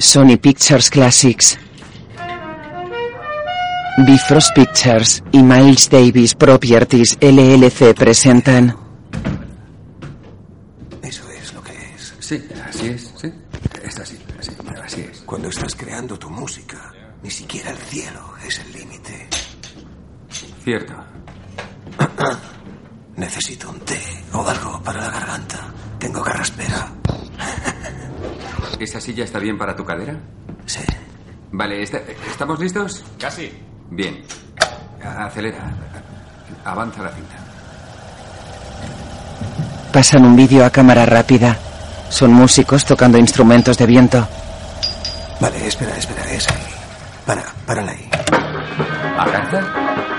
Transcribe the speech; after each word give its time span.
Sony 0.00 0.38
Pictures 0.38 0.88
Classics. 0.88 1.58
Bifrost 3.98 4.54
Pictures 4.54 5.22
y 5.30 5.42
Miles 5.42 5.90
Davis 5.90 6.34
Properties 6.34 7.18
LLC 7.20 7.94
presentan. 7.94 8.74
Eso 11.02 11.30
es 11.30 11.52
lo 11.52 11.62
que 11.62 11.72
es. 11.94 12.14
Sí, 12.18 12.42
así 12.66 12.86
es, 12.88 13.12
sí. 13.14 13.30
Es 13.84 13.98
así, 14.00 14.18
así, 14.38 14.52
así 14.82 15.00
es. 15.02 15.20
Cuando 15.26 15.50
estás 15.50 15.76
creando 15.76 16.18
tu 16.18 16.30
música, 16.30 16.92
ni 17.22 17.30
siquiera 17.30 17.70
el 17.70 17.76
cielo 17.76 18.34
es 18.46 18.58
el 18.58 18.72
límite. 18.72 19.28
Cierto. 20.64 20.94
Necesito 23.16 23.68
un 23.68 23.80
té 23.80 24.00
o 24.32 24.48
algo 24.48 24.82
para 24.82 25.02
la 25.02 25.10
garganta. 25.10 25.74
Tengo 25.98 26.22
carraspera. 26.22 26.99
¿Esa 28.80 29.00
silla 29.00 29.24
está 29.24 29.38
bien 29.38 29.58
para 29.58 29.76
tu 29.76 29.84
cadera? 29.84 30.14
Sí. 30.66 30.80
Vale, 31.52 31.82
¿está- 31.82 32.00
¿estamos 32.30 32.58
listos? 32.58 33.04
Casi. 33.18 33.52
Bien. 33.90 34.22
Acelera. 35.04 35.58
Avanza 36.64 37.02
la 37.02 37.10
cinta. 37.10 37.34
Pasan 39.92 40.24
un 40.24 40.34
vídeo 40.34 40.64
a 40.64 40.70
cámara 40.70 41.04
rápida. 41.04 41.58
Son 42.08 42.32
músicos 42.32 42.84
tocando 42.84 43.18
instrumentos 43.18 43.76
de 43.76 43.86
viento. 43.86 44.26
Vale, 45.40 45.66
espera, 45.66 45.96
espera, 45.96 46.24
es 46.32 46.48
ahí. 46.48 46.64
Para, 47.26 47.44
párala 47.66 47.92
ahí. 47.92 48.08
¿Agarza? 49.18 49.60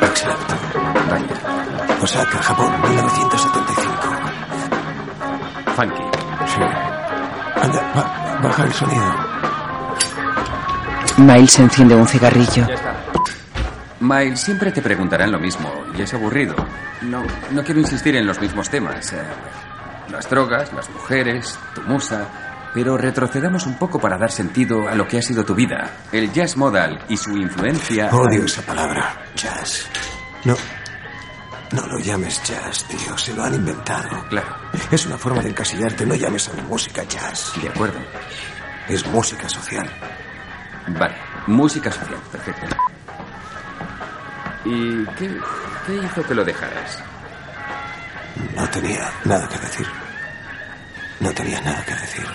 Exacto. 0.06 0.54
Vaya. 1.10 1.98
Osaka, 2.02 2.38
Japón, 2.44 2.72
1975. 2.82 3.92
Funky. 5.76 6.04
Sí. 6.48 6.62
Anda, 7.62 7.92
ba- 7.96 8.21
baja 8.42 8.64
el 8.64 8.74
sonido. 8.74 9.14
Miles 11.18 11.60
enciende 11.60 11.96
un 11.96 12.08
cigarrillo. 12.08 12.68
Ya 12.68 12.74
está. 12.74 12.96
Miles, 14.00 14.40
siempre 14.42 14.72
te 14.72 14.82
preguntarán 14.82 15.32
lo 15.32 15.40
mismo 15.40 15.72
y 15.98 16.02
es 16.02 16.14
aburrido. 16.14 16.56
No, 17.02 17.24
no 17.52 17.64
quiero 17.64 17.80
insistir 17.80 18.16
en 18.16 18.26
los 18.26 18.40
mismos 18.42 18.70
temas. 18.70 19.14
eh, 19.14 19.22
las 20.10 20.30
drogas, 20.30 20.74
las 20.74 20.90
mujeres, 20.90 21.58
tu 21.76 21.82
musa. 21.84 22.28
Pero 22.74 22.98
retrocedamos 22.98 23.66
un 23.66 23.76
poco 23.78 24.00
para 24.00 24.18
dar 24.18 24.32
sentido 24.32 24.88
a 24.88 24.96
lo 24.96 25.08
que 25.08 25.18
ha 25.20 25.22
sido 25.22 25.44
tu 25.44 25.54
vida. 25.54 25.92
El 26.12 26.32
jazz 26.32 26.56
modal 26.56 27.04
y 27.10 27.18
su 27.18 27.32
influencia. 27.38 28.10
Odio 28.14 28.46
esa 28.46 28.62
palabra, 28.62 29.14
jazz. 29.36 29.88
No, 30.46 30.56
no 31.74 31.86
lo 31.88 32.00
llames 32.00 32.42
jazz, 32.44 32.84
tío. 32.86 33.18
Se 33.18 33.34
lo 33.34 33.44
han 33.44 33.56
inventado. 33.56 34.10
Claro, 34.30 34.56
Es 34.92 35.06
una 35.06 35.18
forma 35.18 35.42
de 35.42 35.50
encasillarte. 35.50 36.06
No 36.06 36.16
llames 36.16 36.50
a 36.50 36.54
mi 36.54 36.62
música 36.64 37.04
jazz. 37.04 37.54
de 37.62 37.70
acuerdo. 37.70 38.00
Es 38.88 39.06
música 39.08 39.48
social. 39.48 39.90
Vale, 40.88 41.16
música 41.48 41.92
social, 41.92 42.20
perfecto. 42.32 42.76
¿Y 44.66 45.06
qué, 45.18 45.40
qué 45.86 45.96
hizo 45.96 46.24
que 46.26 46.34
lo 46.36 46.44
dejaras? 46.44 47.00
No 48.56 48.68
tenía 48.70 49.12
nada 49.26 49.48
que 49.48 49.58
decir. 49.60 49.88
No 51.20 51.32
tenía 51.34 51.62
nada 51.62 51.84
que 51.86 51.96
decir. 51.96 52.26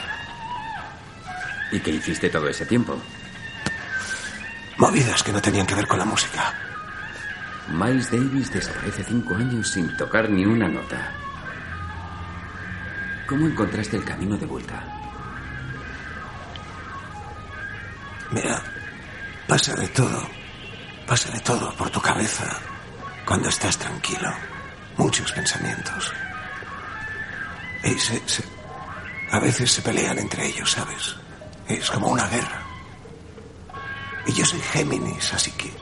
¿Y 1.73 1.81
qué 1.81 1.91
hiciste 1.91 2.31
todo 2.31 2.49
ese 2.49 2.65
tiempo? 2.65 2.97
Movidas 4.79 5.23
que 5.23 5.33
no 5.33 5.43
tenían 5.43 5.67
que 5.67 5.75
ver 5.75 5.87
con 5.87 5.99
la 5.99 6.05
música. 6.05 6.55
Miles 7.69 8.11
Davis 8.11 8.53
desaparece 8.53 9.05
cinco 9.05 9.35
años 9.35 9.69
sin 9.69 9.97
tocar 9.97 10.31
ni 10.31 10.47
una 10.47 10.69
nota. 10.69 11.13
¿Cómo 13.27 13.47
encontraste 13.47 13.97
el 13.97 14.05
camino 14.05 14.37
de 14.37 14.47
vuelta? 14.47 14.85
Mira, 18.31 18.63
pasa 19.49 19.75
de 19.75 19.89
todo. 19.89 20.29
Pasa 21.07 21.31
de 21.31 21.41
todo 21.41 21.73
por 21.77 21.91
tu 21.91 22.01
cabeza 22.01 22.45
cuando 23.25 23.49
estás 23.49 23.77
tranquilo. 23.79 24.33
Muchos 24.97 25.33
pensamientos. 25.33 26.13
Y 27.83 27.99
se, 27.99 28.23
a 29.31 29.41
veces 29.41 29.73
se 29.73 29.83
pelean 29.83 30.19
entre 30.19 30.47
ellos, 30.47 30.71
¿sabes? 30.71 31.17
Es 31.69 31.91
como 31.91 32.09
una 32.09 32.27
guerra. 32.29 32.63
Y 34.27 34.33
yo 34.33 34.45
soy 34.45 34.61
Géminis, 34.61 35.33
así 35.35 35.51
que 35.53 35.73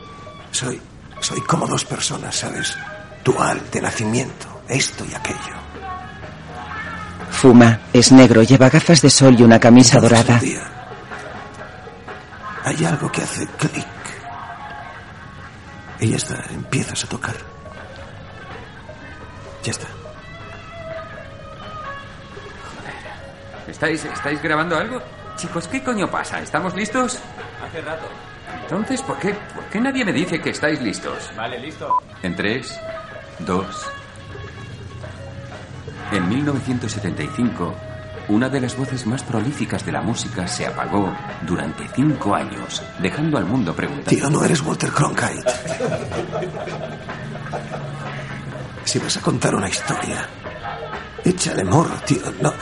soy, 0.51 0.81
soy 1.25 1.41
como 1.41 1.67
dos 1.67 1.87
personas, 1.87 2.37
¿sabes? 2.37 2.77
Dual, 3.25 3.59
de 3.73 3.81
nacimiento, 3.81 4.61
esto 4.69 5.07
y 5.11 5.15
aquello. 5.15 5.57
Fuma, 7.31 7.81
es 7.95 8.12
negro, 8.12 8.43
lleva 8.43 8.69
gafas 8.69 9.01
de 9.01 9.09
sol 9.09 9.34
y 9.39 9.43
una 9.43 9.59
camisa 9.59 9.97
Entonces, 9.97 10.19
dorada. 10.27 10.34
un 10.34 10.47
día, 10.47 10.63
hay 12.65 12.84
algo 12.84 13.11
que 13.11 13.23
hace 13.23 13.47
clic. 13.47 13.87
Y 16.01 16.09
ya 16.11 16.17
está, 16.17 16.45
empiezas 16.51 17.05
a 17.05 17.09
tocar. 17.09 17.34
Ya 19.63 19.71
está. 19.71 19.87
¿Estáis, 23.67 24.05
¿Estáis 24.05 24.43
grabando 24.43 24.77
algo? 24.77 25.01
Chicos, 25.37 25.67
¿qué 25.69 25.83
coño 25.83 26.11
pasa? 26.11 26.41
¿Estamos 26.41 26.75
listos? 26.75 27.19
Hace 27.67 27.81
rato. 27.81 28.07
Entonces, 28.62 29.03
¿por 29.03 29.19
qué, 29.19 29.34
¿por 29.54 29.65
qué 29.65 29.81
nadie 29.81 30.04
me 30.04 30.12
dice 30.12 30.41
que 30.41 30.50
estáis 30.50 30.81
listos? 30.81 31.31
Vale, 31.37 31.59
listo. 31.59 32.03
En 32.22 32.34
tres, 32.34 32.78
dos. 33.41 33.87
En 36.12 36.28
1975, 36.28 37.75
una 38.28 38.48
de 38.48 38.60
las 38.60 38.76
voces 38.76 39.06
más 39.06 39.22
prolíficas 39.22 39.84
de 39.84 39.92
la 39.92 40.00
música 40.00 40.47
se 40.47 40.66
apagó 40.66 41.12
durante 41.42 41.87
cinco 41.88 42.34
años, 42.34 42.82
dejando 43.00 43.38
al 43.38 43.44
mundo 43.44 43.75
preguntando. 43.75 44.10
Tío, 44.10 44.31
no 44.31 44.44
eres 44.44 44.60
Walter 44.62 44.91
Cronkite. 44.91 45.42
Si 48.84 48.98
vas 48.98 49.16
a 49.16 49.21
contar 49.21 49.54
una 49.54 49.69
historia, 49.69 50.28
échale 51.25 51.65
morro, 51.65 51.97
tío. 52.06 52.22
No, 52.41 52.53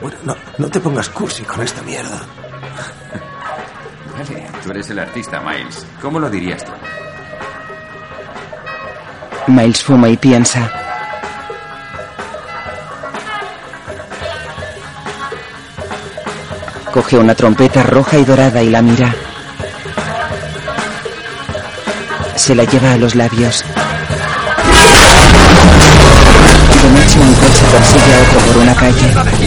bueno, 0.00 0.16
no, 0.24 0.36
no 0.58 0.68
te 0.68 0.80
pongas 0.80 1.08
cursi 1.10 1.44
con 1.44 1.62
esta 1.62 1.82
mierda. 1.82 2.20
Vale, 4.16 4.46
tú 4.64 4.70
eres 4.70 4.88
el 4.90 4.98
artista, 4.98 5.40
Miles. 5.40 5.86
¿Cómo 6.00 6.18
lo 6.18 6.30
dirías 6.30 6.64
tú? 6.64 6.72
Miles 9.48 9.82
fuma 9.82 10.08
y 10.08 10.16
piensa. 10.16 10.70
Coge 16.92 17.18
una 17.18 17.34
trompeta 17.34 17.82
roja 17.82 18.16
y 18.16 18.24
dorada 18.24 18.62
y 18.62 18.70
la 18.70 18.80
mira. 18.80 19.14
Se 22.36 22.54
la 22.54 22.64
lleva 22.64 22.92
a 22.92 22.96
los 22.96 23.14
labios. 23.14 23.62
De 26.82 26.90
noche 26.90 27.20
un 27.20 27.34
coche 27.34 27.64
persigue 27.70 28.14
a 28.14 28.22
otro 28.22 28.40
por 28.52 28.62
una 28.62 28.74
calle. 28.74 29.45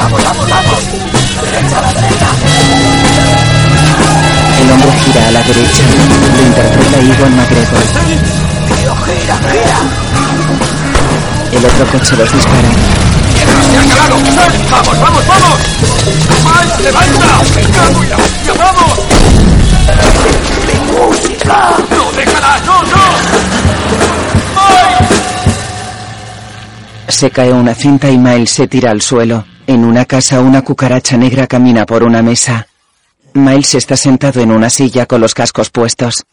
¡Vamos, 0.00 0.24
vamos, 0.24 0.46
vamos! 0.48 0.80
¡Derecha 1.44 1.78
a 1.78 1.82
la 1.82 1.92
derecha! 1.92 2.28
El 4.60 4.70
hombre 4.72 4.92
gira 5.04 5.22
a 5.28 5.30
la 5.30 5.42
derecha. 5.42 5.82
Lo 6.36 6.42
interpreta 6.46 6.98
Iwan 7.00 7.36
McGregor. 7.36 7.82
¡Tío, 8.68 8.92
gira, 9.04 9.36
gira! 9.50 9.80
El 11.52 11.64
otro 11.64 11.84
coche 11.86 12.16
los 12.16 12.32
dispara. 12.32 12.70
¡Se 13.70 13.76
ha 13.76 13.80
acabado! 13.82 14.16
¡Vamos, 14.70 14.96
vamos, 15.00 15.24
vamos! 15.26 15.58
¡Miles, 16.44 16.80
levanta! 16.80 17.28
¡Me 17.54 17.62
cago 17.62 18.00
la 18.04 18.16
hostia, 18.16 18.52
vamos! 18.58 18.96
¡Mi 20.66 20.76
música! 20.92 21.56
¡No, 21.90 22.02
déjala! 22.12 22.52
¡No, 22.66 22.76
no! 22.82 23.04
¡Miles! 24.56 25.12
Se 27.08 27.30
cae 27.30 27.52
una 27.52 27.74
cinta 27.74 28.10
y 28.10 28.18
Miles 28.18 28.50
se 28.50 28.66
tira 28.66 28.90
al 28.90 29.02
suelo. 29.02 29.44
En 29.70 29.84
una 29.84 30.04
casa 30.04 30.40
una 30.40 30.62
cucaracha 30.62 31.16
negra 31.16 31.46
camina 31.46 31.86
por 31.86 32.02
una 32.02 32.22
mesa. 32.22 32.66
Miles 33.34 33.76
está 33.76 33.96
sentado 33.96 34.40
en 34.40 34.50
una 34.50 34.68
silla 34.68 35.06
con 35.06 35.20
los 35.20 35.32
cascos 35.32 35.70
puestos. 35.70 36.24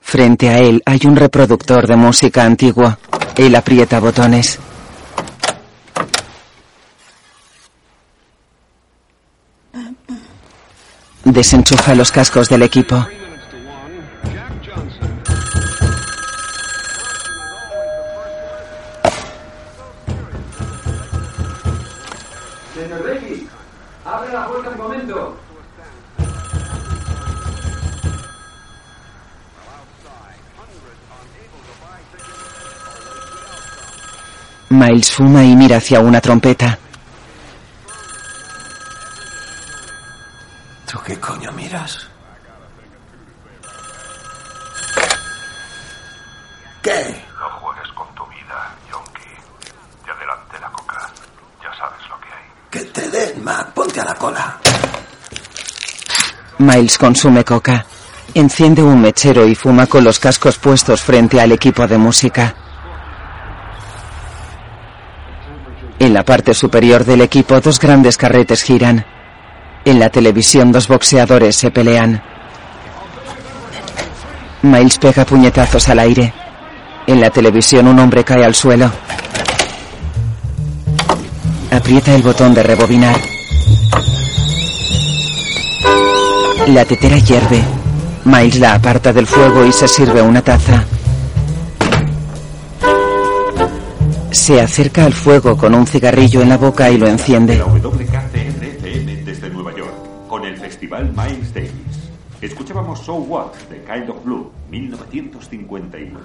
Frente 0.00 0.48
a 0.48 0.60
él 0.60 0.80
hay 0.86 1.00
un 1.06 1.16
reproductor 1.16 1.88
de 1.88 1.96
música 1.96 2.44
antigua. 2.44 3.00
Él 3.36 3.56
aprieta 3.56 3.98
botones. 3.98 4.60
Desenchufa 11.24 11.96
los 11.96 12.12
cascos 12.12 12.48
del 12.48 12.62
equipo. 12.62 13.04
momento. 24.86 25.36
Miles 34.68 35.12
fuma 35.12 35.44
y 35.44 35.56
mira 35.56 35.76
hacia 35.76 36.00
una 36.00 36.20
trompeta. 36.20 36.78
¿Tú 40.90 40.98
qué 41.04 41.18
coño 41.18 41.50
miras? 41.52 42.08
¿Qué? 46.82 47.24
No 47.40 47.48
juegues 47.60 47.92
con 47.92 48.14
tu 48.14 48.26
vida, 48.26 48.74
Yonki. 48.90 49.30
Te 50.04 50.10
adelante 50.10 50.58
la 50.60 50.70
coca. 50.70 51.10
Ya 51.62 51.74
sabes 51.76 52.08
lo 52.08 52.20
que 52.20 52.28
hay. 52.28 52.44
¡Que 52.70 52.80
te 52.92 53.10
dé 53.10 53.25
Ponte 53.46 54.00
a 54.00 54.04
la 54.04 54.14
cola. 54.14 54.58
Miles 56.58 56.98
consume 56.98 57.44
coca. 57.44 57.86
Enciende 58.34 58.82
un 58.82 59.00
mechero 59.00 59.46
y 59.46 59.54
fuma 59.54 59.86
con 59.86 60.02
los 60.02 60.18
cascos 60.18 60.58
puestos 60.58 61.00
frente 61.00 61.40
al 61.40 61.52
equipo 61.52 61.86
de 61.86 61.96
música. 61.96 62.54
En 66.00 66.12
la 66.12 66.24
parte 66.24 66.54
superior 66.54 67.04
del 67.04 67.20
equipo 67.20 67.60
dos 67.60 67.78
grandes 67.78 68.16
carretes 68.16 68.62
giran. 68.62 69.06
En 69.84 70.00
la 70.00 70.10
televisión 70.10 70.72
dos 70.72 70.88
boxeadores 70.88 71.54
se 71.54 71.70
pelean. 71.70 72.20
Miles 74.62 74.98
pega 74.98 75.24
puñetazos 75.24 75.88
al 75.88 76.00
aire. 76.00 76.34
En 77.06 77.20
la 77.20 77.30
televisión 77.30 77.86
un 77.86 78.00
hombre 78.00 78.24
cae 78.24 78.44
al 78.44 78.56
suelo. 78.56 78.90
Aprieta 81.70 82.12
el 82.12 82.22
botón 82.22 82.52
de 82.52 82.64
rebobinar. 82.64 83.35
La 86.68 86.84
tetera 86.84 87.18
hierve. 87.18 87.62
Miles 88.24 88.58
la 88.58 88.74
aparta 88.74 89.12
del 89.12 89.26
fuego 89.26 89.64
y 89.64 89.72
se 89.72 89.86
sirve 89.86 90.20
una 90.20 90.42
taza. 90.42 90.84
Se 94.30 94.60
acerca 94.60 95.04
al 95.04 95.12
fuego 95.12 95.56
con 95.56 95.74
un 95.74 95.86
cigarrillo 95.86 96.42
en 96.42 96.48
la 96.48 96.56
boca 96.56 96.90
y 96.90 96.98
lo 96.98 97.06
enciende. 97.06 97.56
La 97.56 98.28
desde 99.24 99.50
Nueva 99.50 99.74
York, 99.74 100.28
con 100.28 100.44
el 100.44 100.56
festival 100.56 101.12
Miles 101.16 101.52
Davis. 101.54 101.72
Escuchábamos 102.40 103.00
So 103.00 103.14
What, 103.14 103.54
de 103.70 103.82
Kind 103.82 104.10
of 104.10 104.24
Blue, 104.24 104.52
1951. 104.70 106.20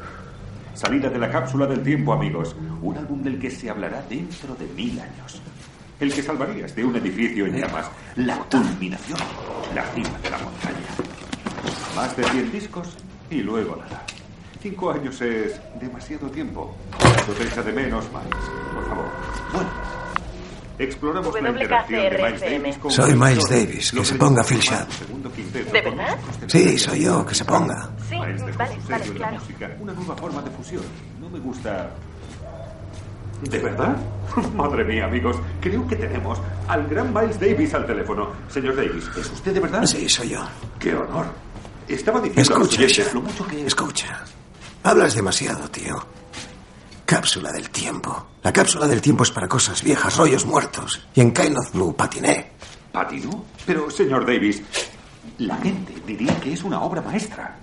Salida 0.73 1.09
de 1.09 1.19
la 1.19 1.29
cápsula 1.29 1.65
del 1.67 1.83
tiempo, 1.83 2.13
amigos. 2.13 2.55
Un 2.81 2.97
álbum 2.97 3.21
del 3.21 3.39
que 3.39 3.51
se 3.51 3.69
hablará 3.69 4.03
dentro 4.09 4.55
de 4.55 4.67
mil 4.75 4.99
años. 4.99 5.41
El 6.01 6.11
que 6.11 6.23
salvarías 6.23 6.75
de 6.75 6.83
un 6.83 6.95
edificio 6.95 7.45
en 7.45 7.61
llamas. 7.61 7.85
La 8.15 8.35
culminación. 8.39 9.19
La 9.75 9.85
cima 9.93 10.17
de 10.23 10.29
la 10.31 10.37
montaña. 10.39 10.87
Más 11.95 12.17
de 12.17 12.23
100 12.23 12.51
discos 12.51 12.97
y 13.29 13.43
luego 13.43 13.75
nada. 13.75 14.03
Cinco 14.59 14.89
años 14.89 15.21
es 15.21 15.61
demasiado 15.79 16.27
tiempo. 16.31 16.75
¿Lo 17.27 17.33
te 17.35 17.43
echa 17.43 17.61
de 17.61 17.71
menos, 17.71 18.05
Miles? 18.05 18.49
Por 18.73 18.89
favor. 18.89 19.05
Bueno. 19.53 19.69
Exploramos 20.79 21.39
la 21.39 21.49
interacción 21.49 22.01
de 22.01 22.17
Miles 22.17 22.41
Davis 22.41 22.77
con 22.79 22.91
Soy 22.91 23.15
Miles. 23.15 23.47
Davis, 23.47 23.91
que 23.91 24.05
se 24.05 24.15
ponga 24.15 24.43
Phil 24.43 24.59
Sharp. 24.59 24.89
¿De 25.53 25.81
verdad? 25.81 26.17
Sí, 26.47 26.79
soy 26.79 27.03
yo, 27.03 27.23
que 27.23 27.35
se 27.35 27.45
ponga. 27.45 27.91
Sí, 28.09 28.17
vale, 28.17 28.39
su 28.39 28.45
vale, 28.57 28.73
sello 28.73 28.95
en 28.95 28.97
la 28.97 29.13
claro. 29.13 29.39
música, 29.39 29.69
una 29.79 29.93
nueva 29.93 30.15
forma 30.15 30.41
de 30.41 30.49
fusión. 30.49 30.83
No 31.19 31.29
me 31.29 31.37
gusta. 31.37 31.91
¿De 33.41 33.57
verdad? 33.59 33.97
Madre 34.55 34.83
mía, 34.85 35.05
amigos, 35.05 35.37
creo 35.59 35.87
que 35.87 35.95
tenemos 35.95 36.39
al 36.67 36.87
gran 36.87 37.13
Miles 37.13 37.39
Davis 37.39 37.73
al 37.73 37.85
teléfono. 37.85 38.29
Señor 38.49 38.75
Davis, 38.75 39.05
¿es 39.17 39.31
usted 39.31 39.53
de 39.53 39.59
verdad? 39.59 39.85
Sí, 39.85 40.07
soy 40.07 40.29
yo. 40.29 40.47
¡Qué 40.79 40.93
honor! 40.95 41.25
Estaba 41.87 42.21
diciendo 42.21 42.55
a 42.55 42.59
los 42.59 42.67
Escucha, 42.69 42.83
oyentes 42.83 43.05
Sharp. 43.05 43.13
lo 43.15 43.21
mucho 43.21 43.47
que... 43.47 43.65
Escucha. 43.65 44.23
Hablas 44.83 45.15
demasiado, 45.15 45.69
tío. 45.69 46.05
Cápsula 47.05 47.51
del 47.51 47.69
tiempo. 47.69 48.27
La 48.43 48.53
cápsula 48.53 48.87
del 48.87 49.01
tiempo 49.01 49.23
es 49.23 49.31
para 49.31 49.47
cosas 49.47 49.83
viejas, 49.83 50.15
rollos 50.15 50.45
muertos. 50.45 51.05
Y 51.13 51.21
en 51.21 51.33
Kind 51.33 51.57
of 51.57 51.71
Blue 51.73 51.95
patiné. 51.95 52.51
¿Patinó? 52.91 53.43
Pero, 53.65 53.89
señor 53.89 54.25
Davis, 54.25 54.61
la 55.39 55.57
gente 55.57 55.93
diría 56.07 56.39
que 56.39 56.53
es 56.53 56.63
una 56.63 56.81
obra 56.81 57.01
maestra. 57.01 57.57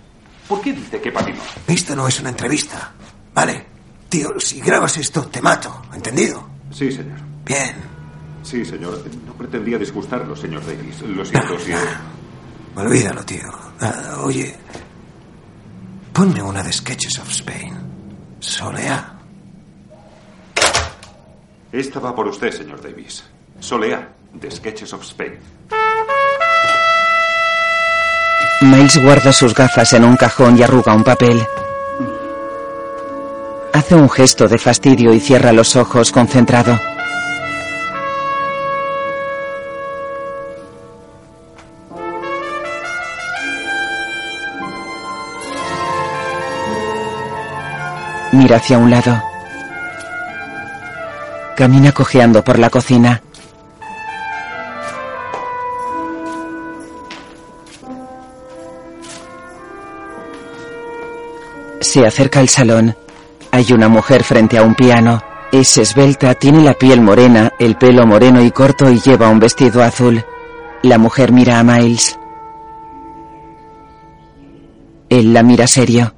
¿Por 0.47 0.61
qué 0.61 0.73
dice 0.73 1.01
que 1.01 1.11
patinó? 1.13 1.39
Esto 1.67 1.97
no 1.97 2.07
es 2.09 2.21
una 2.21 2.29
entrevista. 2.31 2.93
Vale. 3.35 3.78
Tío, 4.09 4.41
si 4.41 4.61
grabas 4.61 4.97
esto, 4.97 5.23
te 5.27 5.43
mato. 5.43 5.83
¿Entendido? 5.95 6.49
Sí, 6.71 6.91
señor. 6.91 7.19
Bien. 7.45 7.75
Sí, 8.43 8.65
señor. 8.65 9.03
No 9.27 9.35
pretendía 9.35 9.79
disgustarlo, 9.79 10.35
señor 10.35 10.65
Davis. 10.65 11.03
Lo 11.03 11.25
siento 11.25 11.59
si... 11.59 11.73
Olvídalo, 12.75 13.25
tío. 13.25 13.51
Ah, 13.81 14.21
oye. 14.23 14.55
Ponme 16.13 16.43
una 16.43 16.63
de 16.63 16.73
Sketches 16.73 17.19
of 17.19 17.29
Spain. 17.31 17.75
Solea. 18.41 19.15
Esta 21.71 22.01
va 22.01 22.15
por 22.15 22.27
usted, 22.29 22.51
señor 22.51 22.81
Davis. 22.81 23.25
Solea, 23.61 24.09
de 24.33 24.51
Sketches 24.51 24.93
of 24.95 25.03
Spain. 25.03 25.39
Miles 28.63 28.99
guarda 29.03 29.33
sus 29.33 29.55
gafas 29.55 29.93
en 29.93 30.05
un 30.05 30.17
cajón 30.17 30.59
y 30.59 30.63
arruga 30.63 30.95
un 30.95 31.05
papel. 31.05 31.47
Hace 33.79 33.95
un 33.95 34.11
gesto 34.11 34.49
de 34.49 34.59
fastidio 34.59 35.15
y 35.15 35.21
cierra 35.21 35.53
los 35.53 35.77
ojos 35.77 36.11
concentrado. 36.11 36.77
Mira 48.33 48.57
hacia 48.57 48.79
un 48.79 48.91
lado. 48.91 49.23
Camina 51.57 51.93
cojeando 51.93 52.43
por 52.43 52.59
la 52.59 52.71
cocina. 52.71 53.23
Se 61.81 62.05
acerca 62.05 62.41
al 62.41 62.49
salón. 62.49 62.97
Hay 63.59 63.73
una 63.73 63.89
mujer 63.89 64.23
frente 64.23 64.57
a 64.57 64.63
un 64.63 64.77
piano. 64.77 65.21
Es 65.51 65.79
esbelta, 65.79 66.33
tiene 66.35 66.63
la 66.63 66.75
piel 66.75 67.01
morena, 67.01 67.53
el 67.59 67.75
pelo 67.75 68.07
moreno 68.07 68.41
y 68.41 68.53
corto 68.53 68.89
y 68.89 69.01
lleva 69.01 69.31
un 69.31 69.41
vestido 69.41 69.83
azul. 69.83 70.25
La 70.83 70.97
mujer 70.97 71.33
mira 71.33 71.59
a 71.59 71.65
Miles. 71.65 72.17
Él 75.09 75.35
la 75.35 75.43
mira 75.43 75.67
serio. 75.67 76.15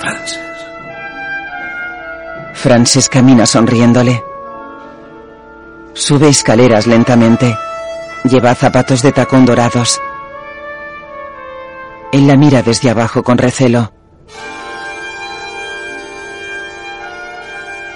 Frances. 0.00 0.38
Frances 2.52 3.08
camina 3.08 3.46
sonriéndole. 3.46 4.22
Sube 5.94 6.28
escaleras 6.28 6.86
lentamente. 6.86 7.56
Lleva 8.24 8.54
zapatos 8.54 9.00
de 9.00 9.12
tacón 9.12 9.46
dorados. 9.46 9.98
Él 12.12 12.26
la 12.26 12.36
mira 12.36 12.60
desde 12.60 12.90
abajo 12.90 13.22
con 13.22 13.38
recelo. 13.38 13.97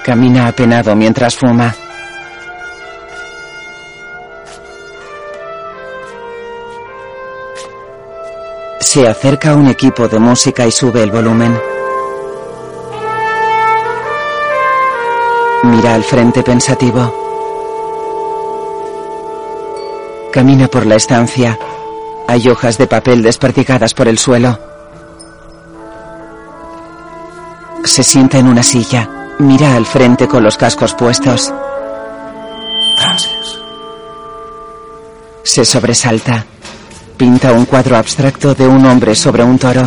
Camina 0.05 0.49
apenado 0.49 0.97
mientras 0.97 1.37
fuma. 1.37 1.73
Se 8.81 9.07
acerca 9.07 9.55
un 9.55 9.69
equipo 9.69 10.09
de 10.09 10.19
música 10.19 10.67
y 10.67 10.73
sube 10.73 11.05
el 11.05 11.13
volumen. 11.13 11.57
Mira 15.63 15.95
al 15.95 16.03
frente 16.03 16.43
pensativo. 16.43 17.15
Camina 20.33 20.67
por 20.67 20.85
la 20.85 20.97
estancia. 20.97 21.57
Hay 22.27 22.49
hojas 22.49 22.77
de 22.77 22.89
papel 22.89 23.23
desperdigadas 23.23 23.95
por 23.95 24.09
el 24.09 24.19
suelo. 24.19 24.59
Se 27.85 28.03
sienta 28.03 28.39
en 28.39 28.49
una 28.49 28.65
silla. 28.65 29.22
Mira 29.43 29.75
al 29.75 29.87
frente 29.87 30.29
con 30.29 30.45
los 30.45 30.57
cascos 30.57 30.95
puestos. 30.95 31.53
Frances. 32.97 33.59
Se 35.43 35.65
sobresalta. 35.65 36.47
Pinta 37.17 37.53
un 37.53 37.65
cuadro 37.65 37.97
abstracto 37.97 38.55
de 38.55 38.69
un 38.69 38.87
hombre 38.87 39.17
sobre 39.17 39.43
un 39.43 39.59
toro. 39.59 39.83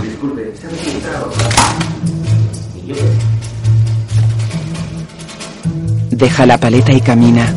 Deja 6.12 6.45
la 6.45 6.57
paleta 6.57 6.91
y 6.91 7.00
camina. 7.00 7.47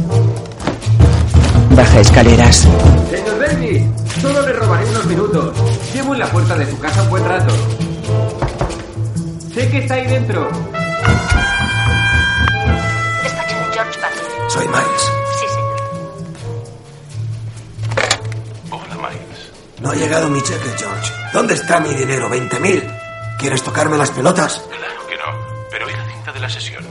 Baja 1.71 1.99
escaleras. 1.99 2.69
Señor 3.11 3.41
Davis, 3.41 3.83
solo 4.23 4.47
le 4.47 4.53
robaré 4.53 4.89
unos 4.89 5.07
minutos. 5.07 5.57
Llevo 5.93 6.15
en 6.15 6.21
la 6.21 6.31
puerta 6.31 6.55
de 6.57 6.71
su 6.71 6.79
casa 6.79 7.03
un 7.03 7.11
buen 7.11 7.25
rato. 7.25 7.53
Sé 9.53 9.69
que 9.69 9.79
está 9.79 9.95
ahí 9.95 10.07
dentro. 10.07 10.49
Soy 14.59 14.67
Miles. 14.67 15.13
Sí, 15.39 15.47
señor. 15.47 15.77
Hola, 18.73 19.09
Miles. 19.09 19.53
No 19.81 19.91
ha 19.91 19.95
llegado 19.95 20.29
mi 20.29 20.43
cheque, 20.43 20.69
George. 20.77 21.13
¿Dónde 21.33 21.55
está 21.55 21.79
mi 21.79 21.95
dinero? 21.95 22.29
¿20.000? 22.29 23.37
¿Quieres 23.39 23.63
tocarme 23.63 23.97
las 23.97 24.11
pelotas? 24.11 24.65
Claro 24.69 25.07
que 25.07 25.17
no. 25.17 25.69
Pero 25.71 25.89
¿y 25.89 25.93
la 25.93 26.05
cinta 26.07 26.33
de 26.33 26.41
la 26.41 26.49
sesión? 26.49 26.85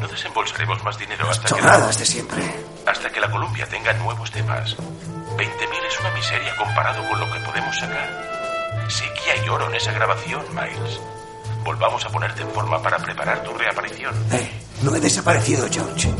No 0.00 0.08
desembolsaremos 0.08 0.82
más 0.82 0.98
dinero 0.98 1.30
hasta 1.30 1.44
que, 1.54 1.60
Chorradas 1.60 1.96
de 2.00 2.04
siempre. 2.04 2.42
hasta 2.84 3.08
que 3.10 3.20
la 3.20 3.30
Columbia 3.30 3.68
tenga 3.68 3.92
nuevos 3.92 4.32
temas. 4.32 4.76
20.000 4.76 5.86
es 5.88 6.00
una 6.00 6.10
miseria 6.10 6.56
comparado 6.56 7.08
con 7.08 7.20
lo 7.20 7.30
que 7.32 7.38
podemos 7.40 7.78
sacar. 7.78 8.84
Sí 8.88 9.04
que 9.24 9.30
hay 9.40 9.48
oro 9.48 9.68
en 9.68 9.76
esa 9.76 9.92
grabación, 9.92 10.44
Miles. 10.50 10.98
Volvamos 11.62 12.04
a 12.04 12.08
ponerte 12.08 12.42
en 12.42 12.50
forma 12.50 12.82
para 12.82 12.98
preparar 12.98 13.44
tu 13.44 13.54
reaparición. 13.54 14.14
Eh, 14.32 14.63
no 14.82 14.94
he 14.94 15.00
desaparecido, 15.00 15.66
George. 15.70 16.10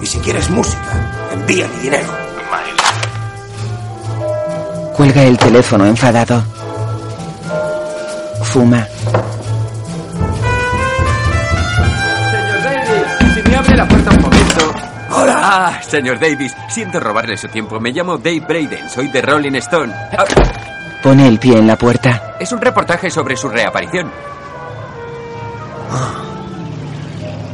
Y 0.00 0.06
si 0.06 0.18
quieres 0.18 0.48
música, 0.50 1.28
envía 1.32 1.66
mi 1.68 1.78
dinero. 1.82 2.08
Cuelga 4.96 5.22
el 5.24 5.36
teléfono 5.36 5.84
enfadado. 5.86 6.42
Fuma. 8.42 8.86
Señor 12.32 12.62
Davis, 12.62 13.34
si 13.34 13.42
me 13.50 13.56
abre 13.56 13.76
la 13.76 13.88
puerta 13.88 14.10
un 14.10 14.22
momento. 14.22 14.74
¡Hola! 15.10 15.34
Ah, 15.38 15.80
señor 15.82 16.18
Davis, 16.18 16.54
siento 16.68 16.98
robarle 17.00 17.36
su 17.36 17.48
tiempo. 17.48 17.78
Me 17.80 17.90
llamo 17.92 18.16
Dave 18.16 18.40
Braden, 18.40 18.88
soy 18.88 19.08
de 19.08 19.20
Rolling 19.22 19.54
Stone. 19.56 19.92
Ah, 20.16 20.24
Pone 21.02 21.28
el 21.28 21.38
pie 21.38 21.58
en 21.58 21.66
la 21.66 21.76
puerta. 21.76 22.34
es 22.40 22.50
un 22.52 22.60
reportaje 22.60 23.10
sobre 23.10 23.36
su 23.36 23.48
reaparición. 23.48 24.10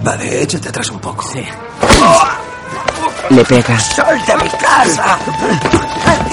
Vale, 0.03 0.43
échate 0.43 0.69
atrás 0.69 0.91
un 0.91 0.99
poco. 0.99 1.23
Sí. 1.23 1.45
Le 3.31 3.45
pega. 3.45 3.79
¡Suelta 3.79 4.37
mi 4.37 4.49
casa! 4.51 5.19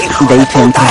¡Hijo 0.03 0.25
de 0.25 0.38
Dave 0.38 0.63
entra. 0.63 0.83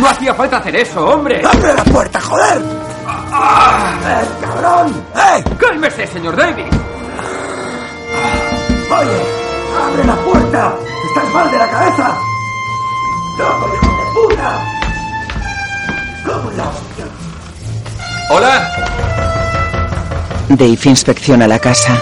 No 0.00 0.08
hacía 0.08 0.34
falta 0.34 0.56
hacer 0.56 0.76
eso, 0.76 1.04
hombre. 1.06 1.42
¡Abre 1.46 1.74
la 1.74 1.84
puerta, 1.84 2.20
joder! 2.20 2.58
¡Eh, 2.58 4.28
cabrón! 4.40 5.04
¡Eh! 5.14 5.44
Cálmese, 5.58 6.06
señor 6.06 6.36
Davis. 6.36 6.66
¡Oye! 8.90 9.22
¡Abre 9.84 10.04
la 10.04 10.16
puerta! 10.16 10.74
¡Estás 11.06 11.32
mal 11.32 11.50
de 11.50 11.58
la 11.58 11.68
cabeza! 11.70 12.16
¡Loco, 13.38 13.70
hijo 13.74 13.86
de 13.86 14.04
puta! 14.14 14.50
¿Cómo 16.26 16.50
la 16.50 16.64
hostia? 16.64 17.06
Hola. 18.30 19.31
Dave 20.56 20.78
inspecciona 20.84 21.48
la 21.48 21.58
casa. 21.58 21.98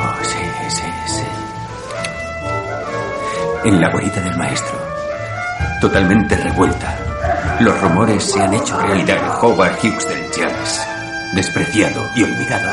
Oh, 0.00 0.14
sí, 0.22 0.38
sí, 0.68 0.84
sí. 1.06 1.24
En 3.64 3.80
la 3.80 3.90
guarida 3.90 4.20
del 4.20 4.36
maestro. 4.36 4.76
Totalmente 5.80 6.36
revuelta. 6.36 6.94
Los 7.60 7.80
rumores 7.80 8.24
se 8.24 8.42
han 8.42 8.52
hecho 8.52 8.78
realidad. 8.80 9.38
Howard 9.42 9.78
Hughes 9.82 10.06
del 10.08 10.30
jazz. 10.30 10.86
Despreciado 11.34 12.02
y 12.16 12.24
olvidado. 12.24 12.70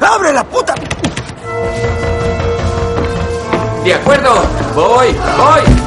¡Abre 0.00 0.32
la 0.32 0.44
puta! 0.44 0.74
De 3.84 3.94
acuerdo. 3.94 4.30
Voy, 4.74 5.08
voy. 5.36 5.81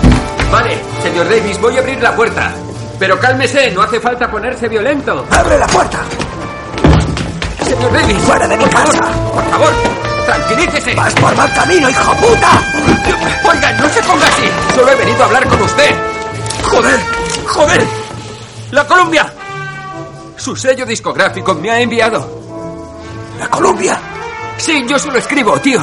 Vale, 0.52 0.78
señor 1.04 1.30
Davis, 1.30 1.60
voy 1.60 1.78
a 1.78 1.80
abrir 1.80 2.02
la 2.02 2.16
puerta. 2.16 2.54
Pero 3.00 3.20
cálmese, 3.20 3.72
no 3.72 3.82
hace 3.82 4.00
falta 4.00 4.30
ponerse 4.30 4.70
violento. 4.70 5.26
¡Abre 5.30 5.58
la 5.58 5.68
puerta! 5.68 6.00
Señor 7.64 7.92
Davis. 7.92 8.18
¡Fuera 8.20 8.48
de 8.48 8.58
mi 8.58 8.64
por 8.64 8.74
favor, 8.74 8.92
casa! 8.94 9.12
Por 9.34 9.44
favor, 9.50 9.74
tranquilícese. 10.26 10.96
¡Vas 10.96 11.14
por 11.16 11.36
mal 11.36 11.54
camino, 11.54 11.90
hijo 11.90 12.16
puta! 12.16 12.50
Oiga, 13.50 13.72
no 13.74 13.90
se 13.90 14.04
ponga 14.04 14.28
así. 14.28 14.50
Solo 14.76 14.92
he 14.92 14.96
venido 14.96 15.24
a 15.24 15.26
hablar 15.26 15.48
con 15.48 15.62
usted. 15.62 15.96
Joder, 16.64 17.00
joder. 17.48 17.88
La 18.72 18.86
Columbia. 18.86 19.34
Su 20.38 20.56
sello 20.56 20.86
discográfico 20.86 21.54
me 21.56 21.72
ha 21.72 21.80
enviado. 21.80 22.44
¡La 23.40 23.48
Columbia! 23.48 24.00
Sí, 24.58 24.86
yo 24.88 24.98
solo 24.98 25.18
escribo, 25.18 25.60
tío. 25.60 25.82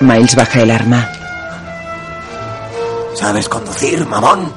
Miles 0.00 0.34
baja 0.34 0.60
el 0.62 0.70
arma. 0.70 1.08
¿Sabes 3.14 3.48
conducir, 3.48 4.06
mamón? 4.06 4.52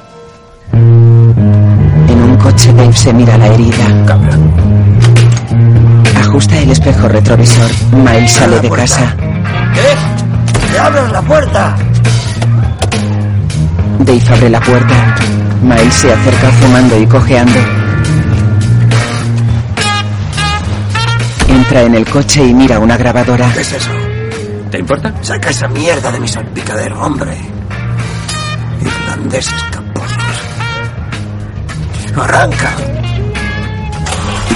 En 0.72 2.22
un 2.22 2.36
coche 2.36 2.72
Dave 2.72 2.92
se 2.92 3.12
mira 3.12 3.36
la 3.36 3.48
herida. 3.48 4.18
Ajusta 6.20 6.58
el 6.58 6.70
espejo 6.70 7.08
retrovisor. 7.08 7.70
Miles 7.92 8.32
sale 8.32 8.60
de 8.60 8.70
casa. 8.70 9.14
¿Eh? 9.74 10.72
¡Que 10.72 10.78
abras 10.78 11.12
la 11.12 11.22
puerta! 11.22 11.76
Dave 14.00 14.22
abre 14.30 14.50
la 14.50 14.60
puerta. 14.60 15.14
Miles 15.62 15.94
se 15.94 16.12
acerca 16.12 16.50
fumando 16.52 16.98
y 16.98 17.06
cojeando. 17.06 17.58
Entra 21.48 21.82
en 21.82 21.94
el 21.94 22.08
coche 22.08 22.44
y 22.44 22.54
mira 22.54 22.78
una 22.78 22.96
grabadora. 22.96 23.50
¿Qué 23.52 23.60
es 23.60 23.72
eso? 23.72 23.90
¿Te 24.70 24.78
importa? 24.78 25.12
Saca 25.20 25.50
esa 25.50 25.68
mierda 25.68 26.10
de 26.10 26.20
mi 26.20 26.28
salpicadero, 26.28 27.00
hombre. 27.00 27.55
¡Arranca! 32.16 32.70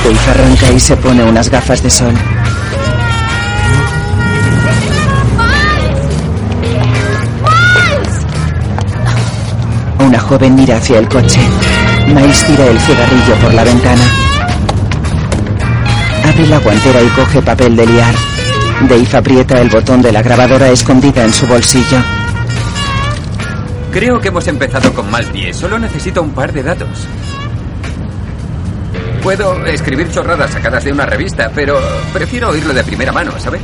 Dave 0.04 0.18
arranca 0.30 0.70
y 0.70 0.78
se 0.78 0.96
pone 0.96 1.24
unas 1.24 1.50
gafas 1.50 1.82
de 1.82 1.90
sol. 1.90 2.14
Una 9.98 10.20
joven 10.20 10.54
mira 10.54 10.76
hacia 10.76 10.98
el 10.98 11.08
coche. 11.08 11.40
Miles 12.06 12.44
tira 12.46 12.66
el 12.66 12.78
cigarrillo 12.78 13.34
por 13.42 13.52
la 13.52 13.64
ventana. 13.64 14.04
Abre 16.28 16.46
la 16.46 16.58
guantera 16.58 17.02
y 17.02 17.08
coge 17.08 17.42
papel 17.42 17.74
de 17.74 17.86
liar. 17.86 18.14
Dave 18.88 19.16
aprieta 19.16 19.60
el 19.60 19.68
botón 19.68 20.00
de 20.00 20.12
la 20.12 20.22
grabadora 20.22 20.68
escondida 20.68 21.24
en 21.24 21.32
su 21.32 21.46
bolsillo. 21.46 22.19
Creo 23.92 24.20
que 24.20 24.28
hemos 24.28 24.47
empezado 24.47 24.92
con 24.92 25.11
mal 25.11 25.25
pie. 25.26 25.52
Solo 25.52 25.78
necesito 25.78 26.23
un 26.23 26.30
par 26.30 26.52
de 26.52 26.62
datos. 26.62 27.06
Puedo 29.23 29.66
escribir 29.66 30.11
chorradas 30.11 30.50
sacadas 30.52 30.85
de 30.85 30.92
una 30.92 31.04
revista, 31.06 31.50
pero 31.54 31.78
prefiero 32.12 32.50
oírlo 32.50 32.73
de 32.73 32.85
primera 32.85 33.12
mano, 33.12 33.32
¿sabes? 33.38 33.61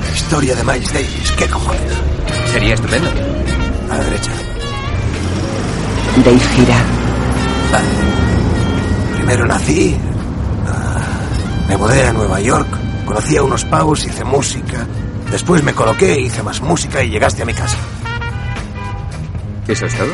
La 0.00 0.14
historia 0.16 0.54
de 0.56 0.64
Miles 0.64 0.92
Davis. 0.92 1.32
¿Qué 1.36 1.46
cojones? 1.46 1.92
Sería 2.52 2.74
estupendo. 2.74 3.08
A 3.90 3.96
la 3.98 4.04
derecha. 4.04 4.30
Dave 6.24 6.40
gira. 6.56 6.76
Vale. 7.70 7.86
Primero 9.16 9.46
nací. 9.46 9.96
ah, 10.66 10.98
Me 11.68 11.76
mudé 11.76 12.06
a 12.06 12.12
Nueva 12.12 12.40
York. 12.40 12.68
Conocí 13.04 13.36
a 13.36 13.42
unos 13.42 13.64
pavos, 13.66 14.04
hice 14.06 14.24
música. 14.24 14.86
Después 15.30 15.62
me 15.62 15.74
coloqué, 15.74 16.20
hice 16.20 16.42
más 16.42 16.60
música 16.60 17.02
y 17.02 17.10
llegaste 17.10 17.42
a 17.42 17.46
mi 17.46 17.54
casa. 17.54 17.76
¿Eso 19.66 19.86
es 19.86 19.94
todo? 19.96 20.12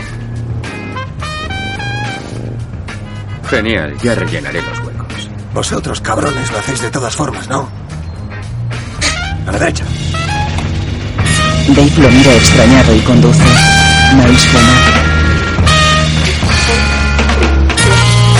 Genial, 3.48 3.96
ya 4.00 4.14
rellenaré 4.14 4.62
los 4.62 4.78
huecos. 4.80 5.28
Vosotros, 5.52 6.00
cabrones, 6.00 6.50
lo 6.52 6.58
hacéis 6.58 6.80
de 6.82 6.90
todas 6.90 7.16
formas, 7.16 7.48
¿no? 7.48 7.68
A 9.46 9.52
la 9.52 9.58
derecha. 9.58 9.84
Dave 11.68 11.92
lo 11.98 12.08
mira 12.10 12.32
extrañado 12.32 12.94
y 12.94 13.00
conduce. 13.00 13.42
Miles 14.14 14.46
fuma. 14.46 15.00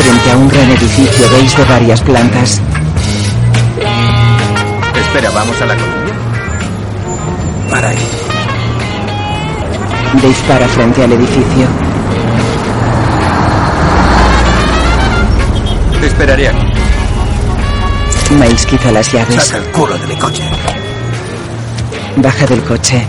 Frente 0.03 0.31
a 0.31 0.37
un 0.37 0.49
gran 0.49 0.71
edificio 0.71 1.31
veis 1.31 1.57
de 1.57 1.65
varias 1.65 2.01
plantas. 2.01 2.61
Espera, 4.95 5.31
¿vamos 5.31 5.61
a 5.61 5.67
la 5.67 5.75
Columbia? 5.77 6.00
Para 7.71 7.89
ahí. 7.89 7.99
Dave 10.15 10.35
para 10.49 10.69
frente 10.69 11.05
al 11.05 11.13
edificio. 11.13 11.67
Te 16.01 16.07
esperaré 16.07 16.49
aquí. 16.49 16.67
Miles 18.31 18.67
quita 18.67 18.91
las 18.91 19.13
llaves. 19.13 19.45
Saca 19.45 19.59
el 19.59 19.71
culo 19.71 19.97
de 19.99 20.07
mi 20.07 20.17
coche. 20.17 20.43
Baja 22.17 22.47
del 22.47 22.63
coche. 22.63 23.07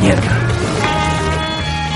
Mierda. 0.00 0.32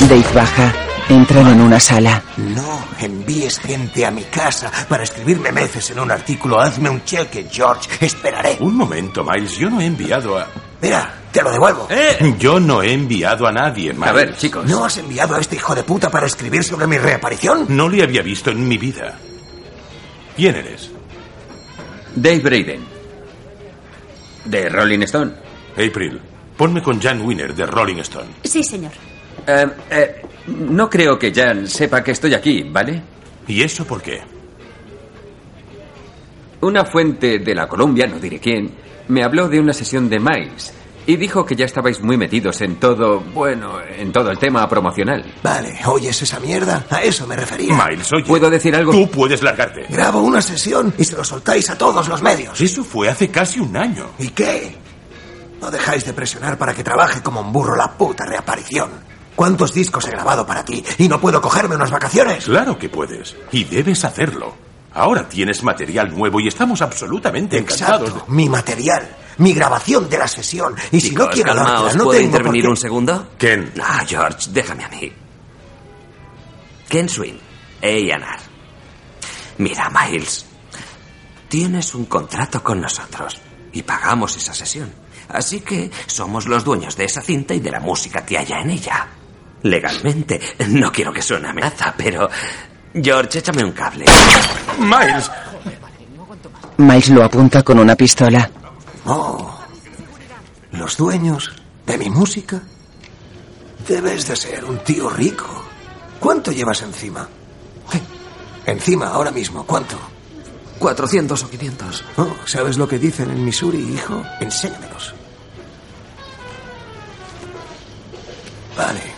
Dave 0.08 0.24
baja. 0.34 0.85
Entran 1.08 1.46
en 1.46 1.60
una 1.60 1.78
sala. 1.78 2.20
No 2.36 2.84
envíes 2.98 3.60
gente 3.60 4.04
a 4.04 4.10
mi 4.10 4.24
casa 4.24 4.72
para 4.88 5.04
escribirme 5.04 5.52
meces 5.52 5.90
en 5.92 6.00
un 6.00 6.10
artículo. 6.10 6.58
Hazme 6.58 6.90
un 6.90 7.04
cheque, 7.04 7.46
George. 7.48 7.88
Esperaré. 8.04 8.56
Un 8.58 8.76
momento, 8.76 9.22
Miles. 9.22 9.56
Yo 9.56 9.70
no 9.70 9.80
he 9.80 9.86
enviado 9.86 10.36
a... 10.36 10.48
Mira, 10.82 11.14
te 11.30 11.42
lo 11.42 11.52
devuelvo. 11.52 11.88
Yo 12.40 12.58
no 12.58 12.82
he 12.82 12.92
enviado 12.92 13.46
a 13.46 13.52
nadie, 13.52 13.92
Miles. 13.92 14.08
A 14.08 14.12
ver, 14.12 14.36
chicos. 14.36 14.66
¿No 14.66 14.84
has 14.84 14.98
enviado 14.98 15.36
a 15.36 15.40
este 15.40 15.54
hijo 15.54 15.76
de 15.76 15.84
puta 15.84 16.10
para 16.10 16.26
escribir 16.26 16.64
sobre 16.64 16.88
mi 16.88 16.98
reaparición? 16.98 17.66
No 17.68 17.88
le 17.88 18.02
había 18.02 18.22
visto 18.22 18.50
en 18.50 18.66
mi 18.66 18.76
vida. 18.76 19.16
¿Quién 20.34 20.56
eres? 20.56 20.90
Dave 22.16 22.40
Braden. 22.40 22.84
De 24.44 24.68
Rolling 24.68 25.02
Stone. 25.02 25.32
April. 25.72 26.20
Ponme 26.56 26.82
con 26.82 27.00
Jan 27.00 27.20
Winner 27.20 27.54
de 27.54 27.64
Rolling 27.64 27.98
Stone. 27.98 28.30
Sí, 28.42 28.64
señor. 28.64 28.92
Eh, 29.46 29.66
eh, 29.90 30.22
no 30.46 30.88
creo 30.88 31.18
que 31.18 31.32
Jan 31.32 31.66
sepa 31.66 32.02
que 32.02 32.12
estoy 32.12 32.34
aquí, 32.34 32.62
¿vale? 32.62 33.02
¿Y 33.46 33.62
eso 33.62 33.84
por 33.84 34.02
qué? 34.02 34.22
Una 36.60 36.84
fuente 36.84 37.38
de 37.38 37.54
la 37.54 37.68
Columbia, 37.68 38.06
no 38.06 38.18
diré 38.18 38.38
quién, 38.38 38.70
me 39.08 39.22
habló 39.22 39.48
de 39.48 39.60
una 39.60 39.72
sesión 39.72 40.08
de 40.08 40.18
Miles 40.18 40.72
y 41.06 41.16
dijo 41.16 41.44
que 41.44 41.54
ya 41.54 41.64
estabais 41.64 42.02
muy 42.02 42.16
metidos 42.16 42.60
en 42.62 42.76
todo, 42.76 43.20
bueno, 43.20 43.80
en 43.80 44.10
todo 44.10 44.30
el 44.30 44.38
tema 44.38 44.68
promocional. 44.68 45.24
Vale, 45.42 45.78
¿oyes 45.86 46.20
esa 46.20 46.40
mierda? 46.40 46.84
A 46.90 47.02
eso 47.02 47.26
me 47.26 47.36
refería. 47.36 47.74
Miles, 47.74 48.12
oye. 48.12 48.24
¿Puedo 48.24 48.50
decir 48.50 48.74
algo? 48.74 48.90
Tú 48.90 49.08
puedes 49.08 49.42
largarte. 49.42 49.86
Grabo 49.88 50.20
una 50.22 50.42
sesión 50.42 50.92
y 50.98 51.04
se 51.04 51.16
lo 51.16 51.22
soltáis 51.22 51.70
a 51.70 51.78
todos 51.78 52.08
los 52.08 52.22
medios. 52.22 52.60
Eso 52.60 52.82
fue 52.82 53.08
hace 53.08 53.30
casi 53.30 53.60
un 53.60 53.76
año. 53.76 54.10
¿Y 54.18 54.28
qué? 54.30 54.76
No 55.60 55.70
dejáis 55.70 56.04
de 56.04 56.12
presionar 56.12 56.58
para 56.58 56.74
que 56.74 56.82
trabaje 56.82 57.22
como 57.22 57.40
un 57.40 57.52
burro 57.52 57.76
la 57.76 57.92
puta 57.92 58.24
reaparición. 58.26 58.90
¿Cuántos 59.36 59.72
discos 59.74 60.06
he 60.08 60.10
grabado 60.10 60.46
para 60.46 60.64
ti 60.64 60.82
y 60.98 61.08
no 61.08 61.20
puedo 61.20 61.40
cogerme 61.42 61.76
unas 61.76 61.90
vacaciones? 61.90 62.46
Claro 62.46 62.78
que 62.78 62.88
puedes. 62.88 63.36
Y 63.52 63.64
debes 63.64 64.02
hacerlo. 64.04 64.54
Ahora 64.94 65.28
tienes 65.28 65.62
material 65.62 66.16
nuevo 66.16 66.40
y 66.40 66.48
estamos 66.48 66.80
absolutamente 66.80 67.58
encantados. 67.58 68.08
Exacto, 68.08 68.32
mi 68.32 68.48
material, 68.48 69.06
mi 69.36 69.52
grabación 69.52 70.08
de 70.08 70.16
la 70.16 70.26
sesión. 70.26 70.74
Y 70.90 71.00
si 71.02 71.14
no 71.14 71.28
quiero 71.28 71.54
calmaos, 71.54 71.82
dártela, 71.82 71.98
no 71.98 72.04
¿puedo 72.04 72.18
tengo 72.18 72.30
por 72.32 72.38
intervenir 72.40 72.62
qué. 72.62 72.68
un 72.68 72.76
segundo? 72.78 73.28
Ken. 73.36 73.72
Ah, 73.82 74.02
George, 74.08 74.48
déjame 74.52 74.84
a 74.84 74.88
mí. 74.88 75.12
Ken 76.88 77.08
Swin, 77.08 77.38
A&R. 77.82 78.24
Mira, 79.58 79.90
Miles, 79.90 80.46
tienes 81.48 81.94
un 81.94 82.06
contrato 82.06 82.62
con 82.62 82.80
nosotros 82.80 83.38
y 83.72 83.82
pagamos 83.82 84.34
esa 84.36 84.54
sesión. 84.54 84.90
Así 85.28 85.60
que 85.60 85.90
somos 86.06 86.46
los 86.46 86.64
dueños 86.64 86.96
de 86.96 87.04
esa 87.04 87.20
cinta 87.20 87.52
y 87.52 87.60
de 87.60 87.70
la 87.70 87.80
música 87.80 88.24
que 88.24 88.38
haya 88.38 88.60
en 88.60 88.70
ella. 88.70 89.08
Legalmente, 89.62 90.40
no 90.68 90.92
quiero 90.92 91.12
que 91.12 91.22
suene 91.22 91.48
amenaza, 91.48 91.94
pero... 91.96 92.28
George, 92.94 93.38
échame 93.38 93.64
un 93.64 93.72
cable. 93.72 94.04
Miles. 94.78 95.30
Miles 96.78 97.08
lo 97.10 97.24
apunta 97.24 97.62
con 97.62 97.78
una 97.78 97.94
pistola. 97.94 98.50
Oh, 99.06 99.58
los 100.72 100.96
dueños 100.96 101.52
de 101.84 101.98
mi 101.98 102.10
música. 102.10 102.60
Debes 103.86 104.26
de 104.28 104.36
ser 104.36 104.64
un 104.64 104.78
tío 104.78 105.08
rico. 105.10 105.46
¿Cuánto 106.18 106.50
llevas 106.52 106.82
encima? 106.82 107.28
Encima, 108.66 109.08
ahora 109.08 109.30
mismo, 109.30 109.64
¿cuánto? 109.64 109.96
400 110.78 111.42
o 111.42 111.48
500. 111.50 112.04
Oh, 112.16 112.36
¿Sabes 112.44 112.76
lo 112.76 112.88
que 112.88 112.98
dicen 112.98 113.30
en 113.30 113.44
Missouri, 113.44 113.78
hijo? 113.78 114.22
Enséñamelos. 114.40 115.14
Vale. 118.76 119.15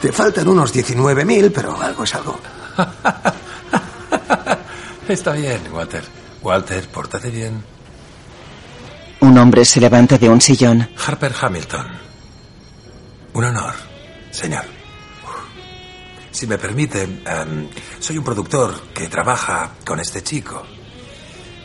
Te 0.00 0.12
faltan 0.12 0.48
unos 0.48 0.74
19.000, 0.74 1.52
pero 1.54 1.80
algo 1.80 2.04
es 2.04 2.14
algo. 2.14 2.40
Está 5.08 5.32
bien, 5.32 5.60
Walter. 5.72 6.04
Walter, 6.40 6.88
pórtate 6.88 7.30
bien. 7.30 7.62
Un 9.20 9.36
hombre 9.36 9.64
se 9.64 9.80
levanta 9.80 10.16
de 10.16 10.28
un 10.28 10.40
sillón. 10.40 10.88
Harper 11.06 11.34
Hamilton. 11.38 11.86
Un 13.34 13.44
honor, 13.44 13.74
señor. 14.30 14.64
Si 16.30 16.46
me 16.46 16.56
permite, 16.56 17.02
em, 17.02 17.68
soy 17.98 18.16
un 18.16 18.24
productor 18.24 18.80
que 18.94 19.08
trabaja 19.08 19.72
con 19.84 20.00
este 20.00 20.22
chico. 20.22 20.64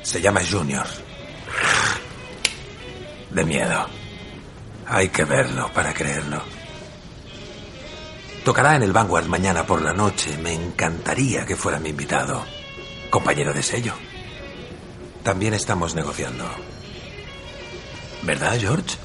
Se 0.04 0.20
llama 0.20 0.42
Junior. 0.50 0.86
De 3.32 3.46
miedo. 3.46 3.86
Hay 4.88 5.10
que 5.10 5.24
verlo 5.24 5.72
para 5.74 5.94
creerlo. 5.94 6.42
Tocará 8.46 8.76
en 8.76 8.84
el 8.84 8.94
Vanguard 8.94 9.26
mañana 9.26 9.66
por 9.66 9.82
la 9.82 9.92
noche. 9.92 10.38
Me 10.38 10.54
encantaría 10.54 11.48
que 11.48 11.56
fuera 11.56 11.80
mi 11.80 11.90
invitado. 11.90 12.46
Compañero 13.10 13.52
de 13.52 13.64
sello. 13.64 13.94
También 15.24 15.56
estamos 15.56 15.96
negociando. 15.96 16.46
¿Verdad, 18.22 18.56
George? 18.60 18.98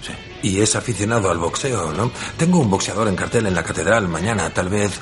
Sí. 0.00 0.12
Y 0.42 0.60
es 0.62 0.74
aficionado 0.74 1.30
al 1.30 1.36
boxeo, 1.36 1.92
¿no? 1.92 2.10
Tengo 2.38 2.60
un 2.60 2.70
boxeador 2.70 3.08
en 3.08 3.14
cartel 3.14 3.46
en 3.46 3.54
la 3.54 3.62
catedral 3.62 4.08
mañana. 4.08 4.48
Tal 4.48 4.70
vez 4.70 4.98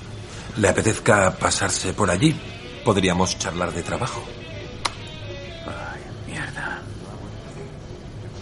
le 0.56 0.68
apetezca 0.68 1.30
pasarse 1.30 1.92
por 1.92 2.10
allí. 2.10 2.34
Podríamos 2.84 3.38
charlar 3.38 3.72
de 3.72 3.84
trabajo. 3.84 4.24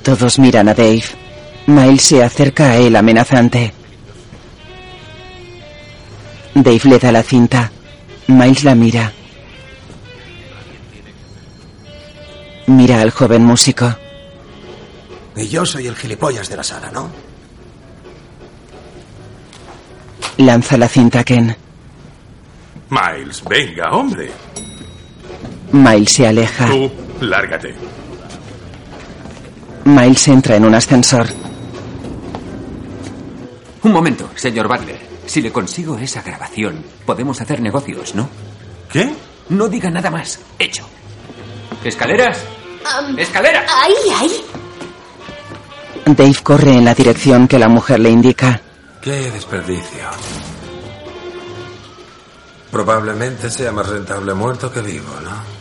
Todos 0.03 0.39
miran 0.39 0.71
a 0.71 0.75
Dave. 0.75 1.05
Miles 1.67 2.03
se 2.03 2.23
acerca 2.23 2.71
a 2.71 2.77
él 2.79 2.97
amenazante. 2.97 3.84
Dave 6.55 6.81
le 6.85 6.99
da 6.99 7.13
la 7.13 7.23
cinta. 7.23 7.71
Miles 8.29 8.65
la 8.65 8.75
mira. 8.75 9.13
Mira 12.67 13.03
al 13.03 13.11
joven 13.11 13.45
músico. 13.45 13.95
Y 15.37 15.49
yo 15.49 15.67
soy 15.67 15.87
el 15.89 15.97
gilipollas 15.97 16.49
de 16.49 16.57
la 16.57 16.63
sala, 16.63 16.91
¿no? 16.91 17.11
Lanza 20.39 20.77
la 20.77 20.89
cinta 20.89 21.21
a 21.21 21.25
Ken. 21.25 21.57
Miles, 22.91 23.43
venga, 23.49 23.91
hombre. 23.91 24.31
Miles 25.73 26.13
se 26.13 26.27
aleja. 26.27 26.67
Tú, 26.67 26.91
lárgate. 27.21 27.75
Miles 29.85 30.29
entra 30.29 30.57
en 30.57 30.65
un 30.65 30.75
ascensor. 30.75 31.27
Un 33.83 33.93
momento, 33.93 34.31
señor 34.35 34.67
Butler. 34.69 35.04
Si 35.27 35.41
le 35.41 35.53
consigo 35.53 35.99
esa 35.99 36.23
grabación, 36.23 36.85
podemos 37.07 37.41
hacer 37.41 37.61
negocios, 37.61 38.15
¿no? 38.15 38.29
¿Qué? 38.91 39.13
No 39.49 39.69
diga 39.69 39.91
nada 39.91 40.11
más. 40.11 40.41
Hecho. 40.59 40.87
¿Escaleras? 41.83 42.39
Am, 42.85 43.19
¡Escaleras! 43.19 43.65
Ahí, 43.83 43.95
ahí. 44.17 44.45
Dave 46.07 46.37
corre 46.43 46.75
en 46.75 46.85
la 46.85 46.95
dirección 46.95 47.49
que 47.49 47.59
la 47.59 47.69
mujer 47.69 48.01
le 48.01 48.11
indica. 48.11 48.61
Qué 49.01 49.31
desperdicio. 49.31 50.09
Probablemente 52.71 53.51
sea 53.51 53.73
más 53.73 53.89
rentable 53.89 54.35
muerto 54.35 54.71
que 54.71 54.81
vivo, 54.81 55.13
¿no? 55.23 55.55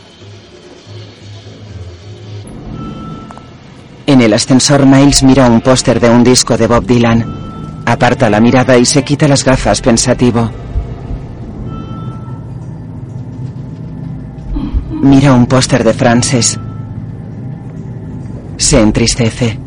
En 4.06 4.20
el 4.20 4.34
ascensor, 4.34 4.84
Miles 4.84 5.22
mira 5.22 5.46
un 5.46 5.60
póster 5.60 5.98
de 5.98 6.10
un 6.10 6.22
disco 6.22 6.56
de 6.56 6.66
Bob 6.66 6.84
Dylan. 6.84 7.53
Aparta 7.86 8.30
la 8.30 8.40
mirada 8.40 8.78
y 8.78 8.84
se 8.86 9.02
quita 9.02 9.28
las 9.28 9.44
gafas 9.44 9.80
pensativo. 9.80 10.50
Mira 14.90 15.34
un 15.34 15.46
póster 15.46 15.84
de 15.84 15.92
Frances. 15.92 16.58
Se 18.56 18.80
entristece. 18.80 19.58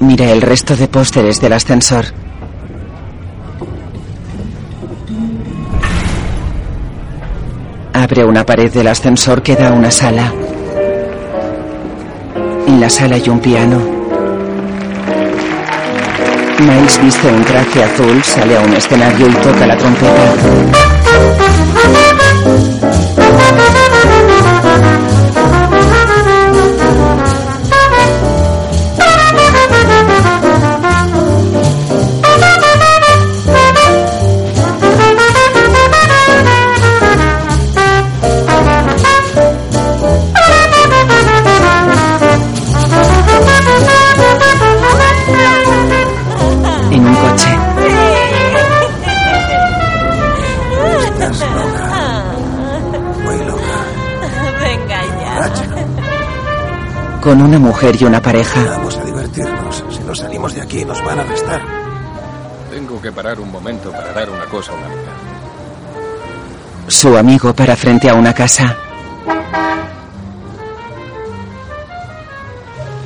Mira 0.00 0.32
el 0.32 0.42
resto 0.42 0.74
de 0.74 0.88
pósteres 0.88 1.40
del 1.40 1.52
ascensor. 1.52 2.06
Abre 8.10 8.24
una 8.24 8.44
pared 8.44 8.72
del 8.72 8.88
ascensor 8.88 9.40
que 9.40 9.54
da 9.54 9.70
una 9.70 9.88
sala. 9.92 10.32
En 12.66 12.80
la 12.80 12.90
sala 12.90 13.14
hay 13.14 13.28
un 13.28 13.38
piano. 13.38 13.78
Miles 16.58 17.00
viste 17.04 17.28
un 17.28 17.44
traje 17.44 17.84
azul, 17.84 18.20
sale 18.24 18.56
a 18.56 18.62
un 18.62 18.72
escenario 18.72 19.28
y 19.28 19.32
toca 19.34 19.64
la 19.64 19.76
trompeta. 19.76 21.59
Con 57.20 57.42
una 57.42 57.58
mujer 57.58 57.96
y 58.00 58.04
una 58.04 58.20
pareja. 58.22 58.64
Vamos 58.64 58.96
a 58.96 59.04
divertirnos. 59.04 59.84
Si 59.90 60.00
no 60.00 60.14
salimos 60.14 60.54
de 60.54 60.62
aquí 60.62 60.84
nos 60.84 61.04
van 61.04 61.18
a 61.18 61.22
arrestar. 61.22 61.60
Tengo 62.70 63.00
que 63.00 63.12
parar 63.12 63.38
un 63.40 63.50
momento 63.50 63.90
para 63.90 64.12
dar 64.12 64.30
una 64.30 64.46
cosa 64.46 64.72
a 64.72 64.76
una 64.76 64.86
amiga. 64.86 65.12
Su 66.88 67.16
amigo 67.16 67.52
para 67.52 67.76
frente 67.76 68.08
a 68.08 68.14
una 68.14 68.32
casa. 68.32 68.74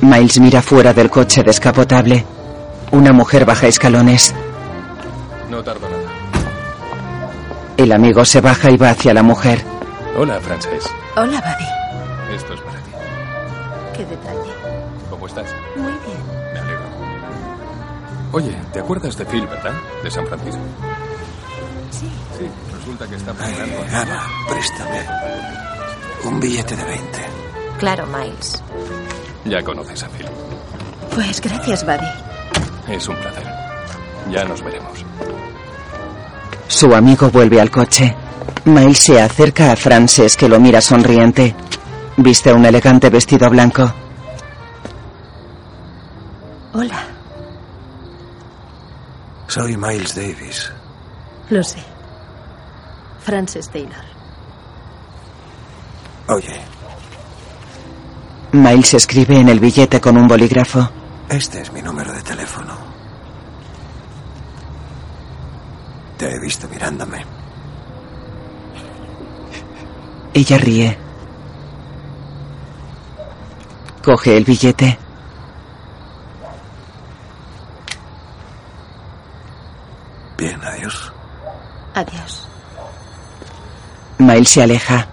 Miles 0.01 0.39
mira 0.39 0.61
fuera 0.61 0.93
del 0.93 1.09
coche 1.09 1.43
descapotable. 1.43 2.25
Una 2.91 3.11
mujer 3.11 3.43
baja 3.43 3.67
escalones. 3.67 4.33
No 5.49 5.61
tardo 5.61 5.89
nada. 5.89 6.03
El 7.75 7.91
amigo 7.91 8.23
se 8.23 8.39
baja 8.39 8.71
y 8.71 8.77
va 8.77 8.91
hacia 8.91 9.13
la 9.13 9.23
mujer. 9.23 9.61
Hola, 10.17 10.39
Frances. 10.39 10.85
Hola, 11.17 11.41
Buddy. 11.41 12.35
Esto 12.35 12.53
es 12.53 12.61
para 12.61 12.79
ti. 12.79 12.91
Detalle. 14.09 14.51
¿Cómo 15.09 15.27
estás? 15.27 15.47
Muy 15.75 15.91
bien. 15.91 16.53
Me 16.53 16.59
alegro. 16.59 16.85
Oye, 18.31 18.55
¿te 18.73 18.79
acuerdas 18.79 19.17
de 19.17 19.25
Phil, 19.25 19.47
verdad? 19.47 19.73
De 20.03 20.11
San 20.11 20.25
Francisco. 20.27 20.61
Sí. 21.91 22.09
Sí, 22.37 22.49
resulta 22.73 23.07
que 23.07 23.15
está 23.15 23.31
Ay, 23.39 23.53
preparando... 23.53 23.97
Ana, 23.97 24.23
préstame 24.49 25.05
un 26.25 26.39
billete 26.39 26.75
de 26.75 26.83
20. 26.83 27.19
Claro, 27.79 28.05
Miles. 28.07 28.61
Ya 29.45 29.61
conoces 29.63 30.03
a 30.03 30.09
Phil. 30.09 30.27
Pues 31.13 31.39
gracias, 31.39 31.85
Buddy. 31.85 32.95
Es 32.95 33.07
un 33.07 33.15
placer. 33.17 33.43
Ya 34.31 34.43
nos 34.45 34.61
veremos. 34.63 35.05
Su 36.67 36.93
amigo 36.95 37.29
vuelve 37.29 37.61
al 37.61 37.69
coche. 37.69 38.15
Miles 38.65 38.97
se 38.97 39.21
acerca 39.21 39.71
a 39.71 39.75
Frances 39.75 40.35
que 40.35 40.49
lo 40.49 40.59
mira 40.59 40.81
sonriente. 40.81 41.55
Viste 42.17 42.53
un 42.53 42.65
elegante 42.65 43.09
vestido 43.09 43.49
blanco. 43.49 43.93
Hola. 46.73 47.03
Soy 49.47 49.77
Miles 49.77 50.15
Davis. 50.15 50.71
Lo 51.49 51.63
sé. 51.63 51.79
Frances 53.19 53.69
Taylor. 53.69 54.03
Oye, 56.27 56.59
Miles 58.51 58.93
escribe 58.93 59.37
en 59.37 59.49
el 59.49 59.59
billete 59.59 59.99
con 59.99 60.17
un 60.17 60.27
bolígrafo. 60.27 60.89
este 61.29 61.61
es 61.61 61.71
mi 61.71 61.81
número 61.81 62.13
de 62.13 62.21
teléfono. 62.21 62.73
Te 66.17 66.33
he 66.33 66.39
visto 66.39 66.67
mirándome. 66.69 67.25
Ella 70.33 70.57
ríe. 70.57 71.04
Coge 74.05 74.37
el 74.37 74.43
billete. 74.43 74.99
Bien, 80.37 80.63
adiós. 80.63 81.11
Adiós. 81.95 82.47
Miles 84.19 84.47
se 84.47 84.61
aleja. 84.61 85.07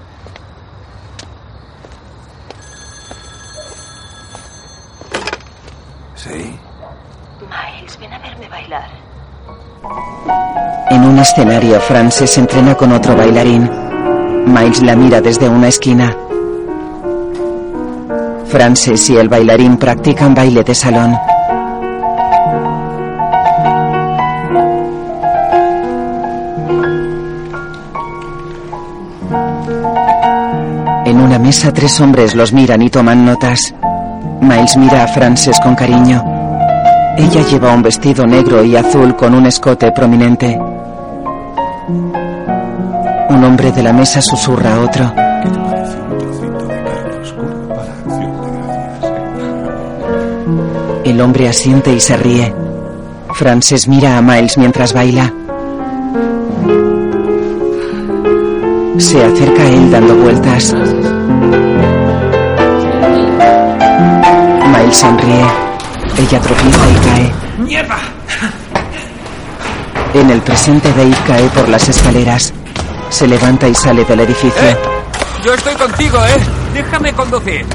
Sí. 6.15 6.61
Miles, 7.41 7.99
ven 7.99 8.13
a 8.13 8.19
verme 8.19 8.47
bailar. 8.51 8.91
En 10.91 11.05
un 11.05 11.19
escenario, 11.19 11.81
Frances 11.81 12.31
se 12.31 12.41
entrena 12.41 12.75
con 12.75 12.93
otro 12.93 13.17
bailarín. 13.17 13.71
Miles 14.45 14.83
la 14.83 14.95
mira 14.95 15.23
desde 15.23 15.49
una 15.49 15.69
esquina. 15.69 16.15
Frances 18.53 19.09
y 19.09 19.17
el 19.17 19.31
bailarín 19.31 19.79
practican 19.79 20.35
baile 20.35 20.63
de 20.63 20.75
salón. 20.75 21.17
En 31.07 31.19
una 31.19 31.39
mesa 31.39 31.73
tres 31.73 31.99
hombres 32.03 32.35
los 32.35 32.53
miran 32.53 32.83
y 32.83 32.91
toman 32.91 33.25
notas. 33.25 33.75
Miles 34.43 34.77
mira 34.77 35.05
a 35.05 35.09
Frances 35.09 35.59
con 35.59 35.75
cariño. 35.75 36.23
Ella 37.17 37.47
lleva 37.49 37.73
un 37.73 37.81
vestido 37.81 38.27
negro 38.27 38.63
y 38.63 38.77
azul 38.77 39.17
con 39.17 39.35
un 39.35 39.47
escote 39.47 39.93
prominente. 39.93 40.61
Un 43.31 43.45
hombre 43.45 43.73
de 43.73 43.83
la 43.83 43.95
mesa 43.95 44.21
susurra 44.21 44.75
a 44.75 44.81
otro. 44.81 45.32
El 51.13 51.21
hombre 51.21 51.47
asiente 51.47 51.93
y 51.93 52.01
se 52.01 52.17
ríe. 52.17 52.55
Frances 53.35 53.87
mira 53.87 54.17
a 54.17 54.23
Miles 54.23 54.57
mientras 54.57 54.95
baila. 54.95 55.31
Se 58.97 59.23
acerca 59.23 59.63
a 59.63 59.67
él 59.67 59.91
dando 59.91 60.15
vueltas. 60.17 60.73
Miles 64.73 64.97
sonríe. 64.97 65.45
Ella 66.17 66.41
tropieza 66.41 66.91
y 66.91 66.95
cae. 67.05 67.33
¡Mierda! 67.59 67.99
En 70.15 70.31
el 70.31 70.41
presente 70.41 70.89
Dave 70.95 71.15
cae 71.27 71.47
por 71.51 71.69
las 71.69 71.91
escaleras. 71.91 72.55
Se 73.11 73.29
levanta 73.29 73.69
y 73.69 73.75
sale 73.75 74.07
del 74.07 74.21
edificio. 74.21 74.63
¡Eh! 74.63 74.79
Yo 75.45 75.53
estoy 75.53 75.75
contigo, 75.75 76.17
¿eh? 76.25 76.41
Déjame 76.73 77.13
conducir. 77.13 77.67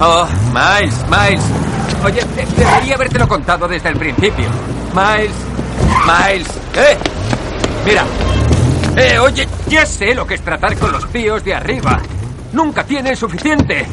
Oh, 0.00 0.26
Miles, 0.52 0.94
Miles. 1.08 1.61
Oye, 2.04 2.20
de- 2.34 2.46
debería 2.56 2.94
habértelo 2.94 3.28
contado 3.28 3.68
desde 3.68 3.88
el 3.90 3.96
principio. 3.96 4.46
Miles, 4.94 5.32
Miles. 6.06 6.48
¡Eh! 6.74 6.98
Mira. 7.86 8.04
Eh, 8.96 9.18
oye, 9.18 9.48
ya 9.68 9.86
sé 9.86 10.14
lo 10.14 10.26
que 10.26 10.34
es 10.34 10.42
tratar 10.42 10.76
con 10.76 10.92
los 10.92 11.08
tíos 11.10 11.42
de 11.44 11.54
arriba. 11.54 12.00
Nunca 12.52 12.84
tienen 12.84 13.16
suficiente. 13.16 13.86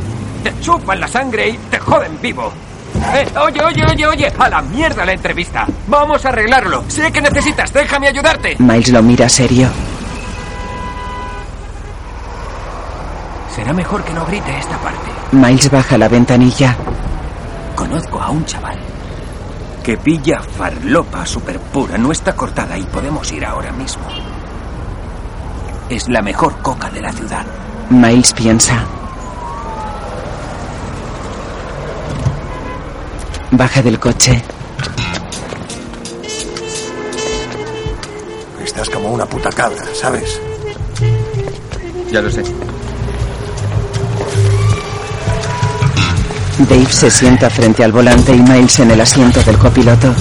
Te 0.43 0.59
chupan 0.59 0.99
la 0.99 1.07
sangre 1.07 1.49
y 1.49 1.57
te 1.69 1.79
joden 1.79 2.19
vivo. 2.21 2.51
Eh, 3.13 3.27
oye, 3.41 3.61
oye, 3.63 3.85
oye, 3.85 4.07
oye. 4.07 4.33
A 4.37 4.49
la 4.49 4.61
mierda 4.61 5.05
la 5.05 5.13
entrevista. 5.13 5.65
Vamos 5.87 6.25
a 6.25 6.29
arreglarlo. 6.29 6.83
Sé 6.87 7.11
que 7.11 7.21
necesitas. 7.21 7.71
Déjame 7.71 8.07
ayudarte. 8.07 8.55
Miles 8.59 8.89
lo 8.89 9.01
mira 9.03 9.29
serio. 9.29 9.69
Será 13.55 13.73
mejor 13.73 14.03
que 14.03 14.13
no 14.13 14.25
grite 14.25 14.57
esta 14.57 14.77
parte. 14.77 15.09
Miles 15.31 15.69
baja 15.71 15.97
la 15.97 16.07
ventanilla. 16.07 16.75
Conozco 17.89 18.21
a 18.21 18.29
un 18.29 18.45
chaval 18.45 18.77
que 19.83 19.97
pilla 19.97 20.43
farlopa 20.43 21.25
super 21.25 21.59
pura, 21.59 21.97
no 21.97 22.11
está 22.11 22.35
cortada 22.35 22.77
y 22.77 22.83
podemos 22.83 23.31
ir 23.31 23.43
ahora 23.43 23.71
mismo. 23.71 24.03
Es 25.89 26.07
la 26.07 26.21
mejor 26.21 26.61
coca 26.61 26.91
de 26.91 27.01
la 27.01 27.11
ciudad. 27.11 27.43
Miles 27.89 28.31
piensa. 28.33 28.85
Baja 33.49 33.81
del 33.81 33.99
coche. 33.99 34.43
Estás 38.63 38.87
como 38.91 39.09
una 39.09 39.25
puta 39.25 39.49
cabra, 39.49 39.83
¿sabes? 39.95 40.39
Ya 42.11 42.21
lo 42.21 42.29
sé. 42.29 42.43
Dave 46.67 46.91
se 46.91 47.09
sienta 47.09 47.49
frente 47.49 47.85
al 47.85 47.93
volante 47.93 48.33
y 48.33 48.41
Miles 48.41 48.79
en 48.79 48.91
el 48.91 48.99
asiento 48.99 49.41
del 49.43 49.57
copiloto. 49.57 50.13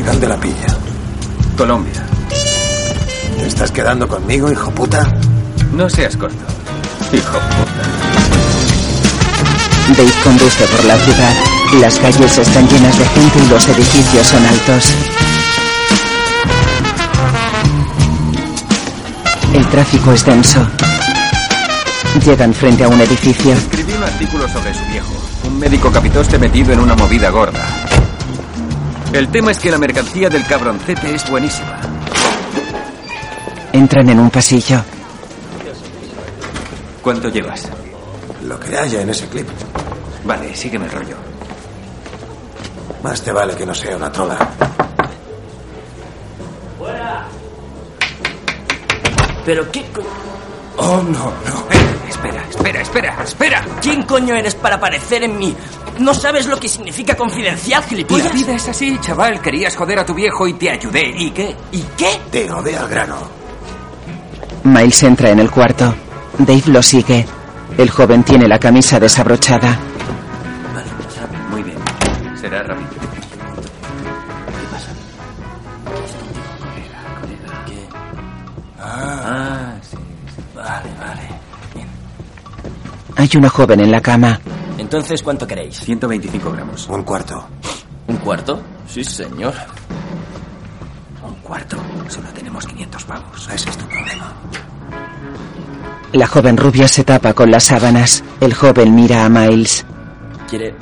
¿Y 0.00 0.02
dónde 0.02 0.28
la 0.28 0.36
pilla? 0.38 0.66
Colombia. 1.56 2.06
¿Te 3.38 3.46
estás 3.46 3.70
quedando 3.70 4.08
conmigo, 4.08 4.50
hijo 4.50 4.70
puta? 4.70 5.06
No 5.74 5.90
seas 5.90 6.16
corto. 6.16 6.42
Hijo 7.12 7.38
puta. 7.38 7.82
Dave 9.94 10.12
conduce 10.24 10.64
por 10.64 10.84
la 10.86 10.96
ciudad. 10.96 11.34
Las 11.80 11.98
calles 11.98 12.38
están 12.38 12.66
llenas 12.66 12.98
de 12.98 13.04
gente 13.04 13.38
y 13.44 13.48
los 13.48 13.68
edificios 13.68 14.26
son 14.26 14.46
altos. 14.46 14.92
El 19.52 19.66
tráfico 19.68 20.12
es 20.12 20.24
denso. 20.24 20.66
Llegan 22.24 22.52
frente 22.52 22.84
a 22.84 22.88
un 22.88 23.00
edificio. 23.00 23.52
Escribí 23.52 23.92
un 23.92 24.02
artículo 24.02 24.48
sobre 24.48 24.74
su 24.74 24.84
viejo. 24.86 25.12
Un 25.44 25.58
médico 25.58 25.90
capitoste 25.90 26.38
metido 26.38 26.72
en 26.72 26.80
una 26.80 26.94
movida 26.96 27.30
gorda. 27.30 27.64
El 29.12 29.28
tema 29.28 29.52
es 29.52 29.58
que 29.58 29.70
la 29.70 29.78
mercancía 29.78 30.28
del 30.28 30.44
cabroncete 30.44 31.14
es 31.14 31.28
buenísima. 31.30 31.78
Entran 33.72 34.08
en 34.08 34.18
un 34.18 34.30
pasillo. 34.30 34.82
¿Cuánto 37.02 37.28
llevas? 37.28 37.68
Lo 38.44 38.58
que 38.58 38.76
haya 38.76 39.00
en 39.02 39.10
ese 39.10 39.26
clip. 39.28 39.48
Vale, 40.24 40.54
sígueme 40.56 40.86
el 40.86 40.92
rollo. 40.92 41.16
Más 43.02 43.22
te 43.22 43.32
vale 43.32 43.54
que 43.54 43.64
no 43.64 43.74
sea 43.74 43.96
una 43.96 44.10
trola. 44.10 44.36
¿Pero 49.44 49.70
qué 49.70 49.84
co- 49.94 50.02
Oh, 50.80 51.02
no, 51.02 51.32
espera, 52.68 52.82
espera, 52.82 53.22
espera. 53.24 53.64
¿Quién 53.80 54.02
coño 54.02 54.34
eres 54.34 54.54
para 54.54 54.76
aparecer 54.76 55.22
en 55.22 55.38
mi 55.38 55.54
No 55.98 56.12
sabes 56.14 56.46
lo 56.46 56.58
que 56.60 56.68
significa 56.68 57.16
confidencial, 57.16 57.80
La 57.82 57.88
gilipollas. 57.88 58.32
vida 58.32 58.54
es 58.54 58.68
así, 58.68 58.98
chaval. 59.00 59.40
Querías 59.40 59.74
joder 59.76 59.98
a 59.98 60.06
tu 60.06 60.14
viejo 60.14 60.46
y 60.46 60.52
te 60.54 60.70
ayudé. 60.70 61.08
¿Y 61.16 61.30
qué? 61.30 61.56
¿Y 61.72 61.82
qué? 61.96 62.20
Tío, 62.30 62.62
ve 62.62 62.76
al 62.76 62.88
grano. 62.88 63.16
Miles 64.64 65.02
entra 65.02 65.30
en 65.30 65.38
el 65.40 65.50
cuarto. 65.50 65.94
Dave 66.38 66.62
lo 66.66 66.82
sigue. 66.82 67.26
El 67.76 67.90
joven 67.90 68.22
tiene 68.22 68.46
la 68.46 68.58
camisa 68.58 69.00
desabrochada. 69.00 69.78
Vale, 70.74 70.86
ya. 71.16 71.48
Muy 71.50 71.62
bien. 71.62 71.78
Será 72.38 72.62
rápido. 72.62 72.97
Hay 83.18 83.28
una 83.36 83.48
joven 83.48 83.80
en 83.80 83.90
la 83.90 84.00
cama. 84.00 84.40
Entonces, 84.78 85.24
¿cuánto 85.24 85.44
queréis? 85.44 85.80
125 85.80 86.52
gramos. 86.52 86.88
Un 86.88 87.02
cuarto. 87.02 87.48
¿Un 88.06 88.16
cuarto? 88.18 88.62
Sí, 88.86 89.02
señor. 89.02 89.52
Un 91.26 91.34
cuarto. 91.42 91.76
Solo 92.06 92.28
tenemos 92.28 92.64
500 92.64 93.04
pavos. 93.04 93.48
Ese 93.52 93.70
es 93.70 93.76
tu 93.76 93.84
problema. 93.86 94.32
La 96.12 96.28
joven 96.28 96.56
rubia 96.56 96.86
se 96.86 97.02
tapa 97.02 97.34
con 97.34 97.50
las 97.50 97.64
sábanas. 97.64 98.22
El 98.40 98.54
joven 98.54 98.94
mira 98.94 99.24
a 99.24 99.28
Miles. 99.28 99.84
¿Quiere 100.48 100.76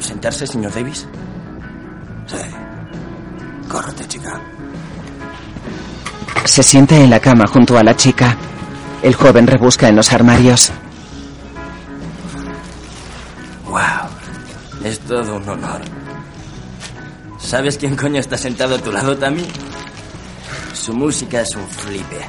sentarse, 0.00 0.48
señor 0.48 0.74
Davis? 0.74 1.06
Sí. 2.26 2.36
Córrete, 3.68 4.08
chica. 4.08 4.40
Se 6.46 6.64
sienta 6.64 6.96
en 6.96 7.10
la 7.10 7.20
cama 7.20 7.44
junto 7.46 7.78
a 7.78 7.84
la 7.84 7.94
chica. 7.94 8.36
El 9.04 9.14
joven 9.14 9.46
rebusca 9.46 9.88
en 9.88 9.94
los 9.94 10.12
armarios. 10.12 10.72
Es 14.84 14.98
todo 15.00 15.36
un 15.36 15.48
honor. 15.48 15.80
¿Sabes 17.38 17.76
quién 17.78 17.96
coño 17.96 18.20
está 18.20 18.36
sentado 18.36 18.76
a 18.76 18.78
tu 18.78 18.92
lado, 18.92 19.16
Tammy? 19.16 19.44
Su 20.72 20.94
música 20.94 21.42
es 21.42 21.54
un 21.56 21.66
flipe. 21.68 22.20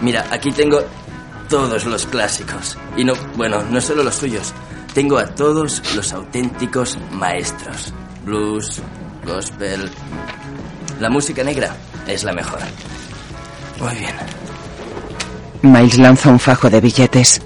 Mira, 0.00 0.26
aquí 0.30 0.50
tengo 0.52 0.80
todos 1.48 1.84
los 1.86 2.06
clásicos. 2.06 2.76
Y 2.96 3.04
no, 3.04 3.14
bueno, 3.36 3.62
no 3.70 3.80
solo 3.80 4.02
los 4.02 4.14
suyos. 4.14 4.52
Tengo 4.94 5.18
a 5.18 5.26
todos 5.26 5.82
los 5.94 6.12
auténticos 6.12 6.98
maestros. 7.12 7.92
Blues, 8.24 8.80
gospel. 9.24 9.90
La 11.00 11.10
música 11.10 11.42
negra 11.42 11.76
es 12.06 12.24
la 12.24 12.32
mejor. 12.32 12.60
Muy 13.80 13.94
bien. 13.96 14.14
Miles 15.62 15.98
lanza 15.98 16.30
un 16.30 16.38
fajo 16.38 16.70
de 16.70 16.80
billetes. 16.80 17.42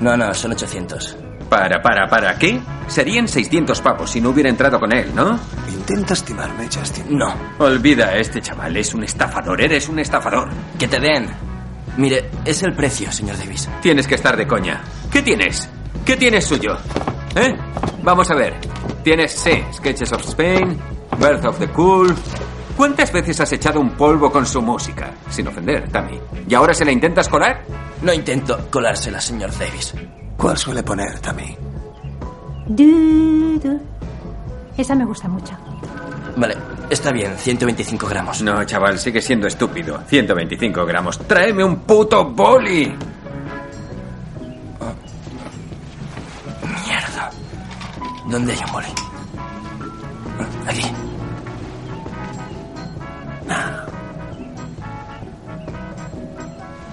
No, 0.00 0.16
no, 0.16 0.34
son 0.34 0.52
800. 0.52 1.16
Para, 1.48 1.80
para, 1.80 2.08
para. 2.08 2.36
¿Qué? 2.38 2.60
Serían 2.88 3.28
600 3.28 3.80
pavos 3.80 4.10
si 4.10 4.20
no 4.20 4.30
hubiera 4.30 4.48
entrado 4.48 4.78
con 4.78 4.92
él, 4.92 5.12
¿no? 5.14 5.38
Intenta 5.72 6.14
estimarme, 6.14 6.68
Justin. 6.72 7.16
No. 7.16 7.34
Olvida 7.58 8.06
a 8.08 8.16
este 8.16 8.40
chaval. 8.40 8.76
Es 8.76 8.94
un 8.94 9.04
estafador. 9.04 9.60
Eres 9.60 9.88
un 9.88 9.98
estafador. 9.98 10.48
Que 10.78 10.88
te 10.88 10.98
den. 10.98 11.28
Mire, 11.96 12.30
es 12.44 12.62
el 12.62 12.72
precio, 12.74 13.10
señor 13.10 13.38
Davis. 13.38 13.68
Tienes 13.80 14.06
que 14.06 14.16
estar 14.16 14.36
de 14.36 14.46
coña. 14.46 14.82
¿Qué 15.10 15.22
tienes? 15.22 15.68
¿Qué 16.04 16.16
tienes 16.16 16.44
suyo? 16.44 16.76
¿Eh? 17.34 17.56
Vamos 18.02 18.30
a 18.30 18.34
ver. 18.34 18.54
Tienes, 19.02 19.32
sí, 19.32 19.64
Sketches 19.72 20.12
of 20.12 20.22
Spain, 20.28 20.78
Birth 21.18 21.44
of 21.46 21.58
the 21.58 21.68
Cool. 21.68 22.14
¿Cuántas 22.76 23.10
veces 23.10 23.40
has 23.40 23.52
echado 23.52 23.80
un 23.80 23.90
polvo 23.92 24.30
con 24.30 24.44
su 24.44 24.60
música? 24.60 25.14
Sin 25.30 25.48
ofender, 25.48 25.88
Tammy. 25.90 26.20
¿Y 26.46 26.54
ahora 26.54 26.74
se 26.74 26.84
la 26.84 26.92
intentas 26.92 27.28
colar? 27.28 27.62
No 28.02 28.12
intento 28.12 28.68
colársela, 28.70 29.20
señor 29.20 29.50
Davis. 29.58 29.94
¿Cuál 30.36 30.56
suele 30.58 30.82
poner, 30.82 31.18
Tammy? 31.20 31.56
Du, 32.66 33.58
du. 33.58 33.80
Esa 34.76 34.94
me 34.94 35.04
gusta 35.04 35.28
mucho. 35.28 35.54
Vale, 36.36 36.56
está 36.90 37.10
bien, 37.12 37.36
125 37.36 38.06
gramos. 38.06 38.42
No, 38.42 38.62
chaval, 38.64 38.98
sigue 38.98 39.22
siendo 39.22 39.46
estúpido. 39.46 39.98
125 40.06 40.84
gramos. 40.84 41.18
¡Tráeme 41.20 41.64
un 41.64 41.76
puto 41.76 42.26
boli! 42.26 42.94
Mierda. 46.84 47.30
¿Dónde 48.28 48.52
hay 48.52 48.58
un 48.66 48.72
boli? 48.72 48.88
Aquí. 50.66 50.92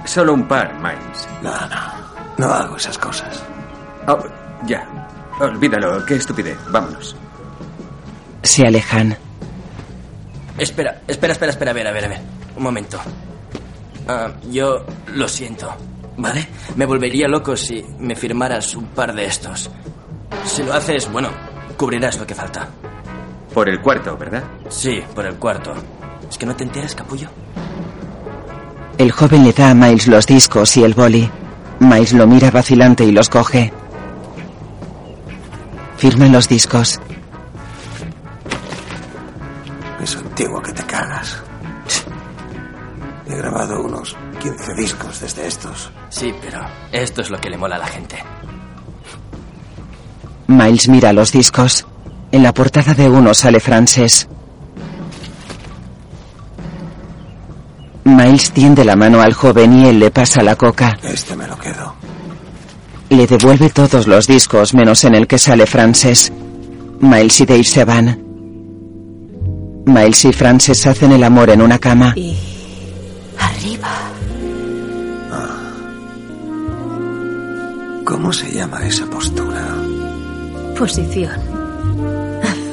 Solo 0.05 0.33
un 0.35 0.47
par, 0.47 0.73
Miles. 0.75 1.27
No, 1.41 1.51
no. 1.67 2.02
No 2.37 2.47
hago 2.47 2.77
esas 2.77 2.97
cosas. 2.97 3.43
Oh, 4.07 4.19
ya. 4.65 4.87
Olvídalo. 5.39 6.05
Qué 6.05 6.15
estupidez. 6.15 6.57
Vámonos. 6.69 7.15
Se 8.43 8.65
alejan. 8.65 9.17
Espera, 10.57 11.01
espera, 11.07 11.33
espera, 11.33 11.51
espera, 11.51 11.71
a 11.71 11.73
ver, 11.73 11.87
a 11.87 11.91
ver, 11.91 12.05
a 12.05 12.07
ver. 12.09 12.21
Un 12.55 12.63
momento. 12.63 12.99
Ah, 14.07 14.31
yo 14.51 14.85
lo 15.07 15.27
siento, 15.27 15.73
¿vale? 16.17 16.47
Me 16.75 16.85
volvería 16.85 17.27
loco 17.27 17.55
si 17.55 17.83
me 17.99 18.15
firmaras 18.15 18.75
un 18.75 18.87
par 18.87 19.13
de 19.15 19.25
estos. 19.25 19.69
Si 20.45 20.61
lo 20.63 20.73
haces, 20.73 21.09
bueno, 21.11 21.29
cubrirás 21.77 22.19
lo 22.19 22.27
que 22.27 22.35
falta. 22.35 22.67
Por 23.53 23.69
el 23.69 23.79
cuarto, 23.81 24.17
¿verdad? 24.17 24.43
Sí, 24.69 25.01
por 25.15 25.25
el 25.25 25.35
cuarto. 25.35 25.73
¿Es 26.29 26.37
que 26.37 26.45
no 26.45 26.55
te 26.55 26.63
enteras, 26.63 26.95
capullo? 26.95 27.29
El 28.97 29.11
joven 29.11 29.43
le 29.43 29.53
da 29.53 29.71
a 29.71 29.73
Miles 29.73 30.07
los 30.07 30.25
discos 30.27 30.75
y 30.77 30.83
el 30.83 30.93
boli. 30.93 31.29
Miles 31.83 32.13
lo 32.13 32.25
mira 32.27 32.49
vacilante 32.49 33.03
y 33.03 33.11
los 33.11 33.29
coge. 33.29 33.73
Firma 35.97 36.27
los 36.27 36.47
discos. 36.47 36.99
Es 40.01 40.15
antiguo 40.15 40.61
que 40.61 40.71
te 40.71 40.83
cagas. 40.83 41.41
He 43.27 43.35
grabado 43.35 43.83
unos 43.83 44.15
15 44.41 44.73
discos 44.75 45.19
desde 45.19 45.45
estos. 45.47 45.91
Sí, 46.09 46.33
pero 46.41 46.61
esto 46.91 47.21
es 47.21 47.29
lo 47.29 47.39
que 47.39 47.49
le 47.49 47.57
mola 47.57 47.75
a 47.75 47.79
la 47.79 47.87
gente. 47.87 48.17
Miles 50.47 50.87
mira 50.87 51.11
los 51.11 51.31
discos. 51.31 51.85
En 52.31 52.43
la 52.43 52.53
portada 52.53 52.93
de 52.93 53.09
uno 53.09 53.33
sale 53.33 53.59
Frances. 53.59 54.27
Miles 58.33 58.51
tiende 58.51 58.83
la 58.83 58.95
mano 58.95 59.21
al 59.21 59.33
joven 59.33 59.77
y 59.77 59.87
él 59.89 59.99
le 59.99 60.09
pasa 60.09 60.41
la 60.41 60.55
coca. 60.55 60.97
Este 61.03 61.35
me 61.35 61.45
lo 61.45 61.55
quedo. 61.55 61.93
Le 63.09 63.27
devuelve 63.27 63.69
todos 63.69 64.07
los 64.07 64.25
discos 64.25 64.73
menos 64.73 65.03
en 65.03 65.13
el 65.13 65.27
que 65.27 65.37
sale 65.37 65.67
Frances. 65.67 66.33
Miles 66.99 67.41
y 67.41 67.45
Dave 67.45 67.63
se 67.63 67.85
van. 67.85 68.23
Miles 69.85 70.25
y 70.25 70.33
Frances 70.33 70.83
hacen 70.87 71.11
el 71.11 71.23
amor 71.23 71.51
en 71.51 71.61
una 71.61 71.77
cama. 71.77 72.13
Y 72.15 72.35
arriba. 73.37 73.91
¿Cómo 78.03 78.33
se 78.33 78.51
llama 78.51 78.83
esa 78.83 79.05
postura? 79.05 79.75
Posición. 80.75 81.39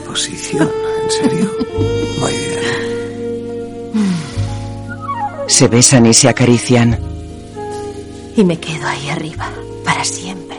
¿Posición? 0.07 0.71
¿En 1.05 1.11
serio? 1.11 1.51
Muy 2.19 2.33
bien. 2.33 2.90
Se 5.51 5.67
besan 5.67 6.07
y 6.07 6.15
se 6.15 6.29
acarician. 6.29 6.97
Y 8.37 8.45
me 8.45 8.57
quedo 8.59 8.87
ahí 8.87 9.11
arriba. 9.11 9.51
Para 9.85 10.05
siempre. 10.05 10.57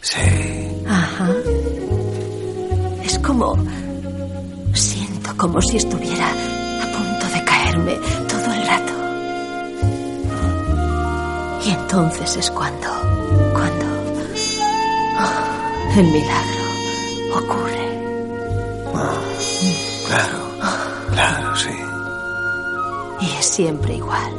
Sí. 0.00 0.18
Ajá. 0.88 1.28
Es 3.04 3.18
como... 3.18 3.54
Siento 4.72 5.36
como 5.36 5.60
si 5.60 5.76
estuviera 5.76 6.26
a 6.26 6.86
punto 6.96 7.26
de 7.34 7.44
caerme 7.44 7.96
todo 8.26 8.54
el 8.54 8.66
rato. 8.66 8.92
Y 11.66 11.70
entonces 11.70 12.36
es 12.36 12.50
cuando... 12.50 12.88
Cuando... 13.52 13.86
oh, 15.20 15.98
el 15.98 16.06
milagro 16.06 16.64
ocurre. 17.36 18.00
Ah, 18.94 19.20
claro. 20.08 20.38
Claro, 21.12 21.56
sí. 21.56 21.83
Y 23.24 23.30
es 23.38 23.46
siempre 23.46 23.94
igual. 23.94 24.32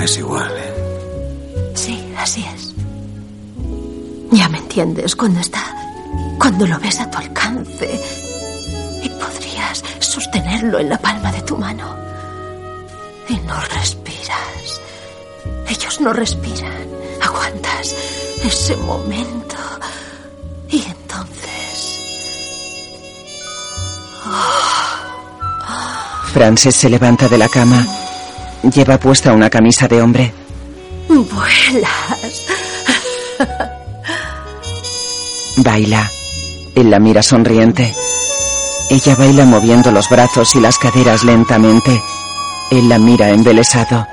Es 0.00 0.16
igual, 0.16 0.50
¿eh? 0.56 1.72
Sí, 1.74 2.14
así 2.16 2.42
es. 2.54 2.72
Ya 4.30 4.48
me 4.48 4.58
entiendes 4.58 5.14
cuando 5.14 5.40
está... 5.40 5.62
Cuando 6.38 6.66
lo 6.66 6.78
ves 6.78 7.00
a 7.00 7.10
tu 7.10 7.18
alcance 7.18 8.00
y 9.02 9.08
podrías 9.10 9.84
sostenerlo 9.98 10.78
en 10.78 10.88
la 10.88 10.98
palma 10.98 11.30
de 11.32 11.42
tu 11.42 11.58
mano. 11.58 11.94
Y 13.28 13.36
no 13.40 13.60
respiras. 13.76 14.80
Ellos 15.68 16.00
no 16.00 16.14
respiran. 16.14 16.88
Aguantas 17.20 17.94
ese 18.42 18.74
momento. 18.76 19.56
Frances 26.38 26.76
se 26.76 26.88
levanta 26.88 27.28
de 27.28 27.36
la 27.36 27.48
cama. 27.48 27.84
Lleva 28.72 28.96
puesta 28.96 29.32
una 29.32 29.50
camisa 29.50 29.88
de 29.88 30.00
hombre. 30.00 30.32
Vuelas. 31.08 32.46
Baila. 35.56 36.08
Él 36.76 36.90
la 36.90 37.00
mira 37.00 37.24
sonriente. 37.24 37.92
Ella 38.88 39.16
baila 39.16 39.46
moviendo 39.46 39.90
los 39.90 40.08
brazos 40.08 40.54
y 40.54 40.60
las 40.60 40.78
caderas 40.78 41.24
lentamente. 41.24 42.00
Él 42.70 42.88
la 42.88 43.00
mira 43.00 43.30
embelesado. 43.30 44.06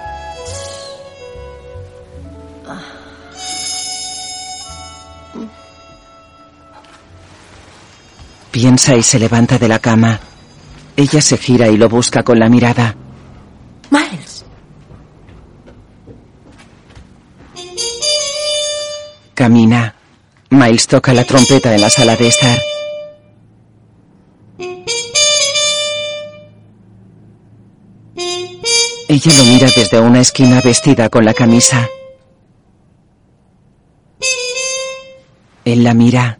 Piensa 8.50 8.96
y 8.96 9.04
se 9.04 9.20
levanta 9.20 9.60
de 9.60 9.68
la 9.68 9.78
cama. 9.78 10.20
Ella 10.98 11.22
se 11.22 11.38
gira 11.38 11.68
y 11.68 11.78
lo 11.78 11.90
busca 11.90 12.24
con 12.24 12.40
la 12.40 12.48
mirada. 12.48 12.96
Miles. 13.90 14.46
Camina. 19.34 19.96
Miles 20.50 20.88
toca 20.88 21.14
la 21.14 21.26
trompeta 21.26 21.76
en 21.76 21.82
la 21.82 21.90
sala 21.90 22.16
de 22.16 22.28
estar. 22.28 22.58
Ella 29.08 29.34
lo 29.38 29.44
mira 29.46 29.68
desde 29.76 30.00
una 30.00 30.22
esquina 30.22 30.62
vestida 30.62 31.10
con 31.10 31.26
la 31.26 31.34
camisa. 31.34 31.90
Él 35.66 35.84
la 35.84 35.94
mira. 35.94 36.40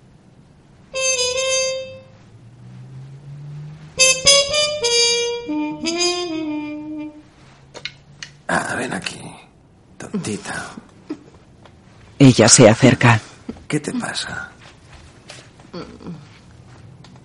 Ella 12.18 12.48
se 12.48 12.70
acerca. 12.70 13.20
¿Qué 13.68 13.80
te 13.80 13.94
pasa? 13.94 14.52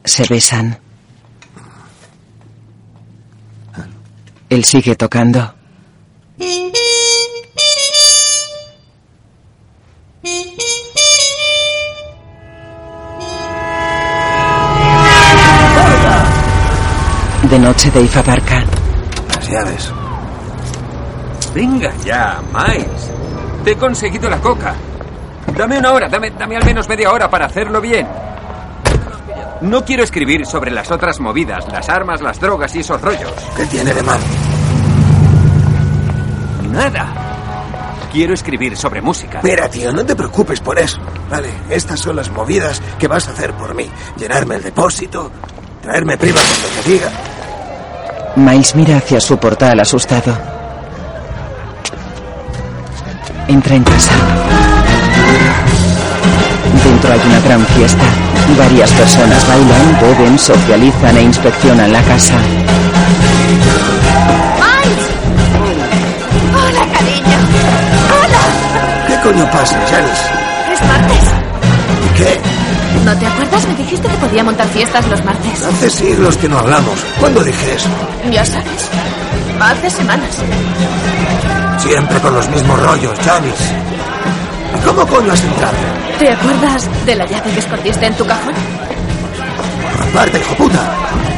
Se 0.05 0.27
besan. 0.29 0.79
Él 4.49 4.65
sigue 4.65 4.97
tocando. 4.97 5.55
De 17.49 17.59
noche 17.59 17.91
Dave 17.91 18.11
aparca. 18.15 18.65
Las 19.29 19.49
llaves. 19.49 20.00
Venga 21.55 21.93
ya, 22.05 22.41
Miles. 22.53 23.11
Te 23.65 23.73
he 23.73 23.77
conseguido 23.77 24.31
la 24.31 24.39
coca. 24.39 24.75
Dame 25.57 25.79
una 25.79 25.93
hora, 25.93 26.09
dame, 26.09 26.31
dame 26.31 26.57
al 26.57 26.65
menos 26.65 26.89
media 26.89 27.11
hora 27.13 27.29
para 27.29 27.47
hacerlo 27.47 27.81
bien. 27.81 28.07
No 29.61 29.85
quiero 29.85 30.05
escribir 30.05 30.47
sobre 30.47 30.71
las 30.71 30.91
otras 30.91 31.21
movidas, 31.21 31.67
las 31.71 31.89
armas, 31.89 32.23
las 32.23 32.41
drogas 32.41 32.75
y 32.77 32.81
esos 32.81 33.01
rollos. 33.01 33.33
¿Qué 33.57 33.67
tiene 33.67 33.93
de 33.93 34.03
mal? 34.03 34.19
Nada. 36.71 37.13
Quiero 38.11 38.33
escribir 38.33 38.77
sobre 38.77 39.03
música. 39.03 39.41
Mira, 39.43 39.69
tío, 39.69 39.93
no 39.93 40.05
te 40.05 40.17
preocupes 40.17 40.61
por 40.61 40.79
eso. 40.79 40.99
Vale, 41.29 41.51
estas 41.69 42.01
son 42.01 42.17
las 42.17 42.31
movidas 42.31 42.81
que 42.99 43.07
vas 43.07 43.29
a 43.29 43.33
hacer 43.33 43.53
por 43.53 43.75
mí. 43.75 43.89
Llenarme 44.17 44.57
el 44.57 44.63
depósito, 44.63 45.31
traerme 45.83 46.17
prima 46.17 46.41
cuando 46.41 46.83
te 46.83 46.91
diga. 46.91 47.11
Miles 48.37 48.75
mira 48.77 48.97
hacia 48.97 49.21
su 49.21 49.37
portal 49.37 49.79
asustado. 49.81 50.60
Entra 53.51 53.75
en 53.75 53.83
casa. 53.83 54.13
Dentro 56.85 57.13
hay 57.13 57.21
una 57.27 57.41
gran 57.41 57.67
fiesta. 57.67 58.05
Varias 58.57 58.93
personas 58.93 59.49
bailan, 59.49 60.01
beben, 60.01 60.39
socializan 60.39 61.17
e 61.17 61.23
inspeccionan 61.23 61.93
la 61.93 62.01
casa. 62.03 62.35
¡Miles! 64.63 65.05
¡Hola, 66.55 66.87
cariño! 66.93 67.39
¡Hola! 68.21 69.07
¿Qué 69.09 69.21
coño 69.29 69.51
pasa, 69.51 69.81
Janice? 69.91 70.27
Es 70.73 70.81
martes. 70.87 71.25
¿Qué? 72.17 72.41
¿No 73.05 73.19
te 73.19 73.27
acuerdas? 73.27 73.67
Me 73.67 73.75
dijiste 73.75 74.07
que 74.07 74.17
podía 74.19 74.45
montar 74.45 74.69
fiestas 74.69 75.09
los 75.09 75.25
martes. 75.25 75.65
Hace 75.65 75.91
siglos 75.91 76.37
que 76.37 76.49
no 76.49 76.57
hablamos. 76.57 77.01
¿Cuándo 77.19 77.43
dije 77.43 77.75
eso? 77.75 77.89
Ya 78.31 78.45
sabes. 78.45 78.89
Hace 79.59 79.91
semanas. 79.91 80.39
Siempre 81.83 82.19
con 82.21 82.35
los 82.35 82.49
mismos 82.51 82.79
rollos, 82.83 83.19
Janice. 83.21 83.75
¿Y 84.77 84.87
cómo 84.87 85.07
coño 85.07 85.33
has 85.33 85.43
entrado? 85.43 85.75
¿Te 86.19 86.31
acuerdas 86.31 87.07
de 87.07 87.17
la 87.17 87.27
llave 87.27 87.51
que 87.53 87.61
escondiste 87.61 88.07
en 88.07 88.15
tu 88.15 88.27
cajón? 88.27 88.55
¡Aparta, 90.11 90.39
hijo 90.39 90.55
puta! 90.57 90.79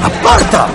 ¡Aparta! 0.03 0.67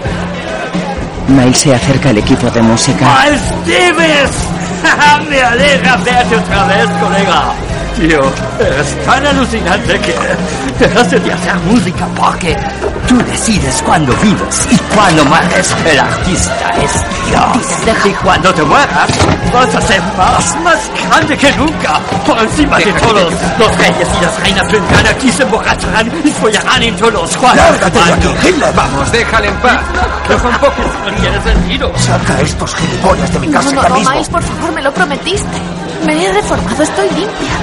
Miles 1.27 1.57
se 1.57 1.75
acerca 1.75 2.09
al 2.09 2.17
equipo 2.17 2.49
de 2.49 2.61
música. 2.61 3.05
¡Miles 3.23 3.41
Davis! 3.65 5.29
Me 5.29 5.41
alegra 5.41 5.97
verte 5.97 6.35
otra 6.37 6.63
vez, 6.67 6.87
colega. 7.01 7.43
Tío, 7.97 8.21
es 8.79 9.05
tan 9.05 9.25
alucinante 9.25 9.99
que 9.99 10.15
dejaste 10.79 11.19
de 11.19 11.33
hacer 11.33 11.55
música 11.61 12.07
porque 12.15 12.55
tú 13.07 13.17
decides 13.23 13.81
cuándo 13.83 14.13
vives 14.17 14.67
y 14.69 14.77
cuándo 14.93 15.25
mueres. 15.25 15.75
El 15.85 15.99
artista 15.99 16.69
es 16.83 16.91
Dios. 17.27 18.05
Y 18.05 18.09
cuando 18.23 18.53
te 18.53 18.63
mueras, 18.63 19.09
vas 19.53 19.75
a 19.75 19.81
ser 19.81 20.01
más, 20.17 20.55
más 20.63 20.79
grande 21.07 21.37
que 21.37 21.51
nunca. 21.53 21.99
Por 22.25 22.37
encima 22.39 22.77
de 22.77 22.93
todos, 22.93 23.33
los 23.57 23.77
reyes 23.77 24.07
y 24.19 24.23
las 24.25 24.39
reinas 24.41 24.71
vendrán 24.71 25.07
aquí, 25.07 25.31
se 25.31 25.43
emborracharán 25.43 26.11
y 26.23 26.31
follarán 26.31 26.83
en 26.83 26.95
todos 26.97 27.13
los 27.13 27.37
cuadros. 27.37 27.57
¡Lárgate 27.65 28.03
de 28.03 28.13
aquí, 28.13 28.47
Hitler! 28.47 28.73
Vamos, 28.75 29.11
déjale 29.11 29.47
en 29.47 29.55
paz. 29.57 29.81
Que 30.27 30.39
son 30.39 30.51
pocos, 30.53 30.85
no 31.05 31.21
tiene 31.21 31.41
sentido. 31.41 31.91
Saca 31.97 32.33
a 32.35 32.41
estos 32.41 32.75
gilipollas 32.75 33.33
de 33.33 33.39
mi 33.39 33.47
No, 33.47 33.53
casa 33.59 33.71
no, 33.71 33.81
ya 33.81 33.89
no, 33.89 33.95
mismo. 33.95 34.23
Por 34.31 34.43
favor, 34.43 34.71
me 34.73 34.81
lo 34.81 34.93
prometiste. 34.93 35.57
Me 36.05 36.25
he 36.25 36.31
reformado, 36.33 36.83
estoy 36.83 37.09
limpia. 37.09 37.57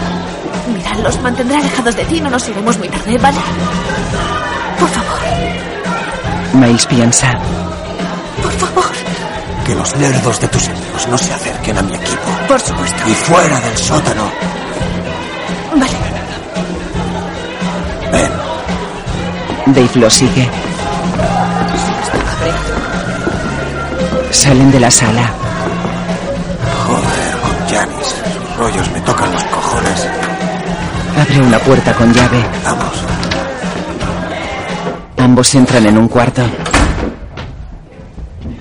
Mira, 0.74 0.94
los 1.02 1.20
mantendré 1.20 1.56
alejados 1.56 1.94
de 1.96 2.04
ti, 2.06 2.20
no 2.20 2.30
nos 2.30 2.48
iremos 2.48 2.78
muy 2.78 2.88
tarde, 2.88 3.18
¿vale? 3.18 3.38
Por 4.78 4.88
favor, 4.88 5.13
Miles 6.64 6.86
piensa. 6.86 7.30
por 8.42 8.52
favor. 8.52 8.84
Que 9.66 9.74
los 9.74 9.94
nerdos 9.96 10.40
de 10.40 10.48
tus 10.48 10.66
amigos 10.68 11.08
no 11.08 11.18
se 11.18 11.34
acerquen 11.34 11.76
a 11.76 11.82
mi 11.82 11.94
equipo. 11.94 12.22
Por 12.48 12.58
supuesto. 12.58 13.02
Y 13.06 13.12
fuera 13.12 13.60
del 13.60 13.76
sótano. 13.76 14.22
Vale. 15.72 15.92
Ven. 18.12 18.32
Dave 19.74 19.90
lo 19.96 20.08
sigue. 20.08 20.48
Salen 24.30 24.70
de 24.70 24.80
la 24.80 24.90
sala. 24.90 25.30
Joder, 26.86 27.40
con 27.42 27.68
Janis. 27.68 28.06
Sus 28.06 28.56
rollos 28.56 28.90
me 28.90 29.00
tocan 29.02 29.30
los 29.32 29.44
cojones. 29.44 30.08
Abre 31.20 31.40
una 31.42 31.58
puerta 31.58 31.92
con 31.92 32.10
llave. 32.10 32.42
Vamos. 32.64 33.33
Ambos 35.24 35.54
entran 35.54 35.86
en 35.86 35.96
un 35.96 36.06
cuarto. 36.06 36.42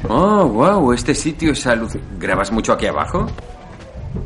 Oh, 0.07 0.45
wow, 0.45 0.93
este 0.93 1.13
sitio 1.13 1.51
es 1.51 1.67
alud... 1.67 1.91
¿Grabas 2.17 2.53
mucho 2.53 2.71
aquí 2.71 2.85
abajo? 2.85 3.27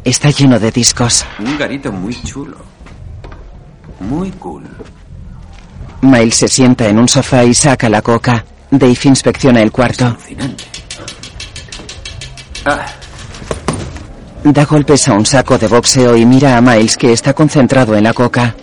Está 0.04 0.30
lleno 0.30 0.60
de 0.60 0.70
discos. 0.70 1.26
Un 1.40 1.58
garito 1.58 1.92
muy 1.92 2.14
chulo. 2.22 2.58
Muy 4.02 4.30
cool. 4.34 4.66
Miles 6.02 6.36
se 6.36 6.48
sienta 6.48 6.88
en 6.88 7.00
un 7.00 7.10
sofá 7.10 7.44
y 7.44 7.56
saca 7.56 7.90
la 7.90 8.04
coca. 8.04 8.46
Dave 8.70 9.00
inspecciona 9.06 9.64
el 9.64 9.72
cuarto. 9.72 10.16
Ah, 12.66 12.86
Da 14.44 14.64
golpes 14.66 15.08
a 15.08 15.14
un 15.14 15.26
saco 15.26 15.58
de 15.58 15.68
boxeo 15.68 16.16
y 16.16 16.24
mira 16.28 16.56
a 16.56 16.62
Miles 16.62 16.98
que 16.98 17.14
está 17.14 17.34
concentrado 17.34 17.98
en 17.98 18.04
la 18.04 18.14
coca. 18.14 18.56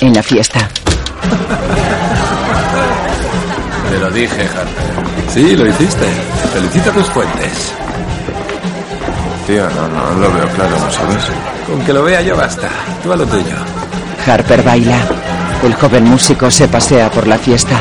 En 0.00 0.14
la 0.14 0.22
fiesta. 0.22 0.70
Te 3.90 3.98
lo 3.98 4.10
dije, 4.10 4.42
Harper. 4.42 5.30
Sí, 5.32 5.56
lo 5.56 5.66
hiciste. 5.66 6.06
Felicita 6.52 6.90
tus 6.92 7.06
fuentes. 7.06 7.72
Tío, 9.46 9.68
no, 9.70 9.88
no 9.88 10.20
lo 10.20 10.32
veo 10.32 10.48
claro, 10.48 10.78
¿no 10.78 10.90
sabes? 10.90 11.24
Con 11.66 11.80
que 11.84 11.92
lo 11.92 12.02
vea 12.02 12.20
yo 12.20 12.36
basta. 12.36 12.68
Tú 13.02 13.12
a 13.12 13.16
lo 13.16 13.26
tuyo. 13.26 13.56
Harper 14.26 14.62
baila. 14.62 14.98
El 15.62 15.74
joven 15.74 16.04
músico 16.04 16.50
se 16.50 16.68
pasea 16.68 17.10
por 17.10 17.26
la 17.26 17.38
fiesta. 17.38 17.80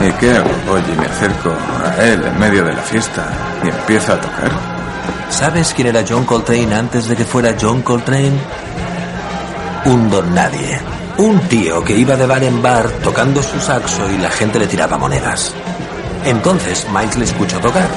¿Y 0.00 0.12
qué 0.12 0.30
hago? 0.32 0.50
Oye, 0.70 0.94
me 0.98 1.06
acerco 1.06 1.50
a 1.50 2.02
él 2.04 2.22
en 2.24 2.38
medio 2.38 2.64
de 2.64 2.72
la 2.74 2.82
fiesta 2.82 3.26
y 3.64 3.68
empieza 3.68 4.14
a 4.14 4.20
tocar. 4.20 4.50
¿Sabes 5.28 5.72
quién 5.74 5.88
era 5.88 6.04
John 6.08 6.24
Coltrane 6.24 6.74
antes 6.74 7.08
de 7.08 7.16
que 7.16 7.24
fuera 7.24 7.56
John 7.60 7.82
Coltrane? 7.82 8.38
Un 9.86 10.10
don 10.10 10.34
nadie. 10.34 10.80
Un 11.18 11.38
tío 11.48 11.84
que 11.84 11.96
iba 11.96 12.16
de 12.16 12.26
bar 12.26 12.42
en 12.42 12.62
bar 12.62 12.88
tocando 13.02 13.42
su 13.42 13.60
saxo 13.60 14.10
y 14.10 14.18
la 14.18 14.30
gente 14.30 14.58
le 14.58 14.66
tiraba 14.66 14.96
monedas. 14.98 15.52
Entonces 16.24 16.86
Miles 16.92 17.16
le 17.18 17.24
escuchó 17.24 17.58
tocar. 17.60 17.88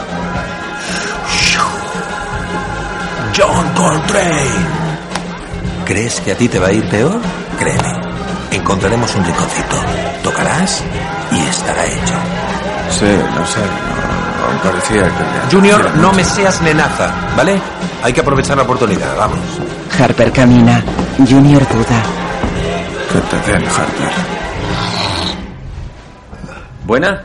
John 3.38 3.68
Coltrane. 3.76 4.86
¿Crees 5.86 6.20
que 6.22 6.32
a 6.32 6.36
ti 6.36 6.48
te 6.48 6.60
va 6.60 6.68
a 6.68 6.72
ir 6.72 6.88
peor? 6.90 7.20
Créeme, 7.60 8.02
encontraremos 8.52 9.14
un 9.16 9.26
rinconcito. 9.26 9.76
Tocarás 10.24 10.84
y 11.32 11.40
estará 11.50 11.86
hecho. 11.86 12.16
Sí, 12.92 13.06
no 13.06 13.46
sé. 13.46 13.60
No, 13.60 14.54
no 14.54 14.62
parecía 14.62 15.04
que... 15.04 15.56
Junior, 15.56 15.96
no 15.96 16.14
me 16.14 16.24
seas 16.24 16.62
nenaza, 16.62 17.12
¿vale? 17.36 17.60
Hay 18.04 18.14
que 18.14 18.22
aprovechar 18.22 18.58
la 18.58 18.64
oportunidad, 18.64 19.16
vamos. 19.18 19.40
Harper 20.00 20.32
camina. 20.32 20.84
Junior 21.18 21.62
duda. 21.70 22.04
Que 23.16 23.22
te 23.22 23.52
den, 23.54 23.64
Harper. 23.66 24.12
¿Buena? 26.86 27.24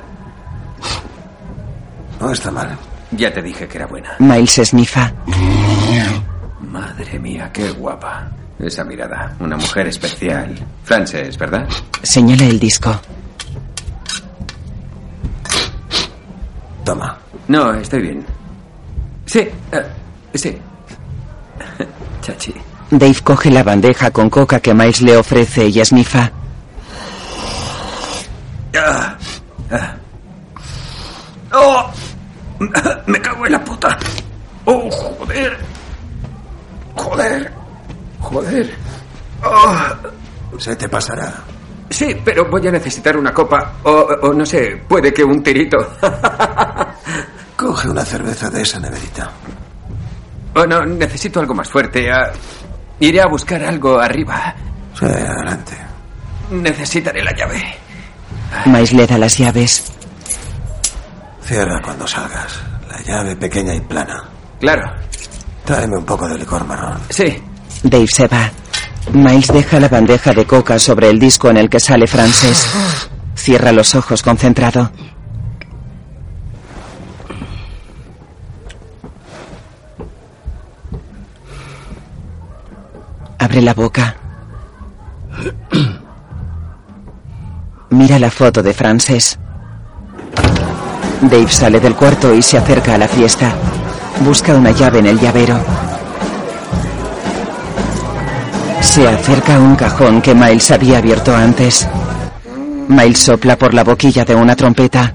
No 2.21 2.31
está 2.31 2.53
mal. 2.53 2.79
Ya 3.11 3.35
te 3.35 3.43
dije 3.43 3.67
que 3.67 3.77
era 3.77 3.89
buena. 3.89 4.15
Miles 4.21 4.59
esnifa. 4.59 5.13
Madre 6.61 7.19
mía, 7.19 7.51
qué 7.53 7.73
guapa. 7.73 8.31
Esa 8.61 8.85
mirada. 8.85 9.35
Una 9.41 9.57
mujer 9.57 9.89
especial. 9.89 10.55
Frances, 10.85 11.37
¿verdad? 11.37 11.69
Señala 12.05 12.45
el 12.45 12.61
disco. 12.61 12.97
Toma. 16.85 17.19
No, 17.49 17.75
estoy 17.75 18.03
bien. 18.03 18.25
Sí, 19.27 19.41
eh, 19.41 19.87
sí. 20.35 20.57
Chachi. 22.23 22.55
Dave 22.91 23.21
coge 23.23 23.51
la 23.51 23.63
bandeja 23.63 24.11
con 24.11 24.29
coca 24.29 24.61
que 24.61 24.75
Miles 24.75 25.03
le 25.03 25.17
ofrece 25.17 25.69
y 25.69 25.81
esnifa. 25.81 26.31
Ah, 28.77 29.17
ah. 29.71 29.95
¡Oh! 31.53 31.91
Me 33.07 33.21
cago 33.21 33.47
en 33.47 33.53
la 33.53 33.65
puta. 33.65 33.97
¡Oh, 34.65 34.91
joder! 34.91 35.59
¡Joder! 36.97 37.53
¡Joder! 38.21 38.75
Oh. 39.45 40.59
Se 40.59 40.77
te 40.77 40.89
pasará. 40.89 41.33
Sí, 41.89 42.15
pero 42.25 42.49
voy 42.49 42.67
a 42.69 42.71
necesitar 42.73 43.17
una 43.17 43.33
copa 43.33 43.75
o, 43.85 43.91
o 44.23 44.33
no 44.33 44.45
sé, 44.45 44.83
puede 44.89 45.13
que 45.13 45.25
un 45.25 45.43
tirito. 45.43 45.79
Coge 47.57 47.89
una 47.89 48.05
cerveza 48.05 48.51
de 48.51 48.63
esa 48.63 48.79
neverita. 48.79 49.31
Oh, 50.55 50.67
no, 50.67 50.85
necesito 50.85 51.41
algo 51.41 51.55
más 51.55 51.69
fuerte. 51.69 52.11
ah, 52.11 52.31
iré 53.01 53.21
a 53.21 53.27
buscar 53.27 53.63
algo 53.65 53.99
arriba. 53.99 54.55
Sí, 54.99 55.05
adelante. 55.05 55.77
Necesitaré 56.51 57.23
la 57.23 57.33
llave. 57.33 57.63
Miles 58.67 58.93
le 58.93 59.07
da 59.07 59.19
las 59.19 59.39
llaves. 59.39 59.93
Cierra 61.43 61.81
cuando 61.83 62.07
salgas. 62.07 62.61
La 62.89 63.01
llave 63.03 63.37
pequeña 63.37 63.75
y 63.75 63.81
plana. 63.81 64.25
Claro. 64.61 64.93
Tráeme 65.65 65.97
un 65.99 66.05
poco 66.05 66.29
de 66.29 66.39
licor 66.39 66.65
marrón. 66.67 67.01
Sí. 67.09 67.43
Dave 67.83 68.07
se 68.07 68.27
va. 68.27 68.51
Miles 69.13 69.49
deja 69.49 69.81
la 69.81 69.89
bandeja 69.89 70.33
de 70.33 70.45
coca 70.45 70.79
sobre 70.79 71.09
el 71.09 71.19
disco 71.19 71.49
en 71.51 71.57
el 71.57 71.69
que 71.71 71.81
sale 71.81 72.07
Frances. 72.07 72.67
Cierra 73.35 73.73
los 73.73 73.95
ojos 73.95 74.23
concentrado. 74.23 74.93
Abre 83.41 83.63
la 83.63 83.73
boca. 83.73 84.17
Mira 87.89 88.19
la 88.19 88.31
foto 88.31 88.63
de 88.63 88.75
Frances. 88.75 89.39
Dave 91.23 91.49
sale 91.49 91.81
del 91.81 91.97
cuarto 91.97 92.35
y 92.35 92.43
se 92.43 92.59
acerca 92.59 92.95
a 92.95 92.99
la 92.99 93.09
fiesta. 93.09 93.51
Busca 94.23 94.55
una 94.55 94.73
llave 94.73 94.99
en 94.99 95.07
el 95.07 95.19
llavero. 95.19 95.59
Se 98.83 99.09
acerca 99.09 99.57
a 99.57 99.61
un 99.61 99.75
cajón 99.75 100.21
que 100.21 100.35
Miles 100.35 100.71
había 100.71 100.99
abierto 100.99 101.35
antes. 101.35 101.89
Miles 102.89 103.21
sopla 103.21 103.57
por 103.57 103.73
la 103.73 103.85
boquilla 103.85 104.27
de 104.27 104.35
una 104.35 104.55
trompeta. 104.55 105.15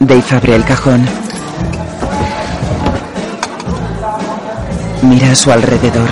Dave 0.00 0.24
abre 0.32 0.54
el 0.54 0.64
cajón. 0.66 1.23
Mira 5.08 5.32
a 5.32 5.34
su 5.34 5.52
alrededor. 5.52 6.08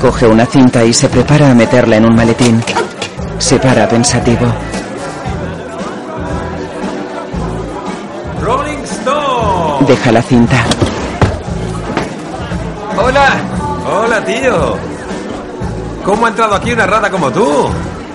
Coge 0.00 0.26
una 0.26 0.46
cinta 0.46 0.82
y 0.82 0.92
se 0.92 1.08
prepara 1.08 1.50
a 1.50 1.54
meterla 1.54 1.96
en 1.96 2.06
un 2.06 2.14
maletín. 2.14 2.62
Se 3.38 3.58
para 3.58 3.86
pensativo. 3.86 4.46
Rolling 8.40 8.84
Stone. 8.84 9.86
Deja 9.86 10.12
la 10.12 10.22
cinta. 10.22 10.56
¡Hola! 12.96 13.28
Hola, 13.86 14.24
tío. 14.24 14.76
¿Cómo 16.04 16.26
ha 16.26 16.30
entrado 16.30 16.54
aquí 16.54 16.72
una 16.72 16.86
rata 16.86 17.10
como 17.10 17.30
tú? 17.30 17.68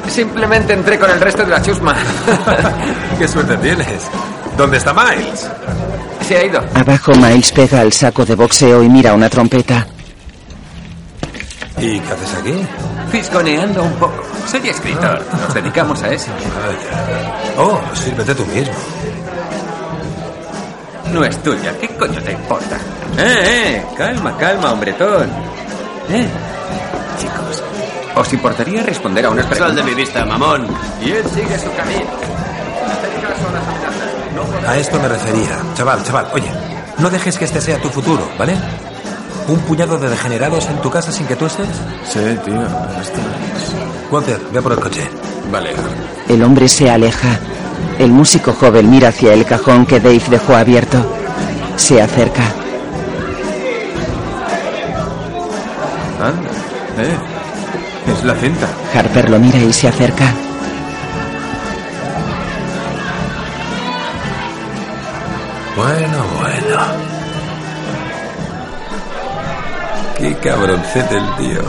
Simplemente 0.07 0.73
entré 0.73 0.97
con 0.97 1.11
el 1.11 1.21
resto 1.21 1.43
de 1.43 1.51
la 1.51 1.61
chusma. 1.61 1.95
Qué 3.19 3.27
suerte 3.27 3.55
tienes. 3.57 4.09
¿Dónde 4.57 4.77
está 4.77 4.93
Miles? 4.93 5.47
Se 6.29 6.37
ha 6.37 6.45
ido. 6.45 6.61
Abajo 6.75 7.11
Miles 7.13 7.51
pega 7.51 7.81
al 7.81 7.91
saco 7.91 8.23
de 8.23 8.35
boxeo 8.35 8.83
y 8.83 8.87
mira 8.87 9.15
una 9.15 9.27
trompeta. 9.31 9.87
¿Y 11.79 11.99
qué 11.99 12.13
haces 12.13 12.35
aquí? 12.35 12.53
Fisconeando 13.11 13.81
un 13.81 13.93
poco. 13.93 14.23
Soy 14.45 14.69
escritor. 14.69 15.25
Nos 15.41 15.51
dedicamos 15.55 16.03
a 16.03 16.09
eso. 16.09 16.29
Oh, 17.57 17.81
sírvete 17.95 18.35
tú 18.35 18.45
mismo. 18.45 18.75
No 21.11 21.25
es 21.25 21.35
tuya. 21.41 21.75
¿Qué 21.81 21.87
coño 21.87 22.21
te 22.21 22.31
importa? 22.33 22.77
Eh, 23.17 23.41
eh. 23.43 23.85
Calma, 23.97 24.37
calma, 24.37 24.73
hombretón. 24.73 25.27
Eh. 26.11 26.27
Chicos, 27.19 27.63
¿os 28.13 28.33
importaría 28.33 28.83
responder 28.83 29.25
a 29.25 29.31
unas 29.31 29.47
preguntas? 29.47 29.75
Sal 29.75 29.83
de 29.83 29.91
mi 29.91 29.95
vista, 29.95 30.23
mamón. 30.25 30.67
Y 31.03 31.09
él 31.09 31.23
sigue 31.33 31.57
su 31.57 31.73
camino. 31.75 32.38
A 34.67 34.77
esto 34.77 34.99
me 34.99 35.07
refería. 35.07 35.57
Chaval, 35.73 36.03
chaval, 36.03 36.27
oye, 36.33 36.51
no 36.99 37.09
dejes 37.09 37.37
que 37.37 37.45
este 37.45 37.61
sea 37.61 37.81
tu 37.81 37.89
futuro, 37.89 38.29
¿vale? 38.37 38.55
¿Un 39.47 39.59
puñado 39.61 39.97
de 39.97 40.09
degenerados 40.09 40.67
en 40.67 40.79
tu 40.81 40.91
casa 40.91 41.11
sin 41.11 41.25
que 41.25 41.35
tú 41.35 41.45
estés? 41.47 41.67
Sí, 42.07 42.19
tío, 42.45 42.61
esto 43.01 43.19
es... 43.19 44.11
Walter, 44.11 44.39
ve 44.51 44.61
por 44.61 44.73
el 44.73 44.79
coche. 44.79 45.09
Vale. 45.51 45.71
El 46.27 46.43
hombre 46.43 46.67
se 46.67 46.89
aleja. 46.89 47.39
El 47.97 48.11
músico 48.11 48.53
joven 48.53 48.89
mira 48.89 49.09
hacia 49.09 49.33
el 49.33 49.45
cajón 49.45 49.85
que 49.85 49.99
Dave 49.99 50.21
dejó 50.29 50.55
abierto. 50.55 50.97
Se 51.75 52.01
acerca. 52.01 52.43
Anda, 56.21 56.49
eh. 56.97 57.17
Es 58.11 58.23
la 58.23 58.35
cinta. 58.35 58.67
Harper 58.93 59.29
lo 59.29 59.39
mira 59.39 59.57
y 59.59 59.71
se 59.73 59.87
acerca. 59.87 60.25
Bueno, 65.79 66.25
bueno. 66.41 66.77
Qué 70.17 70.35
cabroncete 70.39 71.15
el 71.15 71.35
tío. 71.37 71.61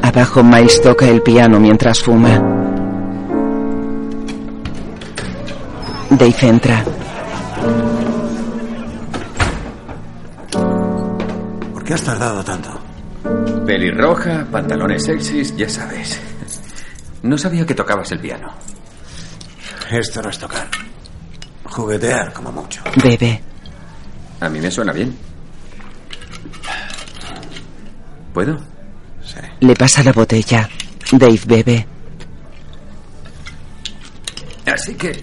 Abajo 0.00 0.44
Miles 0.44 0.80
toca 0.80 1.08
el 1.08 1.20
piano 1.20 1.58
mientras 1.58 2.00
fuma. 2.00 2.38
Dave 6.10 6.36
entra. 6.42 6.84
¿Por 11.72 11.82
qué 11.82 11.94
has 11.94 12.02
tardado 12.02 12.44
tanto? 12.44 12.80
Pelirroja, 13.66 14.46
pantalones 14.52 15.02
sexys, 15.04 15.56
ya 15.56 15.68
sabes. 15.68 16.20
No 17.24 17.36
sabía 17.36 17.66
que 17.66 17.74
tocabas 17.74 18.12
el 18.12 18.20
piano. 18.20 18.52
Esto 19.90 20.22
no 20.22 20.30
es 20.30 20.38
tocar. 20.38 20.83
Juguetear, 21.74 22.32
como 22.32 22.52
mucho. 22.52 22.84
Bebe. 23.02 23.40
A 24.38 24.48
mí 24.48 24.60
me 24.60 24.70
suena 24.70 24.92
bien. 24.92 25.12
¿Puedo? 28.32 28.56
Sí. 29.24 29.40
Le 29.58 29.74
pasa 29.74 30.04
la 30.04 30.12
botella. 30.12 30.68
Dave 31.10 31.40
bebe. 31.44 31.86
Así 34.72 34.94
que 34.94 35.20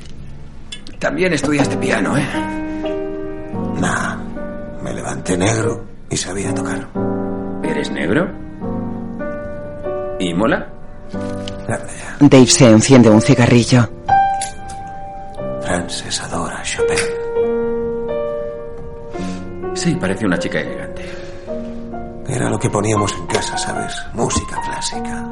también 1.00 1.32
estudiaste 1.32 1.78
piano, 1.78 2.18
¿eh? 2.18 2.28
Nah. 3.80 4.18
Me 4.84 4.94
levanté 4.94 5.38
negro 5.38 5.86
y 6.10 6.18
sabía 6.18 6.54
tocar. 6.54 6.86
¿Eres 7.64 7.90
negro? 7.92 8.30
¿Y 10.20 10.34
mola? 10.34 10.68
Dave 12.20 12.48
se 12.48 12.70
enciende 12.70 13.10
un 13.10 13.22
cigarrillo. 13.22 13.90
Frances 15.72 16.20
adora 16.20 16.62
Chopin. 16.64 16.98
Sí, 19.74 19.96
parece 19.96 20.26
una 20.26 20.38
chica 20.38 20.60
elegante. 20.60 21.10
Era 22.28 22.50
lo 22.50 22.60
que 22.60 22.70
poníamos 22.70 23.14
en 23.14 23.26
casa, 23.28 23.58
¿sabes? 23.58 23.96
Música 24.14 24.60
clásica. 24.66 25.26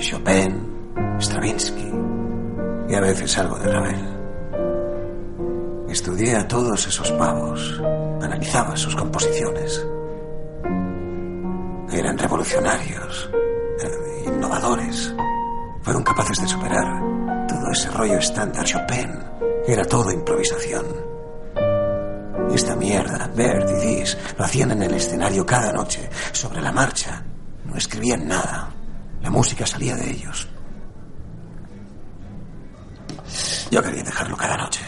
Chopin, 0.00 0.88
Stravinsky 1.20 1.92
y 2.88 2.94
a 2.94 3.00
veces 3.00 3.36
algo 3.36 3.58
de 3.58 3.70
Ravel. 3.70 4.16
Estudié 5.90 6.36
a 6.36 6.48
todos 6.48 6.86
esos 6.86 7.12
pavos. 7.12 7.78
Analizaba 8.22 8.74
sus 8.78 8.96
composiciones. 8.96 9.86
Eran 11.92 12.16
revolucionarios, 12.16 13.30
eh, 13.82 14.24
innovadores. 14.24 15.14
Fueron 15.82 16.02
capaces 16.02 16.40
de 16.40 16.48
superar 16.48 16.98
todo 17.46 17.70
ese 17.72 17.90
rollo 17.90 18.16
estándar 18.16 18.64
Chopin. 18.64 19.35
Era 19.66 19.84
todo 19.84 20.12
improvisación. 20.12 20.86
Esta 22.54 22.76
mierda, 22.76 23.28
Bert 23.34 23.68
y 23.68 23.86
Dis, 23.86 24.16
lo 24.38 24.44
hacían 24.44 24.70
en 24.70 24.82
el 24.84 24.94
escenario 24.94 25.44
cada 25.44 25.72
noche, 25.72 26.08
sobre 26.32 26.62
la 26.62 26.70
marcha. 26.70 27.24
No 27.64 27.76
escribían 27.76 28.28
nada. 28.28 28.70
La 29.20 29.30
música 29.30 29.66
salía 29.66 29.96
de 29.96 30.08
ellos. 30.08 30.48
Yo 33.72 33.82
quería 33.82 34.04
dejarlo 34.04 34.36
cada 34.36 34.56
noche. 34.56 34.84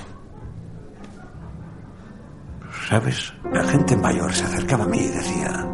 ¿Sabes? 2.89 3.33
La 3.53 3.65
gente 3.65 3.97
mayor 3.97 4.33
se 4.33 4.45
acercaba 4.45 4.85
a 4.85 4.89
mí 4.89 4.99
y 4.99 5.09
decía, 5.09 5.69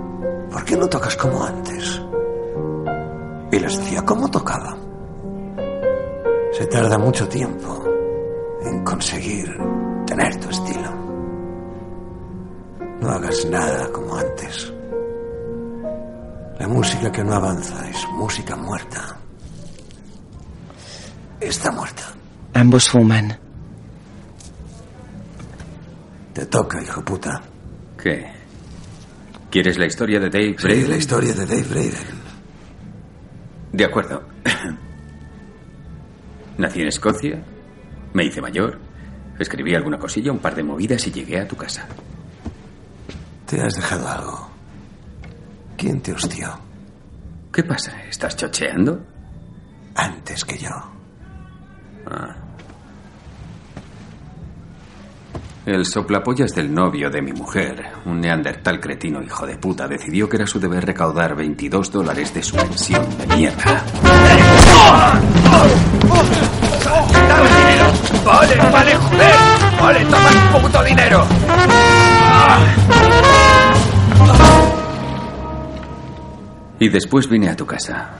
¿por 0.51 0.65
qué 0.65 0.77
no 0.79 0.89
tocas 0.89 1.15
como 1.17 1.45
antes? 1.45 2.01
Y 3.53 3.59
les 3.59 3.79
decía, 3.79 4.03
¿cómo 4.03 4.31
tocaba? 4.31 4.77
Se 6.53 6.67
tarda 6.67 6.97
mucho 6.99 7.29
tiempo 7.29 7.94
en 8.65 8.85
conseguir 8.85 9.47
tener 10.07 10.37
tu 10.41 10.49
estilo. 10.51 10.91
No 13.01 13.09
hagas 13.11 13.45
nada 13.47 13.91
como 13.93 14.17
antes. 14.17 14.73
La 16.59 16.69
música 16.69 17.11
que 17.13 17.25
no 17.25 17.35
avanza 17.35 17.89
es 17.89 18.07
música 18.13 18.57
muerta. 18.57 19.17
Está 21.41 21.71
muerta. 21.73 22.03
Ambos 22.55 22.89
fuman. 22.89 23.39
Te 26.33 26.47
toca, 26.47 26.83
hijo 26.83 27.05
puta. 27.05 27.43
¿Qué? 28.03 28.27
¿Quieres 29.51 29.79
la 29.79 29.87
historia 29.87 30.19
de 30.19 30.31
Dave 30.31 30.57
Sí, 30.59 30.65
Braden? 30.65 30.91
la 30.91 30.97
historia 30.97 31.33
de 31.35 31.47
Dave 31.47 31.63
Braden. 31.63 32.25
De 33.73 33.85
acuerdo. 33.85 34.23
Nací 36.59 36.81
en 36.83 36.89
Escocia, 36.89 37.43
me 38.15 38.25
hice 38.25 38.41
mayor, 38.41 38.79
escribí 39.39 39.75
alguna 39.75 39.99
cosilla, 39.99 40.33
un 40.33 40.39
par 40.39 40.55
de 40.55 40.63
movidas 40.63 41.07
y 41.07 41.13
llegué 41.13 41.41
a 41.41 41.47
tu 41.47 41.57
casa. 41.57 41.87
Te 43.47 43.61
has 43.61 43.75
dejado 43.75 44.09
algo. 44.09 44.51
¿Quién 45.77 46.01
te 46.01 46.13
hostió? 46.13 46.59
¿Qué 47.53 47.63
pasa? 47.63 48.03
¿Estás 48.09 48.37
chocheando? 48.37 49.05
Antes 49.95 50.45
que 50.45 50.57
yo. 50.57 50.71
Ah. 52.07 52.37
El 55.67 55.85
soplapollas 55.87 56.55
del 56.55 56.73
novio 56.73 57.11
de 57.11 57.23
mi 57.23 57.33
mujer, 57.33 57.85
un 58.05 58.21
neandertal 58.21 58.81
cretino 58.81 59.23
hijo 59.23 59.47
de 59.47 59.57
puta, 59.57 59.89
decidió 59.89 60.29
que 60.29 60.37
era 60.37 60.47
su 60.47 60.61
deber 60.61 60.85
recaudar 60.85 61.35
22 61.35 61.91
dólares 61.91 62.35
de 62.35 62.43
su 62.43 62.55
pensión 62.55 63.07
de 63.19 63.27
mierda. 63.35 63.85
¡Dame 67.29 67.49
dinero! 67.59 67.87
¡Vale, 68.25 68.57
vale, 68.71 68.97
joder! 68.97 69.35
¡Vale, 69.81 70.05
toma 70.07 70.29
el 70.31 70.63
puto 70.63 70.85
dinero! 70.85 71.27
Y 76.79 76.89
después 76.89 77.29
vine 77.29 77.49
a 77.51 77.57
tu 77.57 77.67
casa. 77.67 78.11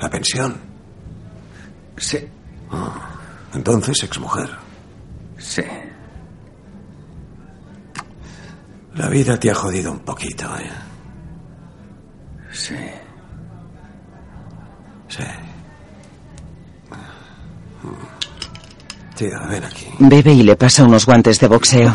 ¿La 0.00 0.08
pensión? 0.08 0.56
Sí. 1.96 2.18
Entonces, 3.54 4.02
exmujer. 4.02 4.50
Sí. 5.38 5.62
La 8.94 9.08
vida 9.08 9.38
te 9.38 9.50
ha 9.50 9.54
jodido 9.54 9.92
un 9.92 10.00
poquito, 10.00 10.46
¿eh? 10.56 10.70
Sí. 12.52 12.74
Sí. 15.08 15.22
Tío, 19.16 19.38
ven 19.48 19.64
aquí. 19.64 19.86
Bebe 19.98 20.32
y 20.32 20.42
le 20.42 20.56
pasa 20.56 20.84
unos 20.84 21.06
guantes 21.06 21.40
de 21.40 21.48
boxeo. 21.48 21.94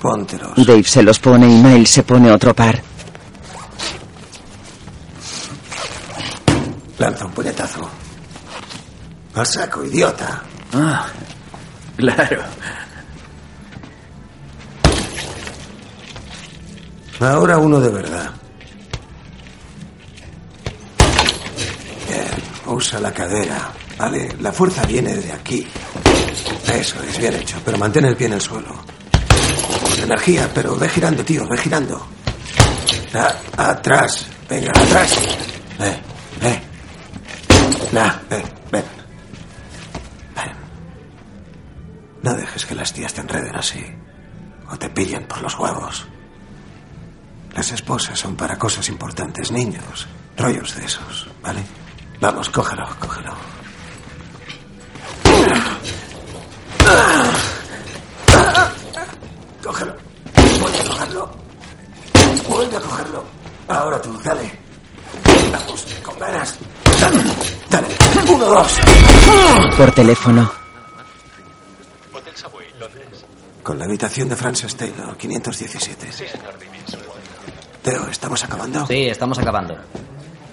Póntelos. 0.00 0.66
Dave 0.66 0.84
se 0.84 1.02
los 1.02 1.18
pone 1.18 1.48
y 1.48 1.62
Miles 1.62 1.90
se 1.90 2.02
pone 2.02 2.30
otro 2.30 2.54
par. 2.54 2.80
Lanza 6.98 7.24
un 7.24 7.32
puñetazo. 7.32 7.88
Al 9.34 9.46
saco, 9.46 9.84
idiota. 9.84 10.42
Ah, 10.74 11.06
claro. 11.96 12.42
Ahora 17.20 17.58
uno 17.58 17.80
de 17.80 17.88
verdad. 17.88 18.30
Usa 22.68 23.00
la 23.00 23.12
cadera. 23.12 23.72
Vale, 23.98 24.36
la 24.40 24.52
fuerza 24.52 24.84
viene 24.86 25.14
de 25.14 25.32
aquí. 25.32 25.66
Eso 26.72 27.02
es, 27.02 27.18
bien 27.18 27.34
hecho, 27.34 27.60
pero 27.64 27.78
mantén 27.78 28.04
el 28.04 28.16
pie 28.16 28.26
en 28.26 28.34
el 28.34 28.40
suelo. 28.40 28.74
Energía, 30.02 30.48
pero 30.54 30.76
ve 30.76 30.88
girando, 30.88 31.24
tío, 31.24 31.46
ve 31.48 31.56
girando. 31.58 32.06
Atrás, 33.56 34.26
venga, 34.48 34.70
atrás. 34.70 35.18
Ven, 35.78 35.96
ven. 36.40 36.60
Ven. 37.92 38.44
No 42.22 42.34
dejes 42.34 42.66
que 42.66 42.74
las 42.74 42.92
tías 42.92 43.14
te 43.14 43.20
enreden 43.20 43.56
así. 43.56 43.84
O 44.70 44.76
te 44.76 44.90
pillen 44.90 45.26
por 45.26 45.40
los 45.40 45.58
huevos. 45.58 46.06
Las 47.54 47.72
esposas 47.72 48.18
son 48.18 48.36
para 48.36 48.58
cosas 48.58 48.88
importantes, 48.88 49.50
niños, 49.50 50.06
rollos 50.36 50.76
de 50.76 50.84
esos, 50.84 51.28
¿vale? 51.42 51.60
Vamos, 52.20 52.48
cógelo, 52.50 52.84
cógelo. 52.98 53.32
Cógelo. 59.62 59.94
Vuelve 60.60 60.78
a 60.80 60.84
cogerlo. 60.84 61.30
Vuelve 62.48 62.76
a 62.76 62.80
cogerlo. 62.80 63.24
Ahora 63.68 64.02
tú, 64.02 64.18
dale. 64.24 64.50
Vamos, 65.52 65.86
con 66.02 66.18
ganas. 66.18 66.56
Dale, 67.00 67.22
dale. 67.70 67.88
Uno, 68.32 68.44
dos. 68.46 68.78
Por 69.76 69.92
teléfono. 69.92 70.50
Hotel 72.12 72.36
Savoy, 72.36 72.64
Londres. 72.80 73.24
Con 73.62 73.78
la 73.78 73.84
habitación 73.84 74.28
de 74.28 74.36
Frances 74.36 74.74
Taylor, 74.76 75.16
517. 75.16 76.12
Sí, 76.12 76.24
señor 76.26 76.54
Davis. 76.54 76.98
Teo, 77.82 78.08
¿estamos 78.08 78.42
acabando? 78.42 78.86
Sí, 78.86 79.06
estamos 79.06 79.38
acabando. 79.38 79.76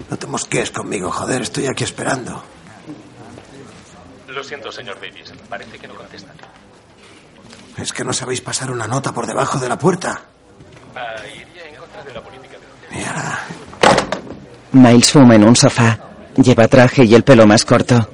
No 0.10 0.18
te 0.18 0.28
mosquees 0.28 0.72
conmigo, 0.72 1.12
joder, 1.12 1.42
estoy 1.42 1.68
aquí 1.68 1.84
esperando. 1.84 2.44
Lo 4.28 4.44
siento, 4.44 4.72
señor 4.72 5.00
Davis. 5.00 5.34
Parece 5.50 5.78
que 5.80 5.88
no 5.88 5.96
contestan. 5.96 6.36
Es 7.78 7.92
que 7.92 8.04
no 8.04 8.14
sabéis 8.14 8.42
pasar 8.42 8.70
una 8.72 8.88
nota 8.88 9.14
por 9.14 9.26
debajo 9.26 9.60
de 9.60 9.70
la 9.70 9.78
puerta. 9.78 10.22
Ah, 10.96 11.16
iría 11.26 11.70
en 11.70 11.76
contra 11.76 12.04
de 12.04 12.14
la 12.14 12.22
política 12.22 12.56
hotel. 12.58 12.98
Mierda. 12.98 13.40
Miles 14.72 15.12
fuma 15.12 15.36
en 15.36 15.44
un 15.46 15.56
sofá. 15.56 16.00
Lleva 16.36 16.68
traje 16.68 17.06
y 17.06 17.16
el 17.16 17.24
pelo 17.24 17.48
más 17.48 17.64
corto. 17.64 18.10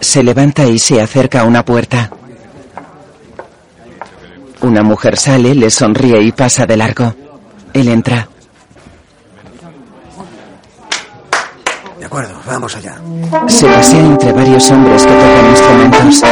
Se 0.00 0.22
levanta 0.22 0.66
y 0.66 0.78
se 0.78 1.00
acerca 1.00 1.40
a 1.40 1.44
una 1.44 1.64
puerta. 1.64 2.10
Una 4.64 4.82
mujer 4.82 5.18
sale, 5.18 5.54
le 5.54 5.68
sonríe 5.68 6.22
y 6.22 6.32
pasa 6.32 6.64
de 6.64 6.74
largo. 6.78 7.14
Él 7.74 7.86
entra. 7.86 8.26
De 11.98 12.06
acuerdo, 12.06 12.40
vamos 12.46 12.74
allá. 12.74 12.98
Se 13.46 13.66
pasea 13.66 14.00
entre 14.00 14.32
varios 14.32 14.70
hombres 14.70 15.02
que 15.02 15.12
tocan 15.12 15.50
instrumentos. 15.50 16.22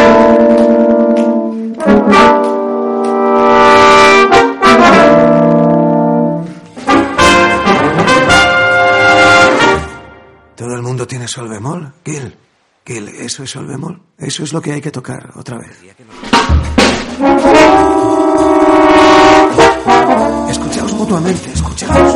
¿Todo 10.57 10.74
el 10.74 10.80
mundo 10.83 11.07
tiene 11.07 11.28
sol 11.28 11.51
bemol? 11.51 11.93
Gil, 12.03 12.35
Gil, 12.87 13.09
¿eso 13.09 13.43
es 13.43 13.51
sol 13.51 13.66
bemol? 13.66 14.01
Eso 14.16 14.43
es 14.43 14.55
lo 14.55 14.62
que 14.62 14.72
hay 14.72 14.80
que 14.80 14.91
tocar 14.91 15.33
otra 15.37 15.59
vez. 15.59 15.78
Escuchaos. 21.15 22.15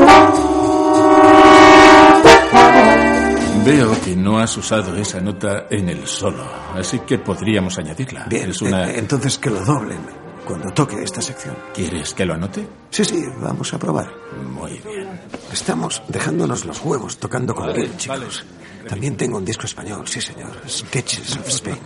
Veo 3.63 4.01
que 4.03 4.17
no 4.17 4.39
has 4.39 4.57
usado 4.57 4.97
esa 4.97 5.21
nota 5.21 5.67
en 5.69 5.91
el 5.91 6.07
solo, 6.07 6.43
así 6.75 7.01
que 7.01 7.19
podríamos 7.19 7.77
añadirla. 7.77 8.25
Bien, 8.27 8.49
es 8.51 8.63
una... 8.63 8.91
eh, 8.91 8.99
entonces 8.99 9.37
que 9.37 9.51
lo 9.51 9.63
doblen. 9.63 9.99
cuando 10.47 10.73
toque 10.73 11.03
esta 11.03 11.21
sección. 11.21 11.55
¿Quieres 11.75 12.15
que 12.15 12.25
lo 12.25 12.35
anote? 12.35 12.67
Sí, 12.89 13.05
sí, 13.05 13.23
vamos 13.39 13.75
a 13.75 13.79
probar. 13.79 14.11
Muy 14.51 14.81
bien. 14.89 15.21
Estamos 15.53 16.03
dejándonos 16.09 16.65
los 16.65 16.81
huevos 16.83 17.19
tocando 17.19 17.55
con 17.55 17.75
Gil, 17.75 17.95
chicos. 17.99 18.47
También 18.89 19.15
tengo 19.17 19.37
un 19.37 19.45
disco 19.45 19.67
español, 19.67 20.09
sí, 20.09 20.23
señor. 20.23 20.53
Sketches 20.67 21.37
of 21.37 21.49
Spain. 21.49 21.79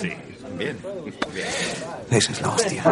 Sí, 0.00 0.10
bien. 0.56 0.78
Esa 2.10 2.32
es 2.32 2.40
la 2.42 2.48
hostia. 2.50 2.82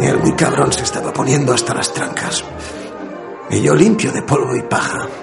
Y 0.00 0.06
el 0.06 0.18
muy 0.18 0.32
cabrón 0.34 0.72
se 0.72 0.82
estaba 0.82 1.12
poniendo 1.12 1.52
hasta 1.52 1.74
las 1.74 1.92
trancas. 1.92 2.44
Y 3.50 3.62
yo 3.62 3.74
limpio 3.74 4.12
de 4.12 4.22
polvo 4.22 4.54
y 4.56 4.62
paja. 4.62 5.08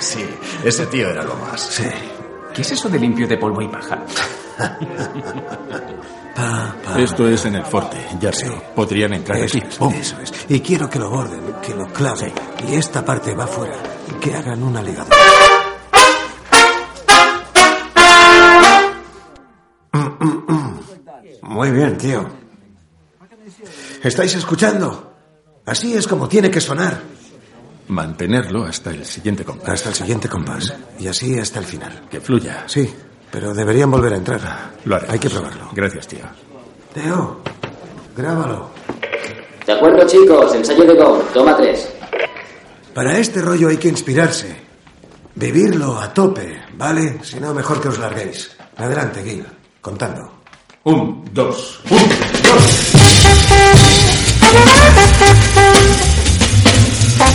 Sí, 0.00 0.24
ese 0.64 0.86
tío 0.86 1.10
era 1.10 1.24
lo 1.24 1.34
más. 1.34 1.60
Sí. 1.60 1.82
¿Qué 2.58 2.62
es 2.62 2.72
eso 2.72 2.88
de 2.88 2.98
limpio 2.98 3.28
de 3.28 3.36
polvo 3.36 3.62
y 3.62 3.68
paja? 3.68 4.02
Pa, 6.34 6.74
pa. 6.84 6.98
Esto 7.00 7.28
es 7.28 7.44
en 7.44 7.54
el 7.54 7.64
forte, 7.64 7.96
ya 8.20 8.32
sé. 8.32 8.50
Podrían 8.74 9.12
entrar 9.14 9.38
Eso 9.38 9.58
aquí. 9.58 9.66
es, 9.68 9.76
¡Pum! 9.76 9.94
eso 9.94 10.16
es. 10.20 10.32
Y 10.48 10.58
quiero 10.58 10.90
que 10.90 10.98
lo 10.98 11.08
borden, 11.08 11.40
que 11.62 11.72
lo 11.72 11.86
claven. 11.92 12.32
Y 12.68 12.74
esta 12.74 13.04
parte 13.04 13.32
va 13.36 13.46
fuera. 13.46 13.76
Y 14.10 14.14
que 14.14 14.34
hagan 14.34 14.60
una 14.64 14.82
ligadura. 14.82 15.16
Muy 21.42 21.70
bien, 21.70 21.96
tío. 21.98 22.28
¿Estáis 24.02 24.34
escuchando? 24.34 25.12
Así 25.66 25.94
es 25.94 26.06
como 26.06 26.28
tiene 26.28 26.50
que 26.50 26.60
sonar. 26.60 27.00
Mantenerlo 27.88 28.64
hasta 28.64 28.90
el 28.90 29.04
siguiente 29.04 29.44
compás. 29.44 29.68
Hasta 29.68 29.88
el 29.90 29.94
siguiente 29.94 30.28
compás. 30.28 30.74
Y 30.98 31.08
así 31.08 31.38
hasta 31.38 31.58
el 31.58 31.64
final. 31.64 32.02
Que 32.10 32.20
fluya. 32.20 32.64
Sí, 32.66 32.94
pero 33.30 33.54
deberían 33.54 33.90
volver 33.90 34.12
a 34.12 34.16
entrar. 34.16 34.70
Lo 34.84 34.96
haremos. 34.96 35.14
Hay 35.14 35.18
que 35.18 35.30
probarlo. 35.30 35.70
Gracias, 35.72 36.06
tío. 36.06 36.24
Teo, 36.92 37.40
grábalo. 38.16 38.70
De 39.66 39.72
acuerdo, 39.72 40.06
chicos, 40.06 40.54
ensayo 40.54 40.84
de 40.84 40.94
Go, 40.94 41.18
toma 41.34 41.56
tres. 41.56 41.88
Para 42.94 43.18
este 43.18 43.40
rollo 43.40 43.68
hay 43.68 43.76
que 43.76 43.88
inspirarse. 43.88 44.56
Vivirlo 45.34 45.98
a 45.98 46.12
tope, 46.12 46.60
¿vale? 46.74 47.18
Si 47.22 47.38
no, 47.38 47.54
mejor 47.54 47.80
que 47.80 47.88
os 47.88 47.98
larguéis. 47.98 48.56
Adelante, 48.76 49.22
Gil, 49.22 49.44
contando. 49.80 50.40
Un, 50.84 51.24
dos. 51.32 51.80
En 56.10 56.17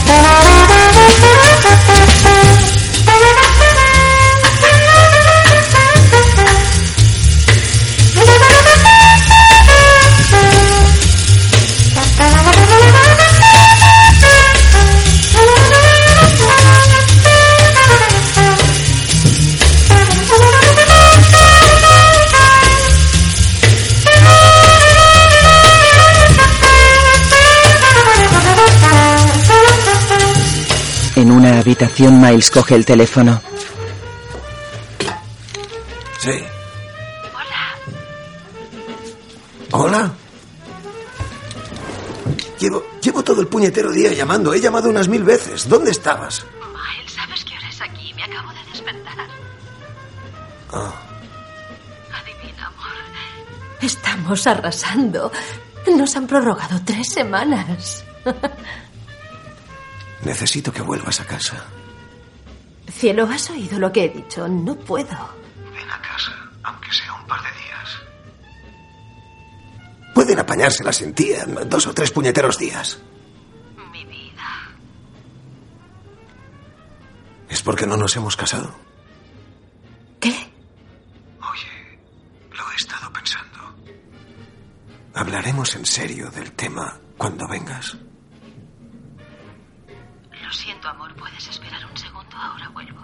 Thank 0.05 1.23
you. 1.23 1.32
Una 31.43 31.59
habitación, 31.59 32.21
Miles 32.21 32.49
coge 32.49 32.75
el 32.75 32.85
teléfono. 32.85 33.41
Sí. 36.19 36.41
Hola. 39.71 40.13
Llevo, 42.59 42.85
llevo 43.01 43.23
todo 43.23 43.41
el 43.41 43.47
puñetero 43.47 43.91
día 43.91 44.13
llamando. 44.13 44.53
He 44.53 44.61
llamado 44.61 44.89
unas 44.89 45.09
mil 45.09 45.23
veces. 45.23 45.67
¿Dónde 45.67 45.91
estabas? 45.91 46.45
Miles, 46.61 47.11
¿sabes 47.11 47.43
qué 47.43 47.57
hora 47.57 47.67
es 47.69 47.81
aquí? 47.81 48.13
Me 48.13 48.23
acabo 48.23 48.49
de 48.53 48.71
despertar. 48.71 49.27
Ah, 50.71 50.93
Adivina, 52.21 52.67
amor. 52.67 53.81
Estamos 53.81 54.47
arrasando. 54.47 55.29
Nos 55.93 56.15
han 56.15 56.25
prorrogado 56.25 56.79
tres 56.85 57.09
semanas. 57.09 58.05
necesito 60.25 60.71
que 60.71 60.81
vuelvas 60.81 61.19
a 61.19 61.25
casa. 61.25 61.65
Cielo, 62.91 63.27
¿has 63.31 63.49
oído 63.49 63.79
lo 63.79 63.91
que 63.91 64.05
he 64.05 64.09
dicho? 64.09 64.47
No 64.47 64.75
puedo. 64.75 65.29
Ven 65.73 65.89
a 65.91 66.01
casa, 66.01 66.31
aunque 66.63 66.91
sea 66.91 67.13
un 67.13 67.25
par 67.27 67.41
de 67.41 67.49
días. 67.49 67.89
Pueden 70.13 70.39
apañárselas 70.39 71.01
en 71.01 71.13
ti 71.13 71.31
en 71.31 71.69
dos 71.69 71.87
o 71.87 71.93
tres 71.93 72.11
puñeteros 72.11 72.57
días. 72.57 72.99
Mi 73.91 74.05
vida. 74.05 74.69
¿Es 77.49 77.61
porque 77.61 77.87
no 77.87 77.97
nos 77.97 78.15
hemos 78.15 78.35
casado? 78.35 78.73
¿Qué? 80.19 80.29
Oye, 81.41 81.99
lo 82.51 82.71
he 82.71 82.75
estado 82.75 83.11
pensando. 83.11 83.75
Hablaremos 85.15 85.75
en 85.75 85.85
serio 85.85 86.29
del 86.31 86.51
tema 86.53 86.99
cuando 87.17 87.47
vengas. 87.47 87.97
Siento, 90.83 90.89
amor. 90.89 91.15
¿Puedes 91.15 91.47
esperar 91.47 91.85
un 91.89 91.97
segundo? 91.97 92.35
Ahora 92.35 92.67
vuelvo. 92.69 92.99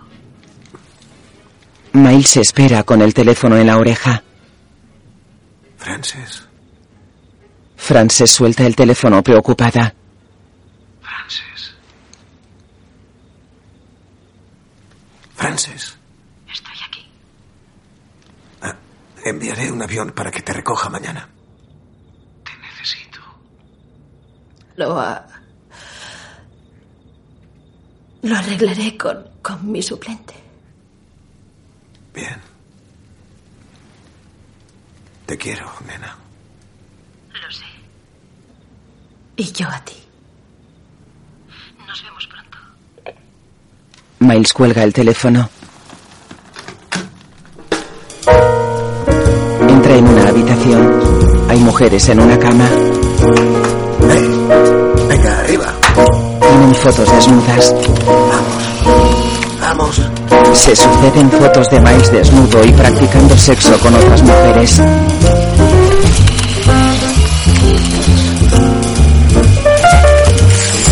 Miles 1.94 2.38
espera 2.38 2.84
con 2.84 3.02
el 3.02 3.14
teléfono 3.14 3.56
en 3.56 3.68
la 3.68 3.78
oreja. 3.78 4.22
Frances, 5.78 6.46
Frances 7.78 8.30
suelta 8.30 8.66
el 8.66 8.76
teléfono 8.76 9.24
preocupada. 9.24 9.94
Frances. 11.02 11.76
Frances. 15.36 15.98
Estoy 16.52 16.76
aquí. 16.86 17.10
Ah, 18.62 18.76
enviaré 19.24 19.72
un 19.72 19.82
avión 19.82 20.12
para 20.12 20.32
que 20.32 20.42
te 20.42 20.52
recoja 20.52 20.90
mañana. 20.90 21.30
Lo... 24.76 24.98
ah, 24.98 25.29
Lo 28.22 28.36
arreglaré 28.36 28.98
con, 28.98 29.24
con 29.42 29.72
mi 29.72 29.82
suplente. 29.82 30.34
Bien. 32.14 32.40
Te 35.26 35.38
quiero, 35.38 35.72
nena. 35.88 36.18
Lo 37.42 37.52
sé. 37.52 37.66
Y 39.38 39.52
yo 39.52 39.68
a 39.70 39.80
ti. 39.86 39.94
Nos 41.88 42.04
vemos 42.04 42.28
pronto. 42.28 42.58
Miles 44.20 44.54
cuelga 44.54 44.84
el 44.84 44.92
teléfono. 44.92 45.50
Entra 49.70 49.96
en 49.96 50.08
una 50.08 50.30
habitación. 50.30 51.48
Hay 51.50 51.60
mujeres 51.60 52.10
en 52.10 52.20
una 52.20 52.38
cama. 52.38 52.70
Tienen 56.50 56.74
fotos 56.74 57.12
desnudas. 57.12 57.76
Vamos. 59.62 60.02
Se 60.54 60.76
suceden 60.76 61.30
fotos 61.30 61.70
de 61.70 61.80
Miles 61.80 62.12
desnudo 62.12 62.66
y 62.66 62.72
practicando 62.72 63.38
sexo 63.38 63.80
con 63.80 63.94
otras 63.94 64.24
mujeres. 64.24 64.82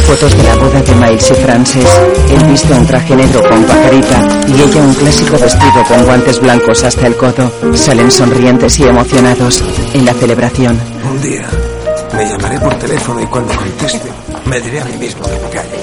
Fotos 0.05 0.37
de 0.37 0.43
la 0.43 0.55
boda 0.57 0.81
de 0.81 0.95
Miles 0.95 1.31
y 1.31 1.33
Frances. 1.33 1.99
Él 2.29 2.43
viste 2.45 2.73
un 2.73 2.85
traje 2.85 3.15
negro 3.15 3.41
con 3.49 3.63
pajarita 3.63 4.27
y 4.47 4.61
ella 4.61 4.81
un 4.83 4.93
clásico 4.93 5.39
vestido 5.39 5.83
con 5.87 6.05
guantes 6.05 6.39
blancos 6.39 6.83
hasta 6.83 7.07
el 7.07 7.15
codo. 7.15 7.51
Salen 7.73 8.11
sonrientes 8.11 8.79
y 8.79 8.83
emocionados 8.83 9.63
en 9.95 10.05
la 10.05 10.13
celebración. 10.13 10.79
Un 11.09 11.21
día 11.23 11.49
me 12.13 12.25
llamaré 12.29 12.59
por 12.59 12.75
teléfono 12.75 13.21
y 13.21 13.25
cuando 13.27 13.53
conteste 13.55 14.11
me 14.45 14.59
diré 14.61 14.81
a 14.81 14.85
mí 14.85 14.97
mismo 14.97 15.23
que 15.23 15.39
me 15.39 15.49
calle. 15.49 15.77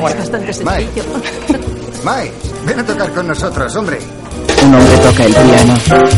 Bastante 0.00 0.52
sencillo. 0.52 1.02
Mike, 2.04 2.32
ven 2.66 2.80
a 2.80 2.84
tocar 2.84 3.12
con 3.12 3.26
nosotros, 3.28 3.76
hombre. 3.76 3.98
Un 4.64 4.74
hombre 4.74 4.98
toca 4.98 5.24
el 5.24 5.32
piano. 5.32 5.74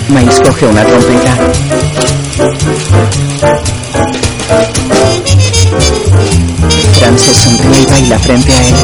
Miles 0.08 0.40
coge 0.40 0.66
una 0.66 0.84
trompeta. 0.84 1.36
Frances 6.98 7.36
sonríe 7.36 7.80
y 7.80 7.86
baila 7.86 8.18
frente 8.18 8.52
a 8.52 8.66
él. 8.66 8.74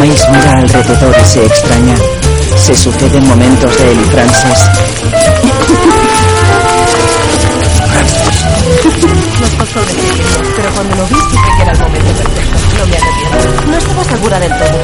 Alrededor 0.00 1.16
y 1.20 1.24
se 1.24 1.44
extraña. 1.44 1.96
Se 2.56 2.76
suceden 2.76 3.26
momentos 3.26 3.76
de 3.78 3.92
él 3.92 3.98
y 4.00 4.04
Frances. 4.04 4.70
Nos 9.40 9.50
costó 9.50 9.80
pero 10.56 10.70
cuando 10.72 10.96
lo 10.96 11.06
vi 11.06 11.14
supe 11.14 11.48
que 11.56 11.62
era 11.62 11.72
el 11.72 11.78
momento 11.78 12.12
perfecto. 12.12 12.58
No 12.78 12.86
me 12.86 12.96
arrepiento. 12.96 13.70
No 13.70 13.76
estaba 13.76 14.04
segura 14.04 14.40
del 14.40 14.50
todo. 14.50 14.78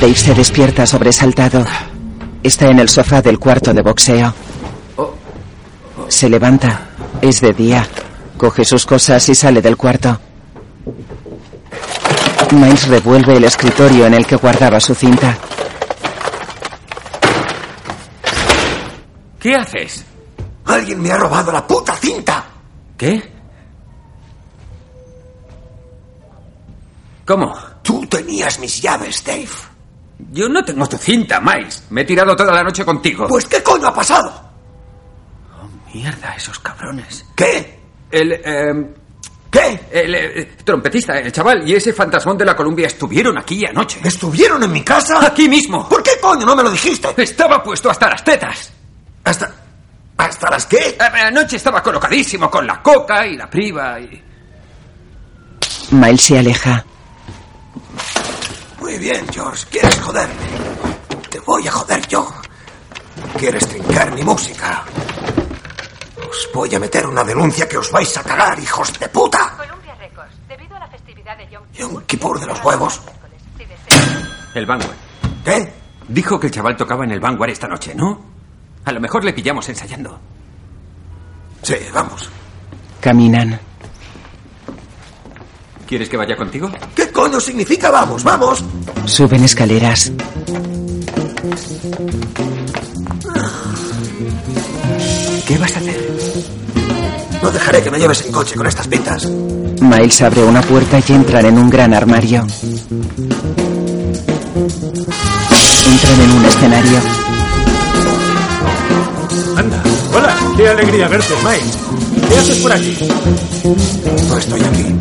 Dave 0.00 0.14
se 0.14 0.34
despierta 0.34 0.86
sobresaltado. 0.86 1.64
Está 2.42 2.66
en 2.66 2.80
el 2.80 2.88
sofá 2.88 3.22
del 3.22 3.38
cuarto 3.38 3.72
de 3.72 3.82
boxeo. 3.82 4.34
Se 6.08 6.28
levanta. 6.28 6.80
Es 7.20 7.40
de 7.40 7.52
día. 7.52 7.86
Coge 8.38 8.64
sus 8.64 8.86
cosas 8.86 9.28
y 9.28 9.34
sale 9.34 9.60
del 9.60 9.76
cuarto. 9.76 10.16
Miles 12.52 12.86
revuelve 12.86 13.36
el 13.36 13.44
escritorio 13.44 14.06
en 14.06 14.14
el 14.14 14.24
que 14.24 14.36
guardaba 14.36 14.78
su 14.78 14.94
cinta. 14.94 15.36
¿Qué 19.40 19.54
haces? 19.54 20.04
Alguien 20.64 21.02
me 21.02 21.10
ha 21.10 21.16
robado 21.16 21.50
la 21.50 21.66
puta 21.66 21.94
cinta. 21.96 22.44
¿Qué? 22.96 23.32
¿Cómo? 27.26 27.54
Tú 27.82 28.06
tenías 28.06 28.58
mis 28.60 28.80
llaves, 28.80 29.22
Dave. 29.24 29.48
Yo 30.30 30.48
no 30.48 30.64
tengo 30.64 30.86
tu 30.86 30.96
cinta, 30.96 31.40
Miles. 31.40 31.84
Me 31.90 32.02
he 32.02 32.04
tirado 32.04 32.36
toda 32.36 32.52
la 32.52 32.62
noche 32.62 32.84
contigo. 32.84 33.26
Pues 33.28 33.46
¿qué 33.46 33.62
coño 33.62 33.88
ha 33.88 33.94
pasado? 33.94 34.48
Mierda, 35.92 36.34
esos 36.34 36.58
cabrones. 36.60 37.26
¿Qué? 37.34 37.77
El, 38.10 38.32
eh, 38.32 38.94
¿Qué? 39.50 39.80
el 39.90 40.14
eh, 40.14 40.56
trompetista, 40.64 41.18
el 41.18 41.32
chaval 41.32 41.66
y 41.68 41.74
ese 41.74 41.92
fantasmón 41.92 42.36
de 42.36 42.44
la 42.44 42.54
Columbia 42.54 42.86
estuvieron 42.86 43.38
aquí 43.38 43.64
anoche. 43.64 44.00
¿Estuvieron 44.04 44.62
en 44.62 44.72
mi 44.72 44.82
casa? 44.82 45.24
Aquí 45.24 45.48
mismo. 45.48 45.88
¿Por 45.88 46.02
qué 46.02 46.12
coño 46.20 46.44
no 46.44 46.54
me 46.54 46.62
lo 46.62 46.70
dijiste? 46.70 47.08
Estaba 47.16 47.62
puesto 47.62 47.90
hasta 47.90 48.08
las 48.10 48.22
tetas. 48.24 48.72
¿Hasta... 49.24 49.54
¿Hasta 50.18 50.50
las 50.50 50.66
qué? 50.66 50.96
Eh, 50.98 50.98
Anoche 51.00 51.56
estaba 51.56 51.80
colocadísimo 51.80 52.50
con 52.50 52.66
la 52.66 52.82
coca 52.82 53.24
y 53.24 53.36
la 53.36 53.48
priva 53.48 54.00
y... 54.00 54.20
Miles 55.92 56.20
se 56.20 56.38
aleja. 56.38 56.84
Muy 58.80 58.98
bien, 58.98 59.24
George. 59.32 59.64
¿Quieres 59.70 59.98
joderme? 60.00 60.34
Te 61.30 61.38
voy 61.40 61.66
a 61.68 61.70
joder 61.70 62.06
yo. 62.08 62.28
¿Quieres 63.38 63.66
trincar 63.68 64.12
mi 64.12 64.22
música? 64.22 64.84
Os 66.28 66.50
voy 66.52 66.74
a 66.74 66.78
meter 66.78 67.06
una 67.06 67.24
denuncia 67.24 67.66
que 67.68 67.78
os 67.78 67.90
vais 67.90 68.16
a 68.18 68.22
cagar, 68.22 68.58
hijos 68.58 68.92
de 68.98 69.08
puta. 69.08 69.54
Columbia 69.56 69.94
Records, 69.94 70.34
debido 70.46 70.76
a 70.76 70.80
la 70.80 70.88
festividad 70.88 71.36
de 71.38 71.48
Yom 71.48 71.62
Yom 71.72 72.02
Kippur 72.04 72.38
de 72.38 72.46
los 72.46 72.62
huevos. 72.62 73.00
El 74.54 74.66
Vanguard. 74.66 74.96
¿Qué? 75.44 75.72
Dijo 76.08 76.38
que 76.38 76.48
el 76.48 76.52
chaval 76.52 76.76
tocaba 76.76 77.04
en 77.04 77.12
el 77.12 77.20
Vanguard 77.20 77.50
esta 77.50 77.66
noche, 77.66 77.94
¿no? 77.94 78.20
A 78.84 78.92
lo 78.92 79.00
mejor 79.00 79.24
le 79.24 79.32
pillamos 79.32 79.68
ensayando. 79.68 80.18
Sí, 81.62 81.76
vamos. 81.92 82.28
Caminan. 83.00 83.58
¿Quieres 85.86 86.08
que 86.08 86.18
vaya 86.18 86.36
contigo? 86.36 86.70
¿Qué 86.94 87.10
coño 87.10 87.40
significa 87.40 87.90
vamos, 87.90 88.22
vamos? 88.22 88.62
Suben 89.06 89.44
escaleras. 89.44 90.12
¿Qué 95.48 95.56
vas 95.56 95.74
a 95.74 95.78
hacer? 95.78 95.96
No 97.42 97.50
dejaré 97.50 97.82
que 97.82 97.90
me 97.90 97.98
lleves 97.98 98.22
en 98.26 98.32
coche 98.32 98.54
con 98.54 98.66
estas 98.66 98.86
pintas. 98.86 99.26
Miles 99.26 100.20
abre 100.20 100.42
una 100.42 100.60
puerta 100.60 101.00
y 101.08 101.12
entran 101.12 101.46
en 101.46 101.58
un 101.58 101.70
gran 101.70 101.94
armario. 101.94 102.46
Entran 105.86 106.20
en 106.20 106.30
un 106.32 106.44
escenario. 106.44 106.98
Anda. 109.56 109.82
Hola, 110.14 110.36
qué 110.54 110.68
alegría 110.68 111.08
verte, 111.08 111.32
Miles. 111.42 111.78
¿Qué 112.28 112.36
haces 112.36 112.58
por 112.58 112.72
aquí? 112.72 112.98
No 114.28 114.36
estoy 114.36 114.60
aquí. 114.60 114.94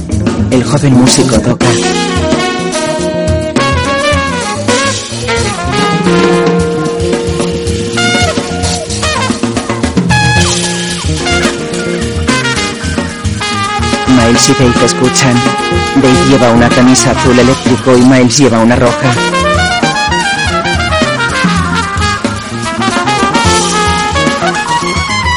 El 0.52 0.64
joven 0.64 0.94
músico 0.94 1.42
toca. 1.42 1.68
Miles 14.28 14.50
y 14.50 14.54
Dave 14.54 14.86
escuchan. 14.86 15.36
Dave 15.96 16.26
lleva 16.30 16.52
una 16.52 16.68
camisa 16.68 17.12
azul 17.12 17.40
eléctrico 17.40 17.96
y 17.96 18.02
Miles 18.02 18.38
lleva 18.38 18.60
una 18.60 18.76
roja. 18.76 19.14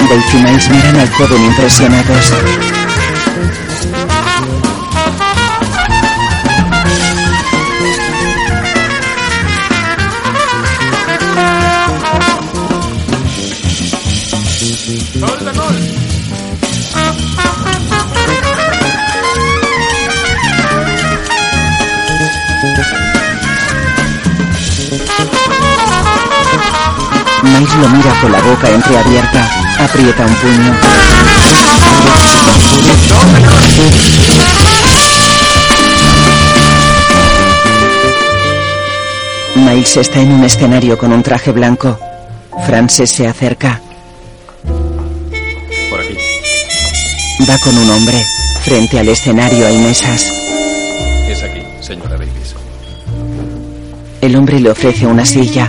Dave 0.08 0.24
y 0.32 0.36
Miles 0.38 0.70
miran 0.70 0.96
al 0.96 1.10
joven 1.12 1.44
impresionados. 1.44 2.32
Miles 27.60 27.76
lo 27.76 27.88
mira 27.90 28.18
con 28.22 28.32
la 28.32 28.40
boca 28.40 28.70
entreabierta. 28.70 29.46
Aprieta 29.80 30.24
un 30.24 30.34
puño. 30.34 30.74
Miles 39.56 39.96
está 39.98 40.20
en 40.20 40.32
un 40.32 40.44
escenario 40.44 40.96
con 40.96 41.12
un 41.12 41.22
traje 41.22 41.52
blanco. 41.52 41.98
Frances 42.66 43.10
se 43.10 43.28
acerca. 43.28 43.78
Por 45.90 46.00
aquí. 46.00 46.16
Va 47.46 47.58
con 47.58 47.76
un 47.76 47.90
hombre. 47.90 48.24
Frente 48.62 49.00
al 49.00 49.08
escenario 49.10 49.66
hay 49.66 49.76
mesas. 49.76 50.32
Es 51.28 51.42
aquí, 51.42 51.60
señora 51.80 52.16
Davis. 52.16 52.54
El 54.22 54.36
hombre 54.36 54.60
le 54.60 54.70
ofrece 54.70 55.06
una 55.06 55.26
silla. 55.26 55.68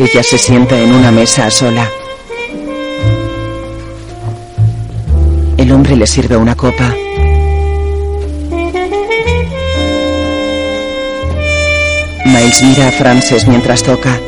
Ella 0.00 0.22
se 0.22 0.38
sienta 0.38 0.80
en 0.80 0.94
una 0.94 1.12
mesa 1.12 1.50
sola. 1.50 1.86
El 5.58 5.70
hombre 5.72 5.94
le 5.94 6.06
sirve 6.06 6.38
una 6.38 6.56
copa. 6.56 6.94
Miles 12.24 12.62
mira 12.62 12.88
a 12.88 12.92
Frances 12.92 13.46
mientras 13.46 13.82
toca. 13.82 14.18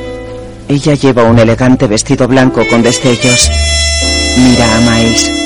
Ella 0.68 0.92
lleva 0.92 1.22
un 1.22 1.38
elegante 1.38 1.86
vestido 1.86 2.28
blanco 2.28 2.62
con 2.68 2.82
destellos. 2.82 3.50
Mira 4.36 4.76
a 4.76 4.80
Miles. 4.80 5.41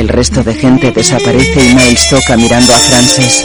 El 0.00 0.08
resto 0.08 0.42
de 0.42 0.54
gente 0.54 0.92
desaparece 0.92 1.62
y 1.62 1.74
Miles 1.74 2.08
toca 2.08 2.34
mirando 2.34 2.72
a 2.72 2.78
Frances. 2.78 3.44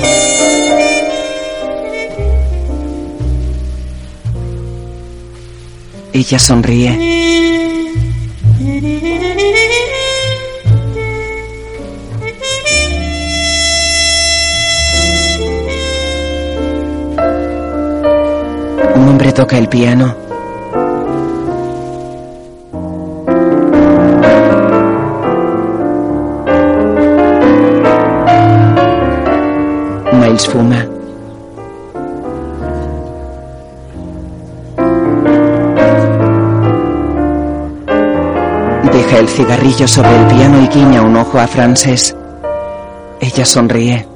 Ella 6.14 6.40
sonríe. 6.40 6.92
Un 18.96 19.10
hombre 19.10 19.34
toca 19.34 19.58
el 19.58 19.68
piano. 19.68 20.25
el 39.26 39.32
cigarrillo 39.32 39.88
sobre 39.88 40.16
el 40.16 40.28
piano 40.28 40.62
y 40.62 40.68
guiña 40.68 41.02
un 41.02 41.16
ojo 41.16 41.40
a 41.40 41.48
Frances. 41.48 42.16
Ella 43.20 43.44
sonríe. 43.44 44.08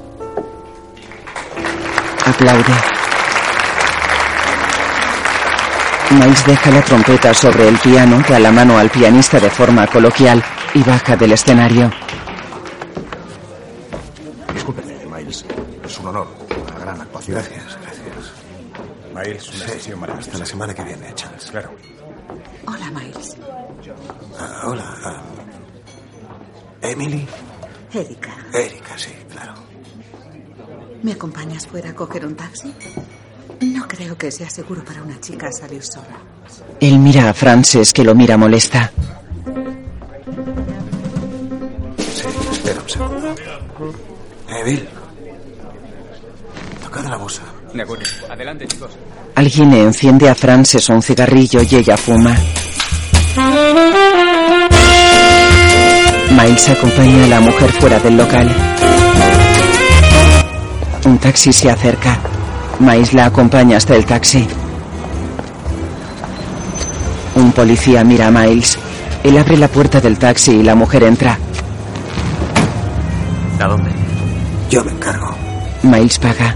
Aplaude. 2.25 2.73
Miles 6.11 6.45
deja 6.45 6.69
la 6.69 6.81
trompeta 6.81 7.33
sobre 7.33 7.67
el 7.67 7.77
piano, 7.77 8.21
da 8.27 8.39
la 8.39 8.51
mano 8.51 8.77
al 8.77 8.89
pianista 8.89 9.39
de 9.39 9.49
forma 9.49 9.87
coloquial 9.87 10.43
y 10.75 10.83
baja 10.83 11.15
del 11.15 11.31
escenario. 11.31 11.91
Sí, 28.99 29.11
claro. 29.31 29.53
¿me 31.01 31.13
acompañas 31.13 31.65
fuera 31.65 31.91
a 31.91 31.95
coger 31.95 32.25
un 32.25 32.35
taxi? 32.35 32.73
No 33.61 33.87
creo 33.87 34.17
que 34.17 34.31
sea 34.31 34.49
seguro 34.49 34.83
para 34.83 35.01
una 35.01 35.19
chica 35.19 35.51
salir 35.51 35.83
sola. 35.83 36.17
Él 36.79 36.99
mira 36.99 37.29
a 37.29 37.33
Frances 37.33 37.93
que 37.93 38.03
lo 38.03 38.15
mira 38.15 38.37
molesta. 38.37 38.91
Sí, 41.97 42.27
espera 42.51 42.81
un 42.81 42.89
segundo. 42.89 43.35
Eh, 44.49 44.63
Bill. 44.65 44.87
Tocad 46.83 47.05
la. 47.05 47.19
De 47.73 47.81
acuerdo. 47.83 48.05
Adelante, 48.29 48.67
chicos. 48.67 48.91
Alguien 49.35 49.73
enciende 49.73 50.29
a 50.29 50.35
Frances 50.35 50.89
un 50.89 51.01
cigarrillo 51.01 51.61
y 51.61 51.75
ella 51.75 51.97
fuma. 51.97 52.35
Miles 56.31 56.69
acompaña 56.69 57.25
a 57.25 57.27
la 57.27 57.39
mujer 57.41 57.71
fuera 57.73 57.99
del 57.99 58.17
local. 58.17 58.78
Un 61.09 61.17
taxi 61.17 61.51
se 61.51 61.71
acerca. 61.71 62.19
Miles 62.79 63.13
la 63.13 63.25
acompaña 63.25 63.77
hasta 63.77 63.95
el 63.95 64.05
taxi. 64.05 64.47
Un 67.35 67.51
policía 67.51 68.03
mira 68.03 68.27
a 68.27 68.31
Miles. 68.31 68.77
Él 69.23 69.35
abre 69.39 69.57
la 69.57 69.67
puerta 69.67 69.99
del 69.99 70.19
taxi 70.19 70.51
y 70.57 70.63
la 70.63 70.75
mujer 70.75 71.01
entra. 71.01 71.39
¿A 73.59 73.67
dónde? 73.67 73.89
Yo 74.69 74.83
me 74.83 74.91
encargo. 74.91 75.35
Miles 75.81 76.19
paga. 76.19 76.55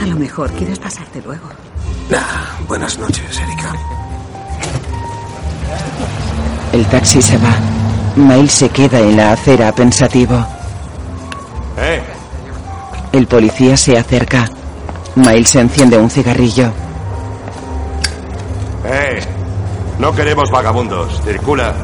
A 0.00 0.06
lo 0.06 0.16
mejor 0.16 0.50
quieres 0.52 0.78
pasarte 0.78 1.20
luego. 1.22 1.48
Ah, 2.16 2.56
buenas 2.66 2.98
noches, 2.98 3.38
Erika. 3.38 3.74
El 6.72 6.86
taxi 6.86 7.20
se 7.20 7.36
va. 7.36 7.54
Miles 8.16 8.52
se 8.52 8.70
queda 8.70 8.98
en 8.98 9.18
la 9.18 9.32
acera 9.32 9.70
pensativo. 9.72 10.42
¡Eh! 11.76 12.17
El 13.12 13.26
policía 13.26 13.76
se 13.76 13.98
acerca. 13.98 14.50
Miles 15.14 15.54
enciende 15.56 15.98
un 15.98 16.10
cigarrillo. 16.10 16.72
¡Eh! 18.84 19.20
No 19.98 20.14
queremos 20.14 20.50
vagabundos. 20.50 21.20
Circula. 21.24 21.74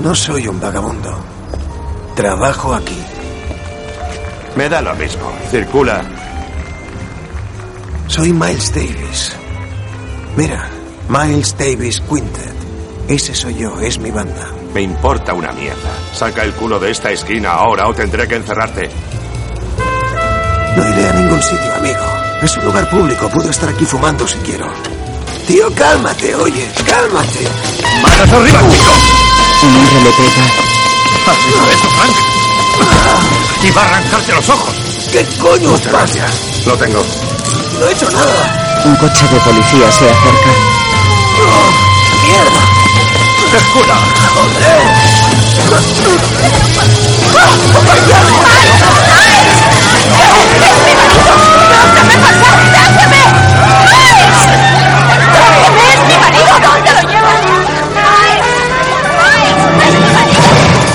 No 0.00 0.14
soy 0.14 0.48
un 0.48 0.60
vagabundo. 0.60 1.16
Trabajo 2.14 2.74
aquí. 2.74 2.98
Me 4.56 4.68
da 4.68 4.80
lo 4.80 4.94
mismo. 4.94 5.32
Circula. 5.50 6.02
Soy 8.06 8.32
Miles 8.32 8.72
Davis. 8.72 9.36
Mira, 10.36 10.68
Miles 11.08 11.56
Davis 11.58 12.00
Quintet. 12.00 12.54
Ese 13.08 13.34
soy 13.34 13.56
yo, 13.56 13.80
es 13.80 13.98
mi 13.98 14.10
banda. 14.10 14.48
Me 14.72 14.82
importa 14.82 15.34
una 15.34 15.52
mierda. 15.52 15.90
Saca 16.12 16.42
el 16.42 16.52
culo 16.52 16.78
de 16.78 16.90
esta 16.90 17.10
esquina 17.10 17.52
ahora 17.52 17.88
o 17.88 17.94
tendré 17.94 18.26
que 18.26 18.36
encerrarte. 18.36 18.90
No 20.76 20.88
iré 20.88 21.08
a 21.08 21.12
ningún 21.12 21.42
sitio, 21.42 21.74
amigo. 21.76 22.04
Es 22.42 22.56
un 22.56 22.64
lugar 22.64 22.88
público, 22.90 23.28
puedo 23.28 23.48
estar 23.48 23.68
aquí 23.68 23.84
fumando 23.84 24.26
si 24.26 24.38
quiero. 24.38 24.66
Tío, 25.46 25.72
cálmate, 25.74 26.34
oye, 26.34 26.68
cálmate. 26.84 27.46
¡Manos 28.02 28.32
arriba, 28.32 28.60
chico! 28.70 28.92
Un 29.62 29.76
hombre 29.76 30.02
le 30.02 30.10
pega. 30.10 30.44
¡Hazlo 31.26 31.70
eso, 31.70 31.88
Frank! 31.90 32.16
¡Y 33.62 33.70
va 33.70 33.82
a 33.82 33.84
arrancarte 33.84 34.32
los 34.32 34.48
ojos! 34.48 34.74
¿Qué 35.12 35.24
coño 35.40 35.70
Muchas 35.70 35.92
gracias. 35.92 36.30
Lo 36.66 36.76
tengo. 36.76 37.04
No 37.78 37.86
he 37.86 37.92
hecho 37.92 38.10
nada. 38.10 38.82
Un 38.84 38.96
coche 38.96 39.28
de 39.28 39.40
policía 39.40 39.92
se 39.92 40.10
acerca. 40.10 40.50
¡Mierda! 42.26 42.62
¡Circula! 43.50 43.98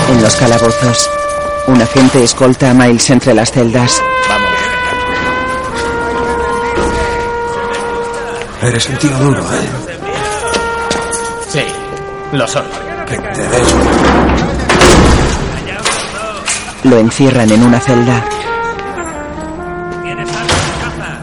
En 0.10 0.22
los 0.24 0.36
calabozos, 0.36 1.10
un 1.68 1.82
agente 1.82 2.24
escolta 2.24 2.72
a 2.72 2.74
Miles 2.74 3.10
entre 3.10 3.34
las 3.34 3.52
celdas. 3.52 4.02
Eres 8.62 8.90
un 8.90 8.98
tío 8.98 9.18
duro, 9.18 9.42
¿eh? 9.42 9.70
Sí, 11.50 11.64
lo 12.34 12.48
soy. 12.48 12.64
Que 13.08 13.18
te 13.18 13.42
des. 13.48 13.74
Lo 16.84 16.98
encierran 16.98 17.50
en 17.52 17.64
una 17.64 17.80
celda. 17.80 18.39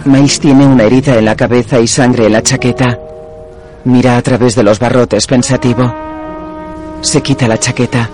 Miles 0.06 0.38
tiene 0.38 0.64
una 0.64 0.84
herida 0.84 1.16
en 1.16 1.24
la 1.24 1.34
cabeza 1.34 1.80
y 1.80 1.88
sangre 1.88 2.26
en 2.26 2.32
la 2.32 2.42
chaqueta. 2.42 2.96
Mira 3.84 4.16
a 4.16 4.22
través 4.22 4.54
de 4.54 4.62
los 4.62 4.78
barrotes 4.78 5.26
pensativo. 5.26 5.92
Se 7.00 7.20
quita 7.22 7.48
la 7.48 7.58
chaqueta. 7.58 8.08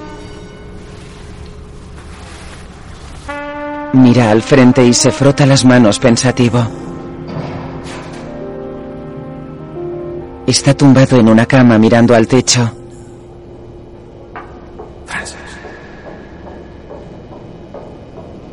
Mira 3.92 4.30
al 4.30 4.40
frente 4.40 4.82
y 4.86 4.94
se 4.94 5.10
frota 5.10 5.44
las 5.44 5.66
manos 5.66 5.98
pensativo. 5.98 6.66
Está 10.46 10.74
tumbado 10.74 11.18
en 11.18 11.28
una 11.28 11.44
cama 11.44 11.78
mirando 11.78 12.14
al 12.14 12.26
techo. 12.26 12.72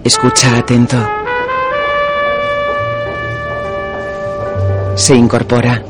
Escucha 0.04 0.58
atento. 0.58 1.19
Se 5.00 5.16
incorpora. 5.16 5.82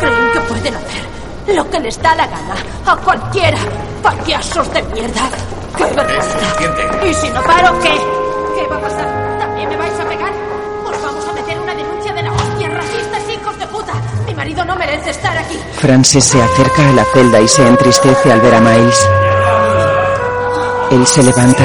Creen 0.00 0.32
que 0.32 0.40
pueden 0.48 0.74
hacer 0.74 1.54
lo 1.54 1.70
que 1.70 1.80
les 1.80 2.00
da 2.00 2.14
la 2.14 2.26
gana 2.26 2.54
a 2.86 2.96
cualquiera. 2.96 3.58
Payasos 4.02 4.72
de 4.72 4.82
mierda. 4.84 5.28
¡Qué 5.76 5.84
vergüenza! 5.84 7.06
¿Y 7.06 7.14
si 7.14 7.28
no 7.28 7.42
paro, 7.42 7.78
qué? 7.80 7.90
¿Qué 7.90 8.66
va 8.68 8.76
a 8.76 8.80
pasar? 8.80 9.38
¿También 9.38 9.68
me 9.68 9.76
vais 9.76 10.00
a 10.00 10.04
pegar? 10.08 10.32
Os 10.86 11.02
vamos 11.02 11.24
a 11.28 11.32
meter 11.34 11.60
una 11.60 11.74
denuncia 11.74 12.12
de 12.14 12.22
la 12.22 12.32
hostia, 12.32 12.68
racistas, 12.70 13.22
hijos 13.30 13.58
de 13.58 13.66
puta. 13.66 13.92
Mi 14.26 14.34
marido 14.34 14.64
no 14.64 14.76
merece 14.76 15.10
estar 15.10 15.36
aquí. 15.36 15.58
Frances 15.74 16.24
se 16.24 16.42
acerca 16.42 16.88
a 16.88 16.92
la 16.94 17.04
celda 17.04 17.38
y 17.38 17.48
se 17.48 17.68
entristece 17.68 18.32
al 18.32 18.40
ver 18.40 18.54
a 18.54 18.60
Miles. 18.60 19.08
Él 20.90 21.06
se 21.06 21.22
levanta. 21.22 21.64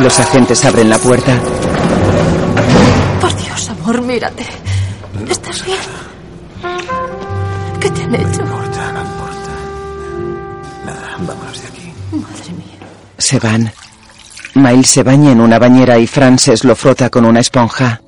Los 0.00 0.20
agentes 0.20 0.64
abren 0.64 0.88
la 0.88 0.98
puerta. 0.98 1.36
Por 3.20 3.34
Dios, 3.36 3.68
amor, 3.68 4.00
mírate. 4.02 4.46
¿Estás 5.28 5.64
bien? 5.64 5.78
¿Qué 7.80 7.90
te 7.90 8.02
han 8.04 8.14
hecho? 8.14 8.44
No 8.44 8.44
importa, 8.44 8.92
no 8.92 9.00
importa. 9.00 9.50
Nada, 10.86 11.16
vámonos 11.18 11.60
de 11.62 11.68
aquí. 11.68 11.92
Madre 12.12 12.52
mía. 12.52 12.78
Se 13.18 13.38
van. 13.40 13.72
Miles 14.54 14.88
se 14.88 15.02
baña 15.02 15.32
en 15.32 15.40
una 15.40 15.58
bañera 15.58 15.98
y 15.98 16.06
Frances 16.06 16.64
lo 16.64 16.76
frota 16.76 17.10
con 17.10 17.24
una 17.24 17.40
esponja. 17.40 18.00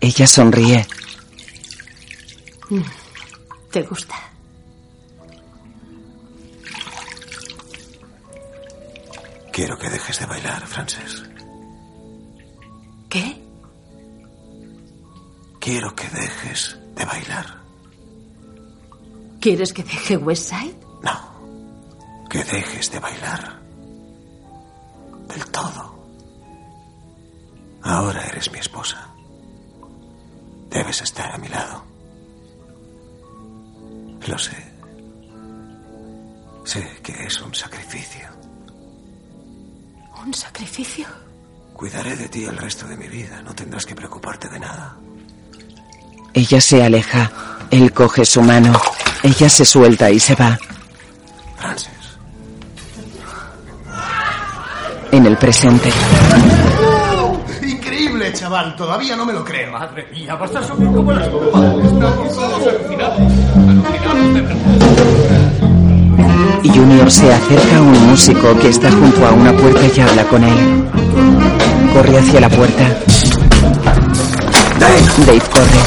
Ella 0.00 0.26
sonríe. 0.26 0.86
Mm. 2.70 2.82
¿Te 3.70 3.82
gusta? 3.82 4.27
Quiero 9.58 9.76
que 9.76 9.90
dejes 9.90 10.20
de 10.20 10.26
bailar, 10.26 10.64
Frances. 10.68 11.24
¿Qué? 13.08 13.44
Quiero 15.58 15.96
que 15.96 16.08
dejes 16.10 16.78
de 16.94 17.04
bailar. 17.04 17.58
¿Quieres 19.40 19.72
que 19.72 19.82
deje 19.82 20.16
West 20.16 20.50
Side? 20.50 20.76
Que 22.30 22.44
dejes 22.44 22.92
de 22.92 23.00
bailar. 23.00 23.60
Del 25.26 25.44
todo. 25.46 26.06
Ahora 27.82 28.24
eres 28.26 28.52
mi 28.52 28.60
esposa. 28.60 29.08
Debes 30.70 31.02
estar 31.02 31.34
a 31.34 31.38
mi 31.38 31.48
lado. 31.48 31.82
Lo 34.24 34.38
sé. 34.38 34.72
Sé 36.62 37.00
que 37.02 37.24
es 37.24 37.42
un 37.42 37.52
sacrificio. 37.52 38.37
¿Un 40.24 40.34
sacrificio? 40.34 41.06
Cuidaré 41.74 42.16
de 42.16 42.28
ti 42.28 42.44
el 42.44 42.56
resto 42.56 42.86
de 42.86 42.96
mi 42.96 43.08
vida. 43.08 43.40
No 43.42 43.54
tendrás 43.54 43.86
que 43.86 43.94
preocuparte 43.94 44.48
de 44.48 44.58
nada. 44.58 44.96
Ella 46.34 46.60
se 46.60 46.82
aleja. 46.82 47.30
Él 47.70 47.92
coge 47.92 48.24
su 48.24 48.42
mano. 48.42 48.72
Ella 49.22 49.48
se 49.48 49.64
suelta 49.64 50.10
y 50.10 50.18
se 50.18 50.34
va. 50.34 50.58
Francis. 51.56 51.90
En 55.10 55.24
el 55.24 55.38
presente, 55.38 55.90
Increíble, 57.62 58.32
chaval. 58.34 58.76
Todavía 58.76 59.16
no 59.16 59.24
me 59.24 59.32
lo 59.32 59.44
creo. 59.44 59.72
Madre 59.72 60.06
mía, 60.12 60.34
vas 60.34 60.54
a 60.54 60.62
subir 60.62 60.88
como 60.92 61.12
las. 61.12 61.26
Estamos 61.26 62.34
todos 62.34 62.66
alucinados. 62.66 63.18
Alucinados 63.18 64.34
de 64.34 64.40
verdad. 64.42 65.47
Junior 66.64 67.10
se 67.10 67.32
acerca 67.32 67.76
a 67.76 67.80
un 67.80 68.08
músico 68.08 68.58
que 68.58 68.68
está 68.68 68.90
junto 68.90 69.26
a 69.26 69.32
una 69.32 69.52
puerta 69.52 69.80
y 69.94 70.00
habla 70.00 70.24
con 70.24 70.44
él. 70.44 70.84
Corre 71.92 72.18
hacia 72.18 72.40
la 72.40 72.48
puerta. 72.48 72.84
Dave 75.26 75.40
corre. 75.50 75.80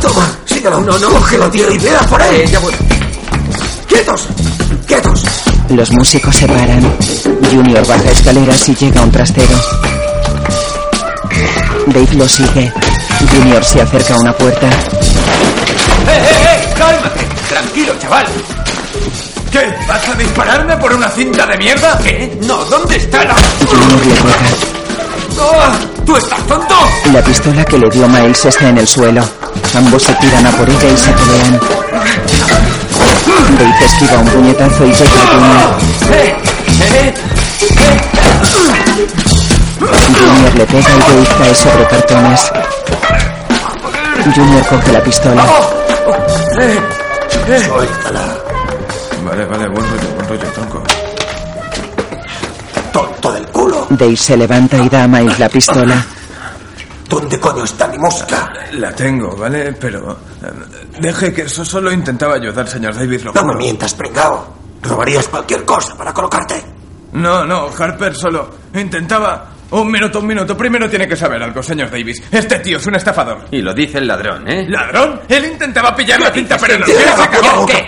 Toma, 0.00 0.30
síguelo. 0.44 0.80
No, 0.80 0.98
no, 0.98 1.08
cógelo, 1.08 1.50
tío, 1.50 1.70
y 1.70 1.78
vea 1.78 2.00
por 2.00 2.20
ahí. 2.20 2.46
ya 2.46 2.58
voy. 2.58 2.74
¡Quietos! 3.88 4.26
¡Quietos! 4.86 5.24
Los 5.70 5.90
músicos 5.92 6.36
se 6.36 6.46
paran. 6.46 6.96
Junior 7.50 7.86
baja 7.86 8.10
escaleras 8.10 8.68
y 8.68 8.74
llega 8.74 9.00
a 9.00 9.04
un 9.04 9.10
trastero. 9.10 9.56
Dave 11.86 12.14
lo 12.14 12.28
sigue. 12.28 12.72
Junior 13.32 13.64
se 13.64 13.80
acerca 13.80 14.14
a 14.14 14.18
una 14.18 14.32
puerta. 14.32 14.66
¡Eh, 14.66 14.72
eh, 16.08 16.46
eh! 16.48 16.74
¡Cálmate! 16.76 17.20
Tranquilo, 17.48 17.94
chaval. 17.98 18.26
¿Qué? 19.54 19.72
¿Vas 19.86 20.08
a 20.08 20.14
dispararme 20.14 20.76
por 20.78 20.92
una 20.92 21.08
cinta 21.08 21.46
de 21.46 21.56
mierda? 21.56 21.96
¿Qué? 22.02 22.36
No, 22.42 22.64
¿dónde 22.64 22.96
está 22.96 23.24
la...? 23.24 23.36
Junior 23.64 24.04
le 24.04 24.14
toca. 24.16 24.46
¡Ah! 25.40 25.76
¿Tú 26.04 26.16
estás 26.16 26.40
tonto? 26.48 26.74
La 27.12 27.22
pistola 27.22 27.64
que 27.64 27.78
le 27.78 27.88
dio 27.88 28.08
Miles 28.08 28.44
está 28.46 28.70
en 28.70 28.78
el 28.78 28.88
suelo. 28.88 29.22
Ambos 29.76 30.02
se 30.02 30.12
tiran 30.14 30.44
a 30.44 30.50
por 30.50 30.68
ella 30.68 30.88
y 30.88 30.96
se 30.96 31.12
pelean. 31.12 31.60
Dave 33.56 33.84
esquiva 33.84 34.18
un 34.18 34.26
puñetazo 34.26 34.86
y 34.86 34.92
Junior. 34.92 35.78
¡Eh! 36.10 36.36
¡Eh! 36.80 37.14
Junior 39.78 40.54
le 40.56 40.66
pega 40.66 40.90
y 40.90 40.98
Dave 40.98 41.28
cae 41.38 41.54
sobre 41.54 41.86
cartones. 41.86 42.52
Junior 44.34 44.66
coge 44.66 44.92
la 44.92 45.00
pistola. 45.00 45.44
¡Eh! 46.58 46.80
¡Eh! 47.50 47.64
Suéltala. 47.68 48.33
Vale, 49.34 49.46
vale, 49.46 49.66
buen 49.66 49.84
rollo, 49.90 50.14
buen 50.14 50.28
rollo, 50.28 50.52
tronco. 50.52 50.82
Tonto 52.92 53.32
del 53.32 53.46
culo. 53.48 53.84
Dave 53.90 54.16
se 54.16 54.36
levanta 54.36 54.76
y 54.76 54.88
da 54.88 55.02
a 55.02 55.08
Miles 55.08 55.40
la 55.40 55.48
pistola. 55.48 56.06
¿Dónde 57.08 57.40
coño 57.40 57.64
está 57.64 57.88
mi 57.88 57.98
música? 57.98 58.52
La 58.74 58.92
tengo, 58.94 59.34
¿vale? 59.34 59.72
Pero... 59.72 60.12
eh, 60.40 61.00
Deje 61.00 61.32
que 61.32 61.42
eso 61.42 61.64
solo 61.64 61.90
intentaba 61.90 62.36
ayudar, 62.36 62.68
señor 62.68 62.94
Davis. 62.94 63.24
Lo 63.24 63.32
No 63.32 63.44
me 63.44 63.56
mientas, 63.56 63.92
pringao. 63.94 64.54
Robarías 64.82 65.26
cualquier 65.26 65.64
cosa 65.64 65.96
para 65.96 66.12
colocarte. 66.14 66.62
No, 67.14 67.44
no, 67.44 67.70
Harper 67.76 68.14
solo 68.14 68.48
intentaba... 68.72 69.50
Un 69.70 69.90
minuto, 69.90 70.20
un 70.20 70.28
minuto. 70.28 70.56
Primero 70.56 70.88
tiene 70.88 71.08
que 71.08 71.16
saber 71.16 71.42
algo, 71.42 71.60
señor 71.60 71.90
Davis. 71.90 72.22
Este 72.30 72.60
tío 72.60 72.76
es 72.78 72.86
un 72.86 72.94
estafador. 72.94 73.46
Y 73.50 73.60
lo 73.62 73.74
dice 73.74 73.98
el 73.98 74.06
ladrón, 74.06 74.48
¿eh? 74.48 74.64
¿Ladrón? 74.68 75.22
Él 75.28 75.44
intentaba 75.46 75.96
pillar 75.96 76.20
la 76.20 76.30
cinta, 76.30 76.56
pero 76.56 76.78
no. 76.78 76.86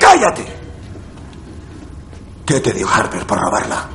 ¡Cállate! 0.00 0.55
¿Qué 2.46 2.60
te 2.60 2.72
dio 2.72 2.88
Harper 2.88 3.26
por 3.26 3.38
robarla? 3.40 3.88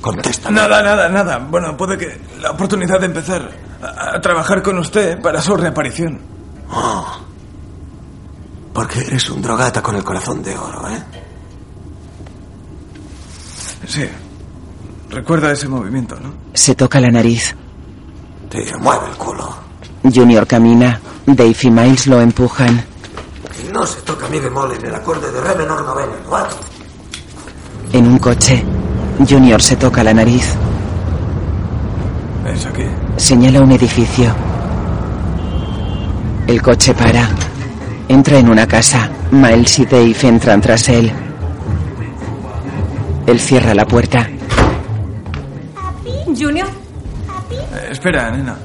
Contesta. 0.00 0.50
Nada, 0.50 0.82
nada, 0.82 1.08
nada. 1.08 1.38
Bueno, 1.38 1.76
puede 1.76 1.98
que 1.98 2.20
la 2.40 2.52
oportunidad 2.52 3.00
de 3.00 3.06
empezar 3.06 3.50
a, 3.82 4.16
a 4.16 4.20
trabajar 4.20 4.62
con 4.62 4.78
usted 4.78 5.20
para 5.20 5.42
su 5.42 5.56
reaparición. 5.56 6.20
Oh. 6.70 7.06
Porque 8.72 9.00
eres 9.00 9.28
un 9.30 9.42
drogata 9.42 9.82
con 9.82 9.96
el 9.96 10.04
corazón 10.04 10.42
de 10.42 10.56
oro, 10.56 10.88
¿eh? 10.88 11.02
Sí. 13.86 14.08
Recuerda 15.10 15.50
ese 15.50 15.66
movimiento, 15.68 16.16
¿no? 16.20 16.34
Se 16.52 16.74
toca 16.74 17.00
la 17.00 17.08
nariz. 17.08 17.56
Te 18.50 18.76
mueve 18.76 19.06
el 19.10 19.16
culo. 19.16 19.56
Junior 20.02 20.46
camina. 20.46 21.00
Dave 21.26 21.56
y 21.60 21.70
Miles 21.70 22.06
lo 22.06 22.20
empujan. 22.20 22.84
No 23.72 23.84
se 23.86 24.00
toca 24.02 24.28
mi 24.28 24.38
bemol 24.38 24.72
en 24.72 24.86
el 24.86 24.94
acorde 24.94 25.30
de 25.32 25.40
re 25.40 25.54
menor 25.54 25.84
noveno, 25.84 26.12
novato. 26.24 26.56
En 27.92 28.06
un 28.06 28.18
coche, 28.18 28.62
Junior 29.28 29.62
se 29.62 29.76
toca 29.76 30.02
la 30.04 30.12
nariz. 30.14 30.54
Es 32.46 32.66
aquí. 32.66 32.84
Señala 33.16 33.60
un 33.62 33.72
edificio. 33.72 34.34
El 36.46 36.62
coche 36.62 36.94
para. 36.94 37.28
Entra 38.08 38.38
en 38.38 38.48
una 38.48 38.66
casa. 38.66 39.08
Miles 39.30 39.78
y 39.78 39.84
Dave 39.86 40.16
entran 40.22 40.60
tras 40.60 40.88
él. 40.88 41.10
Él 43.26 43.38
cierra 43.40 43.74
la 43.74 43.84
puerta. 43.84 44.26
Junior 46.26 46.68
Eh, 47.50 47.88
espera, 47.90 48.30
nena. 48.30 48.56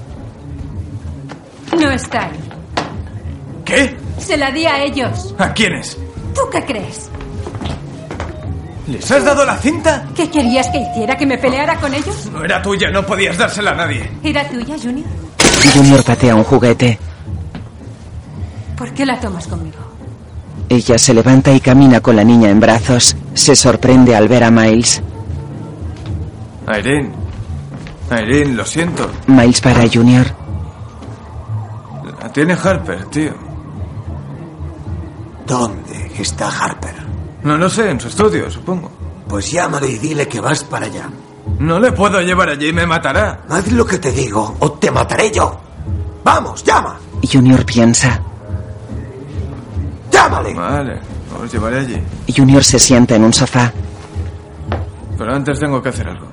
no 1.77 1.91
está 1.91 2.23
ahí. 2.25 2.39
¿Qué? 3.65 3.97
Se 4.19 4.37
la 4.37 4.51
di 4.51 4.65
a 4.65 4.83
ellos. 4.83 5.33
¿A 5.37 5.51
quiénes? 5.53 5.97
¿Tú 6.35 6.41
qué 6.51 6.63
crees? 6.63 7.09
¿Les 8.87 9.09
has 9.11 9.23
dado 9.23 9.45
la 9.45 9.55
cinta? 9.57 10.05
¿Qué 10.13 10.29
querías 10.29 10.67
que 10.69 10.79
hiciera? 10.79 11.15
¿Que 11.15 11.25
me 11.25 11.37
peleara 11.37 11.79
con 11.79 11.93
ellos? 11.93 12.29
No 12.31 12.43
era 12.43 12.61
tuya, 12.61 12.89
no 12.89 13.05
podías 13.05 13.37
dársela 13.37 13.71
a 13.71 13.75
nadie. 13.75 14.09
¿Era 14.23 14.47
tuya, 14.49 14.75
Junior? 14.81 15.07
Junior 15.73 16.03
patea 16.03 16.35
un 16.35 16.43
juguete. 16.43 16.99
¿Por 18.77 18.93
qué 18.93 19.05
la 19.05 19.19
tomas 19.19 19.47
conmigo? 19.47 19.77
Ella 20.67 20.97
se 20.97 21.13
levanta 21.13 21.51
y 21.51 21.59
camina 21.59 22.01
con 22.01 22.15
la 22.15 22.23
niña 22.23 22.49
en 22.49 22.59
brazos. 22.59 23.15
Se 23.33 23.55
sorprende 23.55 24.15
al 24.15 24.27
ver 24.27 24.43
a 24.43 24.51
Miles. 24.51 25.01
Irene. 26.67 27.11
Irene, 28.11 28.53
lo 28.53 28.65
siento. 28.65 29.09
Miles 29.27 29.61
para 29.61 29.87
Junior. 29.87 30.27
La 32.21 32.31
tiene 32.33 32.53
Harper, 32.53 33.05
tío. 33.05 33.33
¿Dónde 35.45 36.11
está 36.17 36.47
Harper? 36.49 37.02
No 37.43 37.57
lo 37.57 37.69
sé, 37.69 37.89
en 37.89 37.99
su 37.99 38.07
estudio, 38.07 38.49
supongo. 38.49 38.91
Pues 39.27 39.51
llámale 39.51 39.87
y 39.87 39.97
dile 39.97 40.27
que 40.27 40.39
vas 40.39 40.63
para 40.63 40.85
allá. 40.85 41.09
No 41.59 41.79
le 41.79 41.91
puedo 41.91 42.21
llevar 42.21 42.49
allí, 42.49 42.71
me 42.71 42.85
matará. 42.85 43.41
Haz 43.49 43.71
lo 43.71 43.85
que 43.85 43.97
te 43.97 44.11
digo 44.11 44.55
o 44.59 44.71
te 44.73 44.89
mataré 44.91 45.31
yo. 45.31 45.59
Vamos, 46.23 46.63
llama. 46.63 46.97
Junior 47.29 47.65
piensa. 47.65 48.21
Llámale. 50.11 50.53
Vale, 50.53 50.99
os 51.41 51.51
llevaré 51.51 51.79
allí. 51.79 52.01
Junior 52.35 52.63
se 52.63 52.79
sienta 52.79 53.15
en 53.15 53.25
un 53.25 53.33
sofá. 53.33 53.71
Pero 55.17 55.33
antes 55.33 55.59
tengo 55.59 55.81
que 55.81 55.89
hacer 55.89 56.07
algo. 56.07 56.27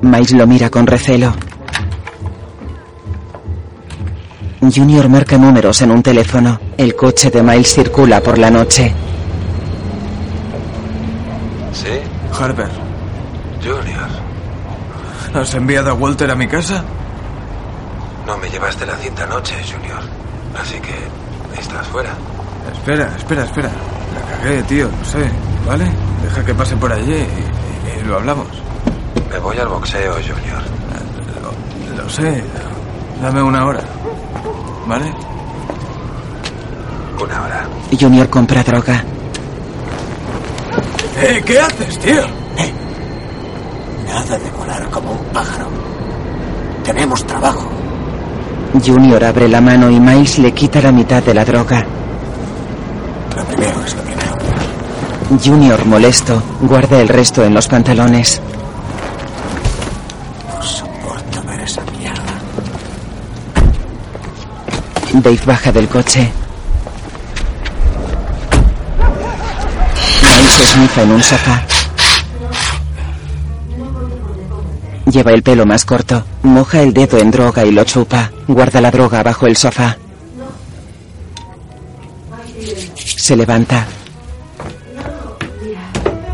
Miles 0.00 0.32
lo 0.32 0.46
mira 0.46 0.70
con 0.70 0.86
recelo. 0.86 1.32
Junior 4.60 5.08
marca 5.08 5.36
números 5.36 5.82
en 5.82 5.90
un 5.90 6.02
teléfono. 6.02 6.58
El 6.76 6.94
coche 6.94 7.30
de 7.30 7.42
Miles 7.42 7.74
circula 7.74 8.20
por 8.20 8.38
la 8.38 8.50
noche. 8.50 8.94
¿Sí? 11.74 12.00
Harper, 12.40 12.68
Junior. 13.62 14.08
¿has 15.34 15.54
enviado 15.54 15.90
a 15.90 15.94
Walter 15.94 16.30
a 16.30 16.34
mi 16.34 16.46
casa? 16.46 16.82
No 18.26 18.36
me 18.38 18.48
llevaste 18.48 18.86
la 18.86 18.94
cinta 18.96 19.24
anoche, 19.24 19.54
Junior. 19.64 20.00
Así 20.60 20.76
que 20.80 20.94
estás 21.60 21.86
fuera. 21.88 22.10
Espera, 22.72 23.12
espera, 23.16 23.44
espera. 23.44 23.68
La 23.68 24.36
cagué, 24.38 24.62
tío, 24.62 24.88
no 24.88 25.04
sé. 25.04 25.28
¿Vale? 25.66 25.90
Deja 26.22 26.44
que 26.44 26.54
pase 26.54 26.76
por 26.76 26.92
allí 26.92 27.12
y, 27.12 27.16
y- 27.16 28.00
y 28.00 28.04
lo 28.06 28.16
hablamos. 28.16 28.46
Me 29.30 29.38
voy 29.38 29.58
al 29.58 29.68
boxeo, 29.68 30.12
Junior. 30.14 30.62
Lo, 31.96 32.02
lo 32.04 32.08
sé. 32.08 32.42
Dame 33.20 33.42
una 33.42 33.64
hora. 33.66 33.80
¿Vale? 34.86 35.12
Una 37.22 37.42
hora. 37.42 37.66
Junior 37.98 38.28
compra 38.30 38.62
droga. 38.62 39.02
Eh, 41.16 41.42
¿qué 41.46 41.58
haces, 41.60 41.98
tío? 41.98 42.22
Nada 44.06 44.38
de 44.38 44.50
volar 44.50 44.88
como 44.90 45.12
un 45.12 45.24
pájaro. 45.32 45.66
Tenemos 46.84 47.24
trabajo. 47.26 47.68
Junior 48.84 49.22
abre 49.24 49.48
la 49.48 49.60
mano 49.60 49.90
y 49.90 50.00
Miles 50.00 50.38
le 50.38 50.52
quita 50.52 50.80
la 50.80 50.92
mitad 50.92 51.22
de 51.22 51.34
la 51.34 51.44
droga. 51.44 51.84
Lo 53.36 53.44
primero 53.44 53.80
es 53.84 53.94
lo 53.94 54.02
primero. 54.02 54.34
Junior, 55.42 55.84
molesto, 55.86 56.42
guarda 56.60 57.00
el 57.00 57.08
resto 57.08 57.44
en 57.44 57.54
los 57.54 57.68
pantalones. 57.68 58.40
No 60.48 60.62
soporto 60.62 61.42
ver 61.46 61.60
esa 61.60 61.82
mierda. 61.98 62.34
Dave 65.12 65.40
baja 65.46 65.72
del 65.72 65.88
coche. 65.88 66.30
Esnifa 70.64 71.02
en 71.02 71.10
un 71.12 71.22
sofá. 71.22 71.62
Lleva 75.10 75.32
el 75.32 75.42
pelo 75.42 75.66
más 75.66 75.84
corto, 75.84 76.24
moja 76.42 76.80
el 76.80 76.94
dedo 76.94 77.18
en 77.18 77.30
droga 77.30 77.64
y 77.64 77.70
lo 77.70 77.84
chupa. 77.84 78.30
Guarda 78.48 78.80
la 78.80 78.90
droga 78.90 79.22
bajo 79.22 79.46
el 79.46 79.56
sofá. 79.56 79.96
Se 82.96 83.36
levanta. 83.36 83.86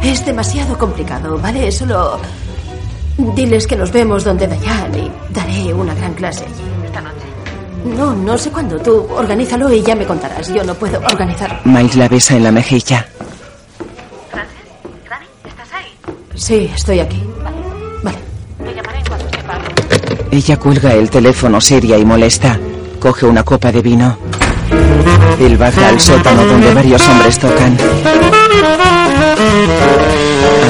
Es 0.02 0.24
demasiado 0.24 0.78
complicado, 0.78 1.38
¿vale? 1.38 1.70
Solo 1.72 2.18
diles 3.34 3.66
que 3.66 3.76
nos 3.76 3.90
vemos 3.92 4.24
donde 4.24 4.46
Dayan 4.46 4.94
y 4.94 5.10
daré 5.30 5.74
una 5.74 5.94
gran 5.94 6.14
clase 6.14 6.44
allí 6.44 6.84
esta 6.86 7.00
noche. 7.00 7.96
No, 7.96 8.14
no 8.14 8.38
sé 8.38 8.50
cuándo. 8.50 8.78
Tú 8.78 9.06
organízalo 9.10 9.72
y 9.72 9.82
ya 9.82 9.96
me 9.96 10.06
contarás. 10.06 10.48
Yo 10.54 10.62
no 10.64 10.74
puedo 10.74 11.00
organizarlo. 11.00 11.58
Miles 11.64 11.96
la 11.96 12.08
besa 12.08 12.36
en 12.36 12.44
la 12.44 12.52
mejilla. 12.52 13.06
Sí, 16.40 16.70
estoy 16.74 17.00
aquí. 17.00 17.22
Ella 20.30 20.56
cuelga 20.56 20.94
el 20.94 21.10
teléfono 21.10 21.60
seria 21.60 21.98
y 21.98 22.04
molesta. 22.04 22.58
Coge 22.98 23.26
una 23.26 23.42
copa 23.42 23.70
de 23.70 23.82
vino. 23.82 24.16
Él 25.38 25.58
baja 25.58 25.88
al 25.88 26.00
sótano 26.00 26.46
donde 26.46 26.72
varios 26.72 27.06
hombres 27.08 27.38
tocan. 27.38 27.76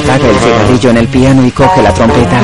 Apaga 0.03 0.29
el 0.29 0.35
cigarrillo 0.35 0.89
en 0.89 0.97
el 0.97 1.07
piano 1.07 1.47
y 1.47 1.51
coge 1.51 1.81
la 1.81 1.93
trompeta. 1.93 2.41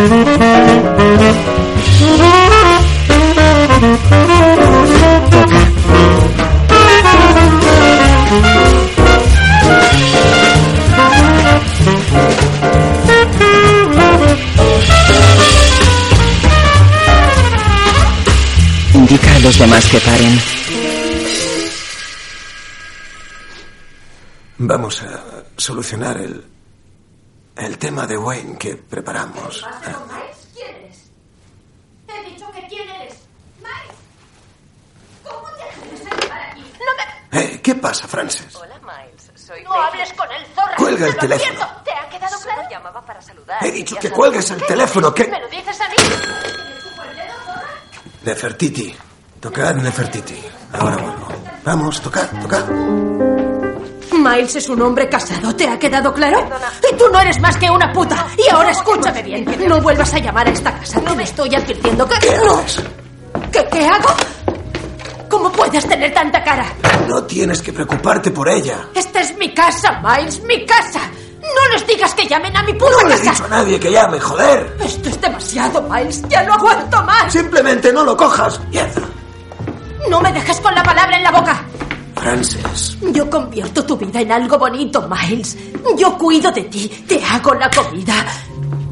Los 19.48 19.60
demás 19.60 19.86
que 19.90 19.98
paren. 20.02 20.42
Vamos 24.58 25.02
a 25.04 25.46
solucionar 25.56 26.18
el, 26.18 26.46
el 27.56 27.78
tema 27.78 28.06
de 28.06 28.18
Wayne 28.18 28.58
que 28.58 28.76
preparamos. 28.76 29.66
¿Quién 30.54 30.76
eres? 30.76 31.12
He 32.10 32.30
dicho 32.30 32.52
que 32.52 32.68
quién 32.68 32.90
eres. 32.90 33.16
Mike. 33.62 33.96
¿Cómo 35.24 35.48
te 35.56 35.64
atreves 35.64 36.02
a 36.02 36.22
llegar 36.22 36.42
aquí? 36.52 36.64
No 36.80 37.40
me... 37.40 37.40
Eh, 37.40 37.62
¿Qué 37.62 37.76
pasa, 37.76 38.06
Frances? 38.06 38.54
Hola, 38.54 38.78
Miles. 38.82 39.32
Soy 39.36 39.64
no 39.64 39.82
hables 39.82 40.12
con 40.12 40.30
el 40.30 40.46
zorro. 40.48 40.76
Cuelga 40.76 41.08
el 41.08 41.16
teléfono. 41.16 41.68
¿Te 41.86 41.92
ha 41.94 42.10
quedado 42.10 42.38
claro? 42.42 42.70
llamaba 42.70 43.06
para 43.06 43.22
saludar. 43.22 43.66
He 43.66 43.72
dicho 43.72 43.96
que 43.96 44.12
cuelgues 44.12 44.52
el 44.52 44.62
teléfono, 44.66 45.14
¿qué? 45.14 45.26
¿Me 45.30 45.40
lo 45.40 45.48
dices 45.48 45.80
a 45.80 45.88
mí? 45.88 45.96
Nefertiti. 48.24 48.94
Tocad 49.40 49.76
Nefertiti. 49.76 50.36
Ahora 50.74 50.96
vuelvo. 50.98 51.28
Vamos, 51.64 52.02
tocad, 52.02 52.28
tocad. 52.42 52.64
Miles 54.12 54.56
es 54.56 54.68
un 54.70 54.82
hombre 54.82 55.08
casado, 55.10 55.56
¿te 55.56 55.68
ha 55.70 55.78
quedado 55.78 56.14
claro? 56.14 56.50
Y 56.92 56.96
tú 56.98 57.06
no 57.12 57.20
eres 57.20 57.40
más 57.40 57.56
que 57.58 57.70
una 57.70 57.92
puta. 57.94 58.26
Y 58.38 58.50
ahora 58.54 58.72
escúchame 58.72 59.22
bien. 59.24 59.46
No 59.68 59.80
vuelvas 59.82 60.14
a 60.14 60.20
llamar 60.20 60.48
a 60.48 60.52
esta 60.52 60.74
casa. 60.78 61.00
Te 61.02 61.16
lo 61.16 61.22
estoy 61.22 61.56
advirtiendo 61.56 62.08
que... 62.08 62.20
¿Qué 62.20 62.38
no. 62.38 62.58
haces? 62.58 62.84
¿Qué, 63.52 63.66
¿Qué 63.72 63.86
hago? 63.86 64.10
¿Cómo 65.30 65.52
puedes 65.52 65.88
tener 65.88 66.14
tanta 66.14 66.44
cara? 66.44 66.66
No 67.08 67.24
tienes 67.24 67.62
que 67.62 67.72
preocuparte 67.74 68.32
por 68.32 68.50
ella. 68.50 68.88
Esta 68.96 69.22
es 69.22 69.38
mi 69.38 69.54
casa, 69.54 70.02
Miles, 70.04 70.42
mi 70.44 70.66
casa. 70.66 71.02
No 71.42 71.74
les 71.74 71.86
digas 71.88 72.14
que 72.14 72.28
llamen 72.28 72.56
a 72.58 72.64
mi 72.64 72.74
puta 72.74 72.92
No 73.04 73.08
le 73.08 73.16
he 73.16 73.18
casa. 73.20 73.32
dicho 73.32 73.46
a 73.46 73.48
nadie 73.50 73.80
que 73.80 73.92
llame, 73.92 74.20
joder. 74.20 74.76
Esto 74.84 75.10
es 75.10 75.22
demasiado, 75.22 75.82
Miles. 75.84 76.24
Ya 76.28 76.44
no 76.44 76.54
aguanto 76.54 77.04
más. 77.04 77.32
Simplemente 77.32 77.94
no 77.94 78.04
lo 78.04 78.18
cojas. 78.18 78.60
Mierda. 78.70 79.02
No 80.10 80.22
me 80.22 80.32
dejes 80.32 80.60
con 80.62 80.74
la 80.74 80.84
palabra 80.84 81.18
en 81.18 81.24
la 81.24 81.32
boca. 81.32 81.64
Frances. 82.16 82.98
Yo 83.14 83.30
convierto 83.30 83.86
tu 83.86 83.98
vida 83.98 84.22
en 84.22 84.32
algo 84.32 84.58
bonito, 84.58 85.08
Miles. 85.08 85.58
Yo 85.98 86.18
cuido 86.18 86.52
de 86.52 86.64
ti, 86.64 86.88
te 87.08 87.24
hago 87.24 87.54
la 87.54 87.70
comida. 87.70 88.26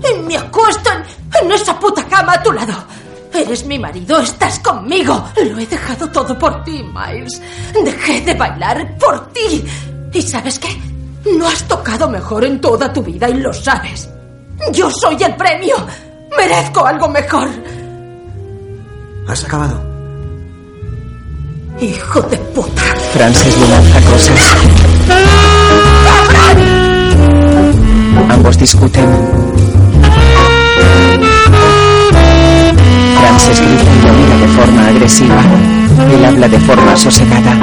Y 0.09 0.20
me 0.24 0.38
acuesto 0.38 0.89
en, 0.91 1.45
en 1.45 1.51
esa 1.51 1.80
puta 1.80 2.05
cama 2.05 2.34
a 2.34 2.43
tu 2.43 2.51
lado. 2.51 2.74
Eres 3.34 3.66
mi 3.66 3.78
marido, 3.80 4.20
estás 4.20 4.59
conmigo. 4.59 5.30
Lo 5.51 5.59
he 5.59 5.66
dejado 5.66 6.09
todo 6.09 6.38
por 6.38 6.63
ti, 6.63 6.84
Miles. 6.84 7.41
Dejé 7.84 8.22
de 8.22 8.34
bailar 8.34 8.97
por 8.97 9.28
ti. 9.34 9.66
¿Y 10.13 10.22
sabes 10.22 10.59
qué? 10.59 10.70
No 11.38 11.47
has 11.47 11.63
tocado 11.68 12.07
mejor 12.09 12.45
en 12.45 12.61
toda 12.61 12.93
tu 12.93 13.01
vida 13.01 13.28
y 13.30 13.36
lo 13.36 13.51
sabes. 13.51 14.09
Yo 14.72 14.89
soy 14.89 15.22
el 15.22 15.36
premio. 15.36 15.76
Merezco 16.38 16.86
algo 16.86 17.09
mejor. 17.09 17.49
¿Has 19.28 19.43
acabado? 19.43 19.95
Hijo 21.82 22.21
de 22.21 22.38
puta. 22.38 22.82
Frances 23.13 23.57
le 23.57 23.67
lanza 23.67 24.01
cosas. 24.09 24.39
Ambos 28.30 28.57
discuten. 28.57 29.05
Frances 33.19 33.59
grita 33.59 33.91
y 33.91 34.07
lo 34.07 34.13
mira 34.13 34.38
de 34.38 34.47
forma 34.47 34.88
agresiva. 34.88 35.41
Él 36.13 36.26
habla 36.26 36.47
de 36.47 36.59
forma 36.59 36.95
sosegada. 36.95 37.57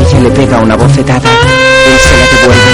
Ella 0.00 0.20
le 0.20 0.30
pega 0.30 0.58
una 0.58 0.74
bofetada. 0.74 1.30
Él 1.30 1.98
se 2.00 2.16
la 2.16 2.26
devuelve. 2.40 2.72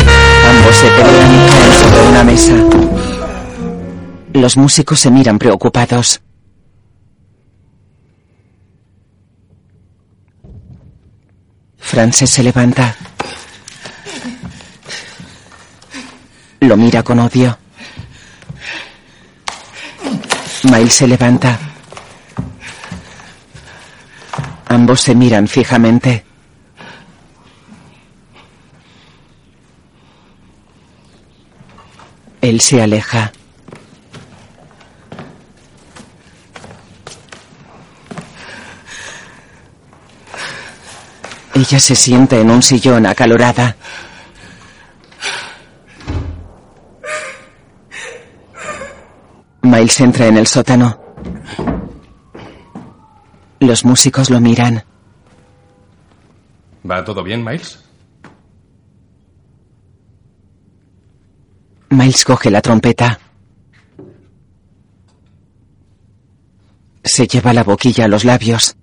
Ambos 0.50 0.76
se 0.76 0.86
pelean 0.86 1.34
y 1.34 1.50
caen 1.50 1.72
sobre 1.74 2.08
una 2.08 2.24
mesa. 2.24 3.13
Los 4.34 4.56
músicos 4.56 4.98
se 4.98 5.12
miran 5.12 5.38
preocupados. 5.38 6.20
Frances 11.78 12.30
se 12.30 12.42
levanta. 12.42 12.96
Lo 16.58 16.76
mira 16.76 17.04
con 17.04 17.20
odio. 17.20 17.56
Miles 20.64 20.94
se 20.94 21.06
levanta. 21.06 21.56
Ambos 24.66 25.00
se 25.00 25.14
miran 25.14 25.46
fijamente. 25.46 26.24
Él 32.40 32.60
se 32.60 32.82
aleja. 32.82 33.32
Ella 41.54 41.78
se 41.78 41.94
sienta 41.94 42.36
en 42.36 42.50
un 42.50 42.62
sillón 42.62 43.06
acalorada. 43.06 43.76
Miles 49.62 50.00
entra 50.00 50.26
en 50.26 50.36
el 50.36 50.46
sótano. 50.48 51.00
Los 53.60 53.84
músicos 53.84 54.30
lo 54.30 54.40
miran. 54.40 54.84
¿Va 56.90 57.04
todo 57.04 57.22
bien, 57.22 57.44
Miles? 57.44 57.82
Miles 61.90 62.24
coge 62.24 62.50
la 62.50 62.60
trompeta. 62.60 63.18
Se 67.02 67.26
lleva 67.28 67.52
la 67.52 67.62
boquilla 67.62 68.06
a 68.06 68.08
los 68.08 68.24
labios. 68.24 68.76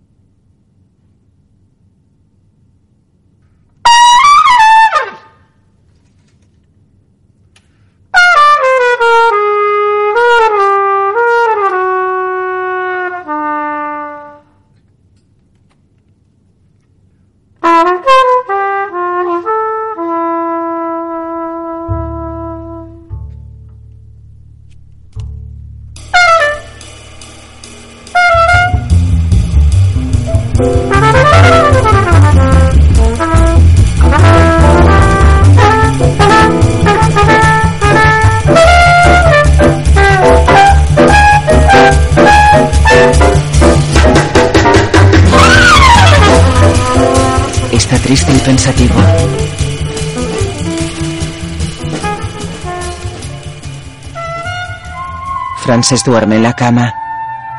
Frances 55.82 56.03
duerme 56.03 56.36
en 56.36 56.44
la 56.44 56.53
cama. 56.53 56.94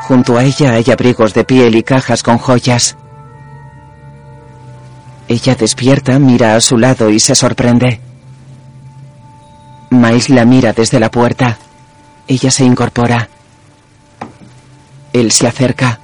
Junto 0.03 0.39
a 0.39 0.45
ella 0.45 0.75
hay 0.75 0.85
abrigos 0.93 1.35
de 1.35 1.43
piel 1.43 1.75
y 1.75 1.83
cajas 1.83 2.23
con 2.23 2.39
joyas. 2.39 2.97
Ella 5.27 5.57
despierta, 5.57 6.21
mira 6.21 6.55
a 6.55 6.61
su 6.61 6.79
lado 6.79 7.11
y 7.11 7.19
se 7.19 7.35
sorprende. 7.35 8.01
Miles 9.91 10.29
la 10.29 10.45
mira 10.45 10.73
desde 10.73 11.01
la 11.01 11.11
puerta. 11.11 11.59
Ella 12.29 12.53
se 12.53 12.63
incorpora. 12.65 13.29
Él 15.13 15.33
se 15.33 15.49
acerca. 15.49 15.99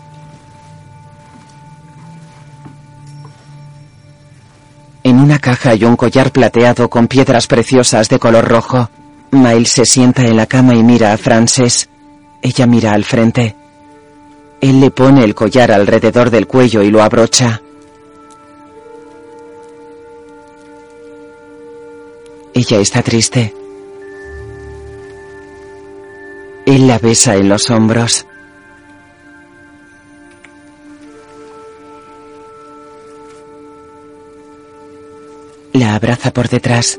En 5.05 5.21
una 5.21 5.39
caja 5.39 5.71
hay 5.71 5.85
un 5.85 5.95
collar 5.95 6.33
plateado 6.33 6.91
con 6.91 7.07
piedras 7.07 7.47
preciosas 7.47 8.09
de 8.09 8.19
color 8.19 8.49
rojo. 8.49 8.91
Miles 9.31 9.71
se 9.71 9.87
sienta 9.87 10.25
en 10.25 10.37
la 10.37 10.47
cama 10.47 10.75
y 10.75 10.83
mira 10.83 11.13
a 11.13 11.17
Frances. 11.17 11.89
Ella 12.49 12.67
mira 12.67 12.93
al 12.93 13.05
frente. 13.05 13.55
Él 14.63 14.81
le 14.81 14.91
pone 14.91 15.23
el 15.23 15.35
collar 15.35 15.71
alrededor 15.71 16.31
del 16.31 16.47
cuello 16.47 16.83
y 16.83 16.91
lo 16.91 17.03
abrocha. 17.03 17.61
Ella 22.55 22.81
está 22.81 23.03
triste. 23.03 23.55
Él 26.65 26.87
la 26.87 26.99
besa 26.99 27.37
en 27.37 27.51
los 27.51 27.69
hombros. 27.69 28.27
La 35.75 35.97
abraza 35.97 36.33
por 36.33 36.49
detrás. 36.49 36.99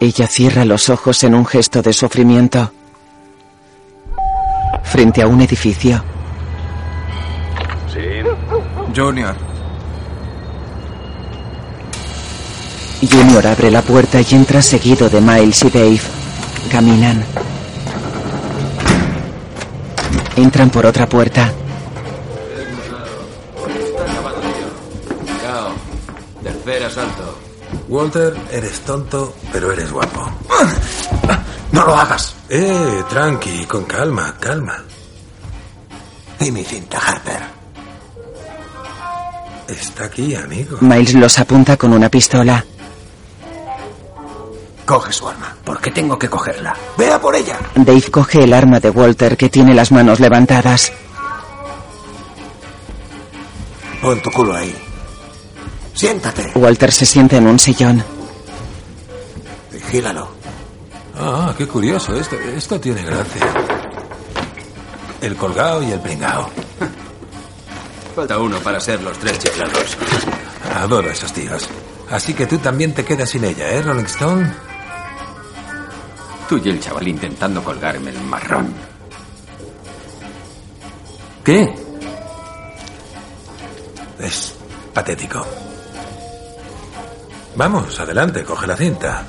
Ella 0.00 0.28
cierra 0.28 0.64
los 0.64 0.90
ojos 0.90 1.24
en 1.24 1.34
un 1.34 1.44
gesto 1.44 1.82
de 1.82 1.92
sufrimiento. 1.92 2.70
Frente 4.84 5.22
a 5.22 5.26
un 5.26 5.40
edificio. 5.40 6.02
Sí. 7.92 8.22
Junior. 8.94 9.34
Junior 13.10 13.46
abre 13.46 13.70
la 13.70 13.82
puerta 13.82 14.20
y 14.20 14.26
entra 14.30 14.62
seguido 14.62 15.08
de 15.08 15.20
Miles 15.20 15.64
y 15.64 15.70
Dave. 15.70 16.00
Caminan. 16.70 17.24
Entran 20.36 20.70
por 20.70 20.86
otra 20.86 21.08
puerta. 21.08 21.52
Tercer 26.42 26.84
asalto. 26.84 27.17
Walter, 27.88 28.34
eres 28.52 28.80
tonto, 28.80 29.34
pero 29.52 29.72
eres 29.72 29.90
guapo. 29.90 30.30
No 31.72 31.84
lo 31.84 31.94
hagas. 31.96 32.34
Eh, 32.48 33.02
tranqui, 33.08 33.64
con 33.66 33.84
calma, 33.84 34.34
calma. 34.38 34.82
Y 36.40 36.50
mi 36.50 36.64
cinta, 36.64 36.98
Harper. 36.98 37.42
Está 39.68 40.04
aquí, 40.04 40.34
amigo. 40.34 40.78
Miles 40.80 41.14
los 41.14 41.38
apunta 41.38 41.76
con 41.76 41.92
una 41.92 42.08
pistola. 42.08 42.64
Coge 44.86 45.12
su 45.12 45.28
arma. 45.28 45.54
¿Por 45.64 45.80
qué 45.80 45.90
tengo 45.90 46.18
que 46.18 46.30
cogerla? 46.30 46.74
Vea 46.96 47.20
por 47.20 47.34
ella. 47.36 47.58
Dave 47.74 48.10
coge 48.10 48.44
el 48.44 48.54
arma 48.54 48.80
de 48.80 48.88
Walter 48.88 49.36
que 49.36 49.50
tiene 49.50 49.74
las 49.74 49.92
manos 49.92 50.20
levantadas. 50.20 50.90
Pon 54.00 54.22
tu 54.22 54.30
culo 54.30 54.54
ahí. 54.54 54.74
Siéntate. 55.98 56.52
Walter 56.54 56.92
se 56.92 57.04
sienta 57.04 57.38
en 57.38 57.48
un 57.48 57.58
sillón. 57.58 58.04
Vigílalo. 59.72 60.28
Ah, 61.16 61.52
qué 61.58 61.66
curioso. 61.66 62.14
Esto, 62.14 62.36
esto 62.38 62.80
tiene 62.80 63.02
gracia. 63.02 63.42
El 65.20 65.34
colgado 65.34 65.82
y 65.82 65.90
el 65.90 65.98
pringao. 65.98 66.48
Falta 68.14 68.38
uno 68.38 68.60
para 68.60 68.78
ser 68.78 69.02
los 69.02 69.18
tres 69.18 69.40
chiflados. 69.40 69.96
Adoro 70.76 71.08
a 71.08 71.12
esos 71.12 71.32
tíos. 71.32 71.68
Así 72.08 72.32
que 72.32 72.46
tú 72.46 72.58
también 72.58 72.94
te 72.94 73.04
quedas 73.04 73.30
sin 73.30 73.42
ella, 73.42 73.68
¿eh, 73.68 73.82
Rolling 73.82 74.04
Stone? 74.04 74.54
Tú 76.48 76.60
y 76.64 76.68
el 76.68 76.78
chaval 76.78 77.08
intentando 77.08 77.64
colgarme 77.64 78.10
el 78.10 78.20
marrón. 78.20 78.72
¿Qué? 81.42 81.74
Es 84.20 84.54
patético. 84.94 85.44
Vamos, 87.58 87.98
adelante, 87.98 88.44
coge 88.44 88.68
la 88.68 88.76
cinta. 88.76 89.24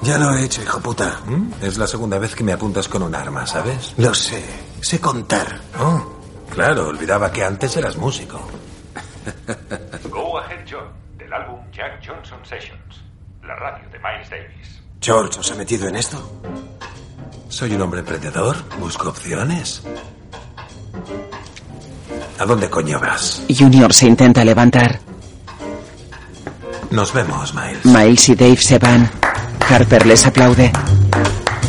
Ya 0.00 0.16
lo 0.16 0.34
he 0.34 0.44
hecho, 0.44 0.62
hijo 0.62 0.80
puta. 0.80 1.20
¿Mm? 1.26 1.52
Es 1.60 1.76
la 1.76 1.86
segunda 1.86 2.18
vez 2.18 2.34
que 2.34 2.42
me 2.42 2.54
apuntas 2.54 2.88
con 2.88 3.02
un 3.02 3.14
arma, 3.14 3.46
¿sabes? 3.46 3.92
Lo 3.98 4.14
sé. 4.14 4.42
Sé 4.80 4.98
contar. 4.98 5.60
Oh, 5.78 6.02
claro, 6.48 6.88
olvidaba 6.88 7.30
que 7.30 7.44
antes 7.44 7.76
eras 7.76 7.98
músico. 7.98 8.40
Go 10.08 10.38
Ahead 10.38 10.64
John, 10.66 10.88
del 11.18 11.30
álbum 11.30 11.60
Jack 11.72 12.00
Johnson 12.02 12.38
Sessions, 12.42 13.04
la 13.42 13.54
radio 13.54 13.86
de 13.90 13.98
Miles 13.98 14.30
Davis. 14.30 14.82
George, 15.02 15.40
¿os 15.40 15.50
ha 15.52 15.54
metido 15.54 15.86
en 15.86 15.96
esto? 15.96 16.40
Soy 17.50 17.74
un 17.74 17.82
hombre 17.82 18.00
emprendedor, 18.00 18.56
busco 18.78 19.10
opciones. 19.10 19.82
¿A 22.38 22.46
dónde 22.46 22.70
coño 22.70 22.98
vas? 22.98 23.42
Junior 23.54 23.92
se 23.92 24.06
intenta 24.06 24.42
levantar. 24.42 25.03
Nos 26.94 27.12
vemos, 27.12 27.52
Miles. 27.54 27.84
Miles 27.84 28.28
y 28.28 28.36
Dave 28.36 28.56
se 28.56 28.78
van. 28.78 29.10
Harper 29.68 30.06
les 30.06 30.24
aplaude. 30.26 30.70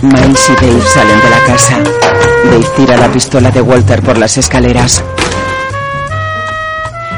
Miles 0.03 0.49
y 0.49 0.53
Dave 0.53 0.81
salen 0.83 1.19
de 1.19 1.29
la 1.31 1.43
casa. 1.47 1.79
Dave 2.43 2.67
tira 2.75 2.95
la 2.95 3.11
pistola 3.11 3.49
de 3.49 3.59
Walter 3.59 4.03
por 4.03 4.19
las 4.19 4.37
escaleras. 4.37 5.03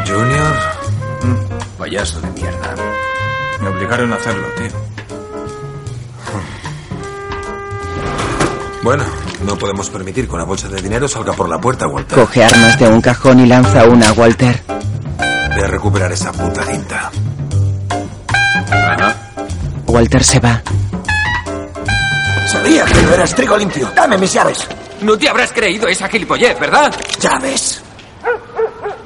Junior. 0.07 0.55
Payaso 1.77 2.21
de 2.21 2.29
mierda. 2.31 2.75
Me 3.59 3.67
obligaron 3.67 4.13
a 4.13 4.15
hacerlo, 4.15 4.47
tío. 4.55 4.69
Bueno, 8.83 9.03
no 9.43 9.57
podemos 9.57 9.89
permitir 9.89 10.29
que 10.29 10.35
una 10.35 10.45
bolsa 10.45 10.69
de 10.69 10.81
dinero 10.81 11.09
salga 11.09 11.33
por 11.33 11.49
la 11.49 11.59
puerta, 11.59 11.87
Walter. 11.87 12.17
Coge 12.17 12.45
armas 12.45 12.79
de 12.79 12.87
un 12.87 13.01
cajón 13.01 13.41
y 13.41 13.47
lanza 13.47 13.83
una 13.83 14.07
a 14.07 14.13
Walter. 14.13 14.63
Voy 15.53 15.61
a 15.61 15.67
recuperar 15.67 16.13
esa 16.13 16.31
puta 16.31 16.63
cinta. 16.63 17.11
Walter 19.87 20.23
se 20.23 20.39
va. 20.39 20.61
Sabía 22.45 22.85
que 22.85 23.01
no 23.01 23.13
eras 23.13 23.35
trigo 23.35 23.57
limpio. 23.57 23.91
Dame 23.95 24.17
mis 24.17 24.33
llaves. 24.33 24.67
No 25.01 25.17
te 25.17 25.29
habrás 25.29 25.51
creído 25.51 25.87
esa 25.87 26.07
gilipollez, 26.07 26.59
¿verdad? 26.59 26.93
Llaves. 27.19 27.81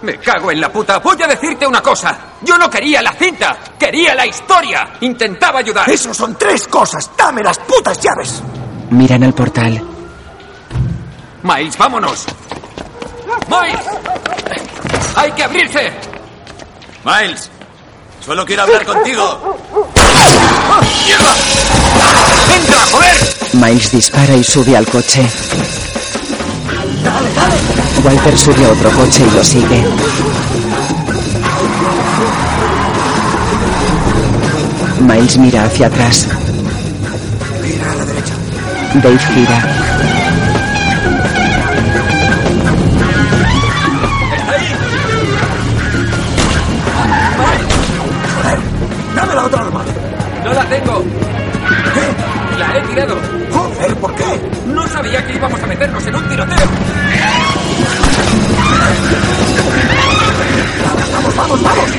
Me 0.02 0.18
cago 0.18 0.52
en 0.52 0.60
la 0.60 0.72
puta. 0.72 1.00
Voy 1.00 1.22
a 1.22 1.28
decirte 1.28 1.68
una 1.68 1.82
cosa. 1.82 2.18
Yo 2.42 2.58
no 2.58 2.70
quería 2.70 3.02
la 3.02 3.14
cinta. 3.14 3.58
Quería 3.78 4.16
la 4.16 4.26
historia. 4.26 4.94
Intentaba 5.02 5.60
ayudar. 5.60 5.90
Eso 5.90 6.14
son 6.14 6.36
tres 6.36 6.68
cosas. 6.68 7.10
Dame 7.16 7.44
las 7.44 7.60
putas 7.60 8.00
llaves. 8.00 8.42
Miran 8.90 9.24
al 9.24 9.34
portal. 9.34 9.82
Miles, 11.44 11.78
vámonos. 11.78 12.26
Miles. 13.48 13.86
Hay 15.16 15.32
que 15.34 15.44
abrirse. 15.44 15.92
Miles, 17.04 17.50
solo 18.26 18.46
quiero 18.46 18.64
hablar 18.64 18.86
contigo. 18.86 19.58
¡Mierda! 21.06 21.36
¡Entra, 22.56 22.86
joder! 22.92 23.18
Miles 23.54 23.92
dispara 23.92 24.36
y 24.36 24.44
sube 24.44 24.78
al 24.78 24.88
coche. 24.88 25.28
Walter 28.04 28.38
sube 28.38 28.66
a 28.66 28.70
otro 28.70 28.90
coche 28.92 29.24
y 29.28 29.36
lo 29.36 29.44
sigue. 29.44 29.86
Miles 35.02 35.38
mira 35.38 35.64
hacia 35.66 35.88
atrás. 35.88 36.28
Mira 37.62 37.92
a 37.92 37.96
la 37.96 38.06
derecha. 38.06 38.34
Dave 38.96 39.20
gira. 39.20 39.81
¿Qué? 52.92 52.98
La 52.98 53.04
he 53.04 53.08
tirado. 53.08 53.22
Joder, 53.52 53.96
¿por 53.96 54.16
qué? 54.16 54.42
No 54.68 54.88
sabía 54.88 55.26
que 55.26 55.34
íbamos 55.34 55.62
a 55.62 55.68
meternos 55.68 56.06
en 56.06 56.16
un 56.16 56.28
tiroteo. 56.28 56.68
Vamos, 61.14 61.36
vamos, 61.36 61.64
vamos. 61.64 61.90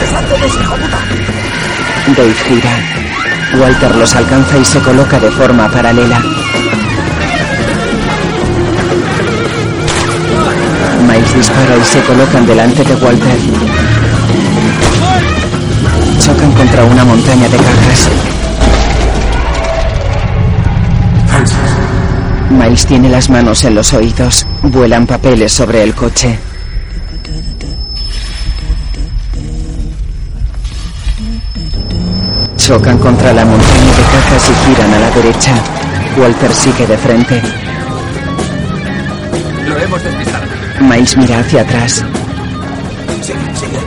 ¡Desánteles, 0.00 0.54
hijo 0.54 0.74
puta! 0.76 0.98
Dave 2.16 2.34
gira. 2.34 2.70
Walter 3.60 3.94
los 3.96 4.16
alcanza 4.16 4.58
y 4.58 4.64
se 4.64 4.80
coloca 4.80 5.18
de 5.18 5.30
forma 5.30 5.68
paralela. 5.70 6.20
Miles 11.06 11.34
dispara 11.34 11.76
y 11.76 11.84
se 11.84 12.00
colocan 12.02 12.46
delante 12.46 12.84
de 12.84 12.94
Walter. 12.94 13.75
Contra 16.56 16.84
una 16.84 17.04
montaña 17.04 17.48
de 17.48 17.56
cajas. 17.56 18.08
Miles 22.50 22.86
tiene 22.86 23.10
las 23.10 23.28
manos 23.28 23.64
en 23.64 23.74
los 23.74 23.92
oídos. 23.92 24.46
Vuelan 24.62 25.06
papeles 25.06 25.52
sobre 25.52 25.82
el 25.82 25.94
coche. 25.94 26.38
Chocan 32.56 32.98
contra 32.98 33.32
la 33.32 33.44
montaña 33.44 33.92
de 33.96 34.02
cajas 34.02 34.50
y 34.50 34.66
giran 34.66 34.94
a 34.94 34.98
la 34.98 35.10
derecha. 35.10 35.52
Walter 36.18 36.52
sigue 36.52 36.86
de 36.86 36.96
frente. 36.96 37.42
Lo 39.68 39.78
hemos 39.78 40.02
despistado. 40.02 40.44
Miles 40.80 41.16
mira 41.16 41.40
hacia 41.40 41.62
atrás. 41.62 42.04
Sigue, 43.20 43.38
sigue. 43.54 43.80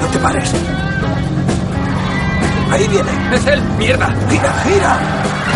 No 0.00 0.06
te 0.08 0.18
pares. 0.18 0.52
Ahí 2.72 2.88
viene. 2.88 3.10
¡Es 3.34 3.46
él! 3.46 3.60
¡Mierda! 3.76 4.08
¡Gira, 4.30 4.54
gira! 4.64 4.98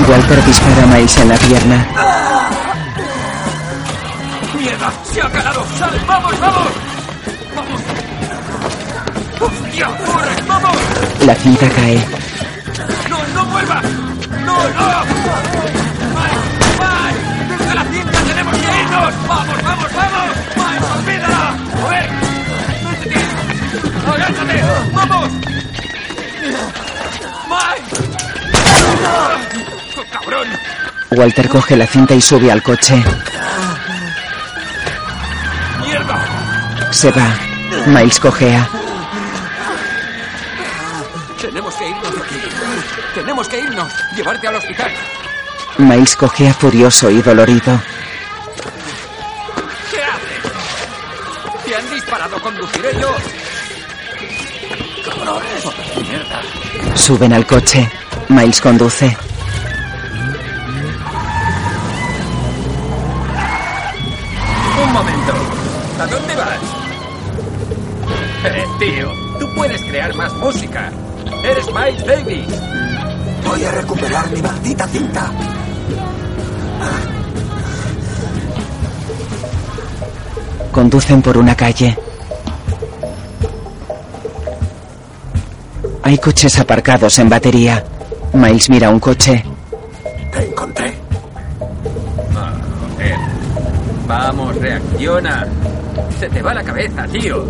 Walter 0.06 0.44
dispara 0.44 0.82
a 0.82 0.86
Miles 0.86 1.16
en 1.16 1.28
la 1.30 1.36
pierna. 1.36 1.86
¡Mierda! 4.58 4.92
¡Se 5.10 5.22
ha 5.22 5.30
calado! 5.30 5.64
¡Sal! 5.78 5.98
¡Vamos, 6.06 6.38
vamos! 6.38 6.68
¡Vamos! 7.56 7.80
¡Hostia! 9.40 9.86
¡Corre! 9.86 10.42
¡Vamos! 10.46 10.76
La 11.24 11.34
cinta 11.36 11.66
cae. 11.70 12.06
¡No, 13.08 13.18
no 13.34 13.46
vuelvas! 13.46 13.82
¡No, 14.44 14.56
no! 14.58 15.04
¡Mike! 16.16 16.40
¡Mike! 16.82 17.56
¡Desde 17.56 17.74
la 17.74 17.84
cinta 17.84 18.18
tenemos 18.28 18.54
que 18.58 18.80
irnos! 18.82 19.14
¡Vamos, 19.26 19.62
vamos, 19.62 19.90
vamos! 19.94 20.55
¡Cabrón! 30.36 30.58
Walter 31.10 31.48
coge 31.48 31.76
la 31.76 31.86
cinta 31.86 32.14
y 32.14 32.20
sube 32.20 32.50
al 32.50 32.62
coche. 32.62 33.02
¡Mierda! 35.80 36.92
Se 36.92 37.10
va. 37.10 37.26
Miles 37.86 38.20
cojea. 38.20 38.68
Tenemos 41.40 41.74
que 41.74 41.88
irnos 41.88 42.14
de 42.14 42.20
aquí. 42.20 42.40
Tenemos 43.14 43.48
que 43.48 43.60
irnos. 43.60 43.92
Llevarte 44.14 44.48
al 44.48 44.56
hospital. 44.56 44.92
Miles 45.78 46.16
cojea 46.16 46.52
furioso 46.52 47.10
y 47.10 47.22
dolorido. 47.22 47.80
¿Qué 49.90 50.02
haces? 50.02 51.64
Te 51.64 51.76
han 51.76 51.90
disparado. 51.90 52.40
Conduciré 52.40 52.90
yo. 53.00 53.14
Cabrones. 55.04 55.64
Mierda. 55.96 56.42
Suben 56.94 57.32
al 57.32 57.46
coche. 57.46 57.90
Miles 58.28 58.60
conduce. 58.60 59.16
Conducen 80.96 81.20
por 81.20 81.36
una 81.36 81.54
calle. 81.54 81.94
Hay 86.02 86.16
coches 86.16 86.58
aparcados 86.58 87.18
en 87.18 87.28
batería. 87.28 87.84
Miles 88.32 88.70
mira 88.70 88.88
un 88.88 88.98
coche. 88.98 89.44
Te 90.32 90.48
encontré. 90.48 90.94
Ah. 92.34 92.54
Vamos, 94.06 94.56
reacciona. 94.56 95.46
Se 96.18 96.30
te 96.30 96.40
va 96.40 96.54
la 96.54 96.64
cabeza, 96.64 97.06
tío. 97.08 97.44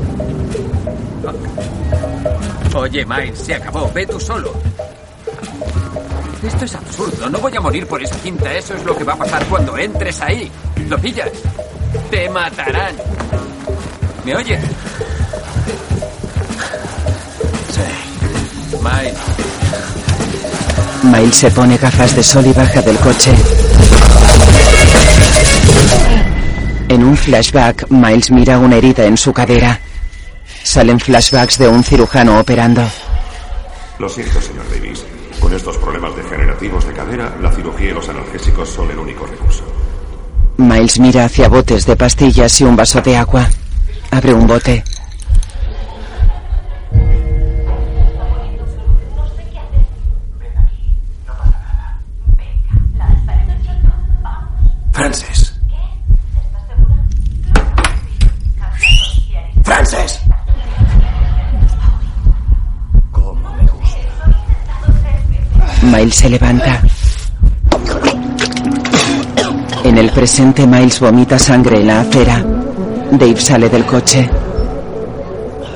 Oye, 2.74 3.06
Miles, 3.06 3.39
se 3.39 3.55
acabó. 3.55 3.89
Ve 3.94 4.06
tú 4.09 4.18
solo. 4.18 4.55
Esto 6.43 6.64
es 6.64 6.74
absurdo. 6.74 7.31
No 7.31 7.39
voy 7.39 7.56
a 7.56 7.60
morir 7.60 7.86
por 7.86 8.02
esa 8.02 8.16
cinta. 8.16 8.52
Eso 8.52 8.74
es 8.74 8.85
lo 8.85 8.97
que 8.97 9.05
va 9.05 9.12
a 9.12 9.18
pasar 9.18 9.44
cuando 9.44 9.78
entres 9.78 10.20
ahí. 10.20 10.51
¿Lo 10.89 10.98
pillas? 10.98 11.31
Te 12.10 12.28
matarán. 12.28 13.15
¿Me 14.27 14.35
oyes? 14.35 14.61
Sí. 17.70 18.77
Miles, 18.82 19.15
Miles 21.05 21.36
se 21.36 21.51
pone 21.53 21.77
gafas 21.77 22.16
de 22.16 22.24
sol 22.24 22.44
y 22.44 22.53
baja 22.53 22.82
del 22.82 22.97
coche. 22.97 23.31
En 26.89 27.05
un 27.05 27.16
flashback, 27.16 27.89
Miles 27.89 28.32
mira 28.32 28.59
una 28.59 28.74
herida 28.74 29.05
en 29.05 29.16
su 29.16 29.32
cadera. 29.32 29.78
Salen 30.65 30.98
flashbacks 30.98 31.59
de 31.59 31.69
un 31.69 31.85
cirujano 31.85 32.40
operando. 32.40 32.82
Lo 34.01 34.09
siento, 34.09 34.40
señor 34.40 34.69
Davis. 34.74 35.05
Con 35.39 35.55
estos 35.55 35.77
problemas 35.77 36.16
degenerativos 36.16 36.85
de 36.85 36.93
cadera, 36.94 37.32
la 37.40 37.53
cirugía 37.53 37.90
y 37.90 37.94
los 37.94 38.09
analgésicos 38.09 38.70
son 38.70 38.90
el 38.90 38.98
único 38.98 39.24
recurso. 39.24 39.62
Miles 40.57 40.98
mira 40.98 41.27
hacia 41.27 41.48
botes 41.48 41.86
de 41.86 41.94
pastillas 41.94 42.61
y 42.61 42.65
un 42.65 42.74
vaso 42.74 43.01
de 43.01 43.16
agua. 43.16 43.48
Abre 44.16 44.32
un 44.32 44.47
bote. 44.47 44.82
Frances. 54.93 55.60
Frances. 59.62 60.20
Miles 65.82 66.14
se 66.14 66.30
levanta. 66.30 66.80
En 69.84 69.98
el 69.98 70.10
presente, 70.10 70.66
Miles 70.66 71.01
vomita 71.01 71.38
sangre 71.38 71.80
en 71.80 71.86
la 71.88 72.01
acera. 72.01 72.56
Dave 73.11 73.41
sale 73.41 73.69
del 73.69 73.85
coche. 73.85 74.28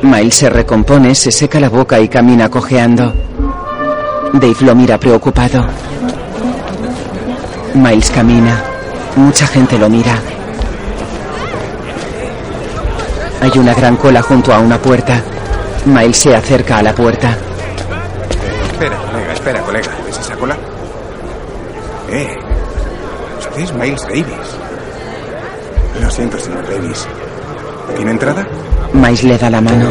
Miles 0.02 0.34
se 0.34 0.50
recompone, 0.50 1.14
se 1.14 1.30
seca 1.30 1.60
la 1.60 1.68
boca 1.68 1.98
y 2.00 2.08
camina 2.08 2.48
cojeando. 2.48 3.12
Dave 4.32 4.56
lo 4.60 4.74
mira 4.74 4.98
preocupado. 4.98 5.64
Miles 7.74 8.10
camina. 8.10 8.62
Mucha 9.16 9.46
gente 9.46 9.78
lo 9.78 9.88
mira. 9.88 10.14
Hay 13.40 13.52
una 13.58 13.74
gran 13.74 13.96
cola 13.96 14.22
junto 14.22 14.52
a 14.52 14.58
una 14.58 14.78
puerta. 14.78 15.22
Miles 15.86 16.18
se 16.18 16.34
acerca 16.34 16.78
a 16.78 16.82
la 16.82 16.94
puerta. 16.94 17.36
Espera, 18.70 18.96
colega, 18.96 19.32
espera, 19.32 19.60
colega. 19.62 19.90
¿Ves 20.04 20.18
esa 20.18 20.36
cola? 20.36 20.56
Eh. 22.10 22.36
Usted 23.38 23.60
es 23.62 23.72
Miles 23.74 24.02
Davis. 24.02 24.60
Lo 26.00 26.10
siento, 26.10 26.38
señor 26.38 26.66
Davis. 26.68 27.06
¿Tiene 28.00 28.12
entrada? 28.12 28.46
Miles 28.94 29.24
le 29.24 29.36
da 29.36 29.50
la 29.50 29.60
mano. 29.60 29.90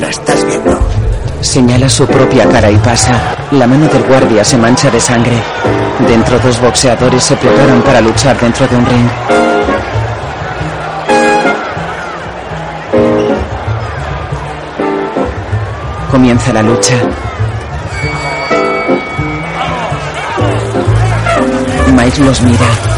La 0.00 0.08
estás 0.08 0.44
viendo. 0.44 0.76
Señala 1.40 1.88
su 1.88 2.04
propia 2.08 2.44
cara 2.48 2.72
y 2.72 2.76
pasa. 2.78 3.36
La 3.52 3.68
mano 3.68 3.86
del 3.86 4.02
guardia 4.02 4.44
se 4.44 4.56
mancha 4.56 4.90
de 4.90 4.98
sangre. 4.98 5.36
Dentro 6.08 6.40
dos 6.40 6.60
boxeadores 6.60 7.22
se 7.22 7.36
preparan 7.36 7.82
para 7.82 8.00
luchar 8.00 8.36
dentro 8.36 8.66
de 8.66 8.76
un 8.76 8.84
ring. 8.84 9.08
Comienza 16.10 16.52
la 16.52 16.62
lucha. 16.64 16.96
Miles 21.94 22.18
los 22.18 22.42
mira. 22.42 22.91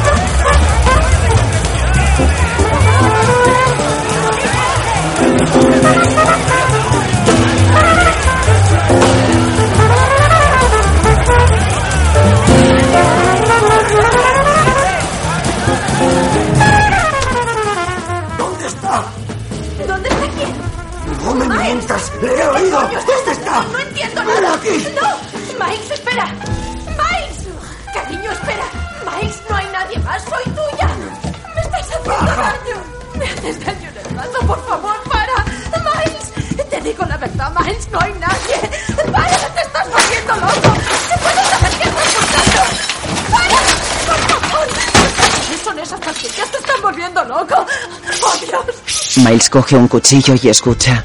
Miles 49.24 49.48
coge 49.48 49.74
un 49.74 49.88
cuchillo 49.88 50.34
y 50.42 50.48
escucha. 50.48 51.02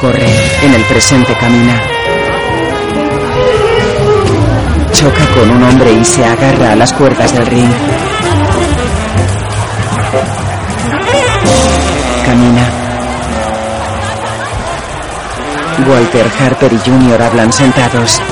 Corre. 0.00 0.26
En 0.62 0.72
el 0.72 0.82
presente 0.84 1.34
camina. 1.34 1.78
Choca 4.92 5.26
con 5.34 5.50
un 5.50 5.62
hombre 5.62 5.92
y 5.92 6.04
se 6.04 6.24
agarra 6.24 6.72
a 6.72 6.76
las 6.76 6.90
cuerdas 6.94 7.34
del 7.34 7.46
ring. 7.46 7.70
Camina. 12.24 12.70
Walter, 15.86 16.26
Harper 16.40 16.72
y 16.72 16.78
Junior 16.78 17.20
hablan 17.20 17.52
sentados. 17.52 18.22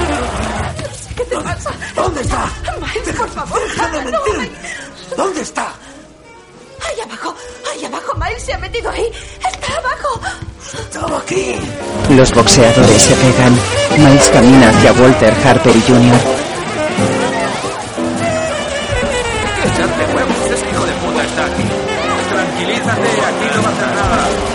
Los 12.16 12.30
boxeadores 12.32 13.02
se 13.02 13.14
pegan. 13.14 13.56
Miles 13.96 14.28
camina 14.28 14.68
hacia 14.68 14.92
Walter, 14.92 15.34
Harper 15.44 15.74
y 15.74 15.92
nada. 15.92 16.18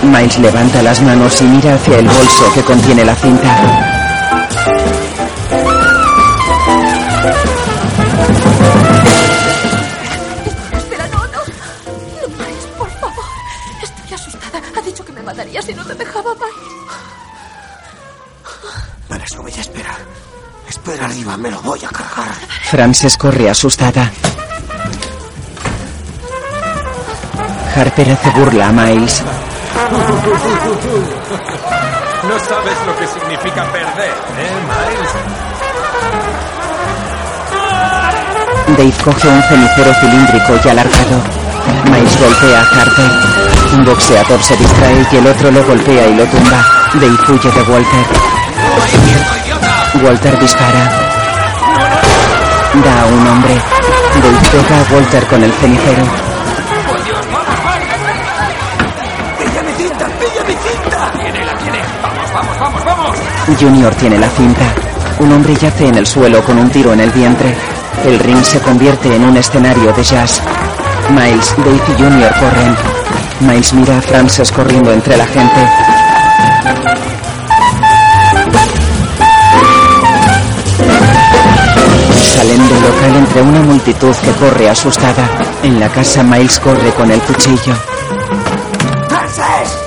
Miles 0.03 0.37
levanta 0.37 0.83
las 0.83 1.01
manos 1.01 1.41
y 1.41 1.45
mira 1.45 1.73
hacia 1.73 1.97
el 1.97 2.05
bolso 2.05 2.53
que 2.53 2.61
contiene 2.61 3.03
la 3.03 3.15
cinta. 3.15 3.86
Frances 22.77 23.17
corre 23.17 23.49
asustada. 23.49 24.11
Harper 27.75 28.11
hace 28.11 28.29
burla 28.29 28.67
a 28.67 28.71
Miles. 28.71 29.23
No 32.21 32.37
sabes 32.37 32.77
lo 32.85 32.95
que 32.99 33.07
significa 33.07 33.65
perder, 33.71 34.13
¿eh, 34.37 34.53
Miles? 34.69 35.09
Dave 38.77 39.03
coge 39.03 39.27
un 39.27 39.41
cenicero 39.41 39.91
cilíndrico 39.99 40.53
y 40.63 40.69
alargado. 40.69 41.19
Miles 41.85 42.19
golpea 42.19 42.61
a 42.61 42.63
Harper. 42.79 43.11
Un 43.73 43.85
boxeador 43.85 44.43
se 44.43 44.55
distrae 44.55 45.03
y 45.11 45.15
el 45.15 45.25
otro 45.25 45.49
lo 45.49 45.65
golpea 45.65 46.09
y 46.09 46.13
lo 46.13 46.25
tumba. 46.27 46.63
Dave 46.93 47.17
huye 47.27 47.49
de 47.49 47.61
Walter. 47.71 48.05
Walter 50.03 50.39
dispara. 50.39 51.06
Da 52.83 53.01
a 53.01 53.05
un 53.07 53.27
hombre. 53.27 53.53
Dave 54.21 54.37
pega 54.51 54.79
a 54.79 54.93
Walter 54.93 55.25
con 55.27 55.43
el 55.43 55.51
cenicero. 55.53 56.03
¡Pilla 59.39 59.63
mi 59.63 59.71
cinta! 59.73 60.05
¡Pilla 60.05 60.43
mi 60.47 60.53
cinta! 60.53 61.11
Tiene, 61.11 61.45
la 61.45 61.53
tiene. 61.57 61.79
Vamos, 62.03 62.33
vamos, 62.33 62.59
vamos, 62.59 62.85
vamos. 62.85 63.17
Junior 63.59 63.95
tiene 63.95 64.19
la 64.19 64.29
cinta. 64.29 64.65
Un 65.19 65.31
hombre 65.31 65.55
yace 65.55 65.87
en 65.87 65.95
el 65.95 66.05
suelo 66.05 66.43
con 66.43 66.59
un 66.59 66.69
tiro 66.69 66.93
en 66.93 66.99
el 66.99 67.09
vientre. 67.11 67.55
El 68.05 68.19
ring 68.19 68.43
se 68.43 68.59
convierte 68.59 69.15
en 69.15 69.23
un 69.25 69.37
escenario 69.37 69.91
de 69.93 70.03
jazz. 70.03 70.41
Miles, 71.09 71.55
Dave 71.57 71.81
y 71.87 72.01
Junior 72.01 72.31
corren. 72.35 72.75
Miles 73.39 73.73
mira 73.73 73.97
a 73.97 74.01
Frances 74.01 74.51
corriendo 74.51 74.91
entre 74.91 75.17
la 75.17 75.25
gente. 75.25 75.96
Salen 82.37 82.69
del 82.69 82.81
local 82.83 83.15
entre 83.15 83.41
una 83.41 83.61
multitud 83.61 84.15
que 84.17 84.31
corre 84.33 84.69
asustada. 84.69 85.27
En 85.63 85.79
la 85.79 85.89
casa 85.89 86.21
Miles 86.21 86.59
corre 86.59 86.91
con 86.91 87.09
el 87.09 87.19
cuchillo. 87.21 87.73
¡Frances! 89.09 89.79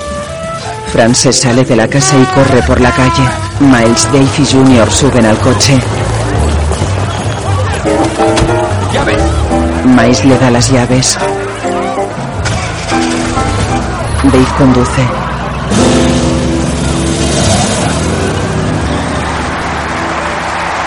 Frances 0.91 1.39
sale 1.39 1.63
de 1.63 1.77
la 1.77 1.87
casa 1.87 2.17
y 2.17 2.25
corre 2.25 2.61
por 2.63 2.81
la 2.81 2.91
calle. 2.91 3.23
Miles, 3.61 4.03
Dave 4.11 4.27
y 4.37 4.45
Junior 4.45 4.91
suben 4.91 5.27
al 5.27 5.37
coche. 5.37 5.79
¡Llaves! 8.91 9.23
Miles 9.85 10.25
le 10.25 10.37
da 10.37 10.51
las 10.51 10.69
llaves. 10.69 11.17
Dave 14.23 14.47
conduce. 14.57 15.30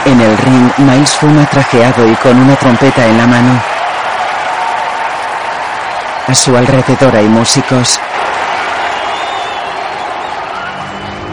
En 0.06 0.20
el 0.20 0.36
ring, 0.39 0.70
Miles 0.78 1.14
fuma 1.14 1.47
trajeado 1.47 2.06
y 2.06 2.14
con 2.16 2.36
una 2.39 2.55
trompeta 2.56 3.06
en 3.06 3.16
la 3.16 3.26
mano. 3.26 3.62
A 6.26 6.35
su 6.35 6.56
alrededor 6.56 7.16
hay 7.16 7.26
músicos. 7.28 7.98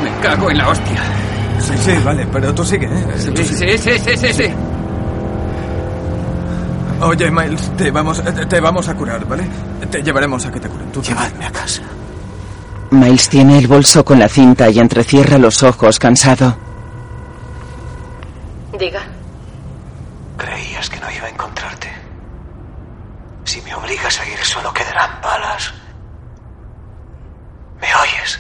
Me 0.03 0.11
cago 0.21 0.49
en 0.51 0.57
la 0.57 0.69
hostia. 0.69 1.01
Sí, 1.59 1.73
sí, 1.77 1.91
vale, 2.03 2.25
pero 2.31 2.53
tú 2.53 2.63
sigue, 2.65 2.87
¿eh? 2.87 3.05
Sí, 3.17 3.31
sí, 3.43 3.77
sí, 3.77 3.99
sí, 3.99 4.17
sí, 4.17 4.33
sí. 4.33 4.53
Oye, 7.01 7.31
Miles, 7.31 7.71
te 7.77 7.91
vamos, 7.91 8.21
te 8.47 8.59
vamos 8.59 8.87
a 8.87 8.95
curar, 8.95 9.25
¿vale? 9.27 9.43
Te 9.89 10.01
llevaremos 10.01 10.45
a 10.45 10.51
que 10.51 10.59
te 10.59 10.69
curen. 10.69 10.91
Tú 10.91 11.01
Llevadme 11.01 11.45
a 11.45 11.51
casa. 11.51 11.81
Miles 12.91 13.27
tiene 13.27 13.57
el 13.57 13.67
bolso 13.67 14.05
con 14.05 14.19
la 14.19 14.29
cinta 14.29 14.69
y 14.69 14.79
entrecierra 14.79 15.37
los 15.37 15.61
ojos 15.63 15.97
cansado. 15.99 16.55
Diga. 18.77 19.01
Creías 20.37 20.89
que 20.89 20.99
no 20.99 21.11
iba 21.11 21.25
a 21.25 21.29
encontrarte. 21.29 21.91
Si 23.45 23.61
me 23.61 23.73
obligas 23.75 24.19
a 24.19 24.27
ir, 24.27 24.37
solo 24.39 24.73
quedarán 24.73 25.21
balas. 25.21 25.73
¿Me 27.79 27.87
oyes? 27.95 28.39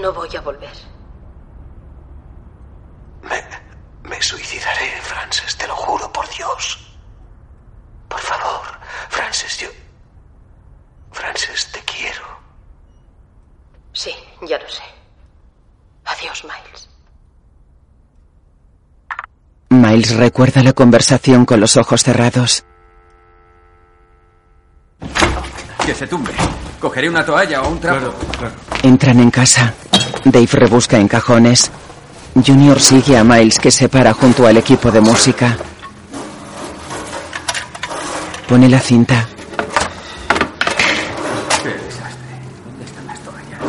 No 0.00 0.12
voy 0.12 0.34
a 0.36 0.40
volver. 0.40 0.72
Me, 3.22 3.42
me 4.08 4.20
suicidaré, 4.22 5.00
Frances, 5.02 5.56
te 5.56 5.66
lo 5.66 5.76
juro 5.76 6.12
por 6.12 6.28
Dios. 6.30 6.96
Por 8.08 8.20
favor, 8.20 8.62
Frances, 9.08 9.58
yo... 9.58 9.68
Frances, 11.10 11.70
te 11.72 11.80
quiero. 11.80 12.24
Sí, 13.92 14.12
ya 14.42 14.58
lo 14.58 14.68
sé. 14.68 14.82
Adiós, 16.04 16.44
Miles. 16.44 16.88
Recuerda 20.16 20.62
la 20.62 20.72
conversación 20.72 21.44
con 21.44 21.58
los 21.60 21.76
ojos 21.76 22.04
cerrados. 22.04 22.64
Que 25.84 25.94
se 25.94 26.06
tumbe. 26.06 26.30
Cogeré 26.80 27.08
una 27.08 27.26
toalla 27.26 27.62
o 27.62 27.68
un 27.68 27.80
trapo. 27.80 28.14
Entran 28.82 29.18
en 29.18 29.30
casa. 29.30 29.74
Dave 30.24 30.48
rebusca 30.52 30.98
en 30.98 31.08
cajones. 31.08 31.70
Junior 32.34 32.80
sigue 32.80 33.16
a 33.16 33.24
Miles 33.24 33.58
que 33.58 33.70
se 33.70 33.88
para 33.88 34.12
junto 34.14 34.46
al 34.46 34.56
equipo 34.56 34.90
de 34.90 35.00
música. 35.00 35.56
Pone 38.48 38.68
la 38.68 38.80
cinta. 38.80 39.26
Qué 41.62 41.70
desastre. 41.70 42.36
¿Dónde 42.64 42.84
están 42.84 43.06
las 43.06 43.18
toallas? 43.20 43.60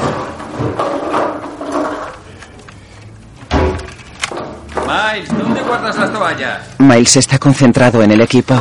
Miles, 5.16 5.38
¿dónde 5.38 5.55
guardas 5.66 5.98
las 5.98 6.14
toallas? 6.14 6.60
Miles 6.80 7.18
está 7.18 7.38
concentrado 7.40 8.02
en 8.04 8.12
el 8.12 8.22
equipo. 8.22 8.56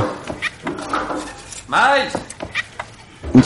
Miles. 1.68 2.12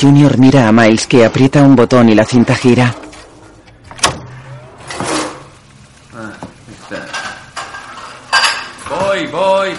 Junior 0.01 0.39
mira 0.39 0.68
a 0.68 0.72
Miles 0.72 1.06
que 1.06 1.24
aprieta 1.24 1.62
un 1.62 1.74
botón 1.74 2.09
y 2.09 2.14
la 2.14 2.24
cinta 2.24 2.55
gira. 2.55 2.94
Ah, 6.14 6.32
está. 6.70 7.06
Voy, 8.90 9.26
voy. 9.26 9.70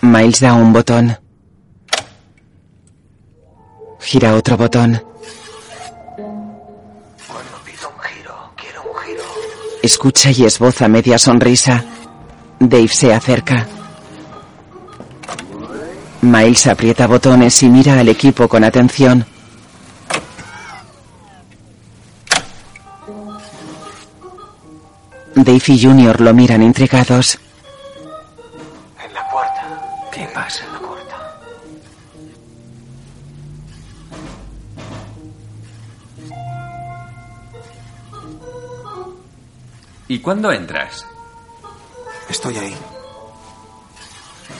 Miles 0.00 0.40
da 0.40 0.54
un 0.54 0.72
botón. 0.72 1.16
Gira 4.00 4.34
otro 4.34 4.56
botón. 4.56 5.09
Escucha 9.82 10.30
y 10.30 10.44
esboza 10.44 10.88
media 10.88 11.18
sonrisa. 11.18 11.84
Dave 12.58 12.88
se 12.88 13.14
acerca. 13.14 13.66
Miles 16.20 16.66
aprieta 16.66 17.06
botones 17.06 17.62
y 17.62 17.68
mira 17.70 17.98
al 17.98 18.08
equipo 18.08 18.46
con 18.46 18.62
atención. 18.62 19.24
Dave 25.34 25.62
y 25.66 25.82
Junior 25.82 26.20
lo 26.20 26.34
miran 26.34 26.62
intrigados. 26.62 27.38
En 29.02 29.14
la 29.14 29.30
puerta. 29.30 30.08
¿Quién 30.12 30.28
pasa 30.34 30.62
en 30.66 30.72
la? 30.74 30.89
¿Y 40.10 40.18
cuándo 40.18 40.50
entras? 40.50 41.06
Estoy 42.28 42.56
ahí. 42.58 42.76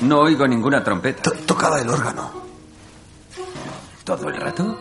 No 0.02 0.20
oigo 0.20 0.46
ninguna 0.46 0.84
trompeta. 0.84 1.32
tocaba 1.44 1.80
el 1.80 1.90
órgano. 1.90 2.30
¿Todo 4.04 4.28
el 4.28 4.40
rato? 4.40 4.78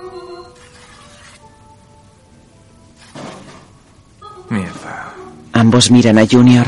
Mierda. 4.50 5.12
Ambos 5.54 5.90
miran 5.90 6.20
a 6.20 6.28
Junior. 6.30 6.68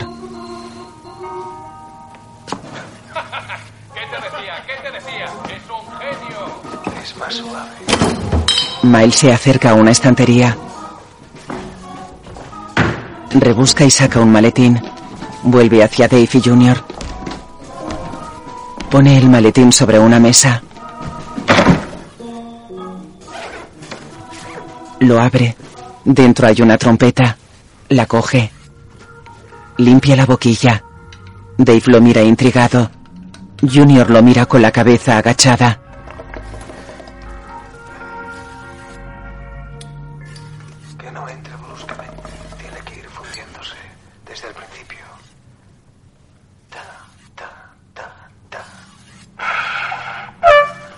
¿Qué 3.93 4.01
te 4.09 4.15
decía? 4.19 4.65
¿Qué 4.65 4.73
te 4.81 4.91
decía? 4.93 5.25
Es 5.25 5.69
un 5.69 5.85
genio. 5.99 6.39
Es 7.03 7.17
más 7.17 7.35
suave. 7.35 7.69
Miles 8.81 9.15
se 9.15 9.31
acerca 9.31 9.69
a 9.69 9.73
una 9.75 9.91
estantería. 9.91 10.57
Rebusca 13.33 13.85
y 13.85 13.91
saca 13.91 14.19
un 14.19 14.31
maletín. 14.31 14.81
Vuelve 15.43 15.83
hacia 15.83 16.07
Dave 16.07 16.29
y 16.33 16.41
Junior. 16.41 16.83
Pone 18.89 19.17
el 19.17 19.29
maletín 19.29 19.71
sobre 19.71 19.97
una 19.99 20.19
mesa. 20.19 20.61
Lo 24.99 25.19
abre. 25.19 25.55
Dentro 26.03 26.47
hay 26.47 26.61
una 26.61 26.77
trompeta. 26.77 27.37
La 27.89 28.05
coge. 28.05 28.51
Limpia 29.77 30.15
la 30.15 30.25
boquilla. 30.25 30.83
Dave 31.57 31.83
lo 31.87 32.01
mira 32.01 32.21
intrigado. 32.21 32.91
Junior 33.61 34.09
lo 34.09 34.21
mira 34.21 34.45
con 34.45 34.61
la 34.61 34.71
cabeza 34.71 35.17
agachada. 35.17 35.80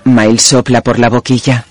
Miles 0.06 0.42
sopla 0.42 0.82
por 0.82 1.00
la 1.00 1.10
boquilla. 1.10 1.66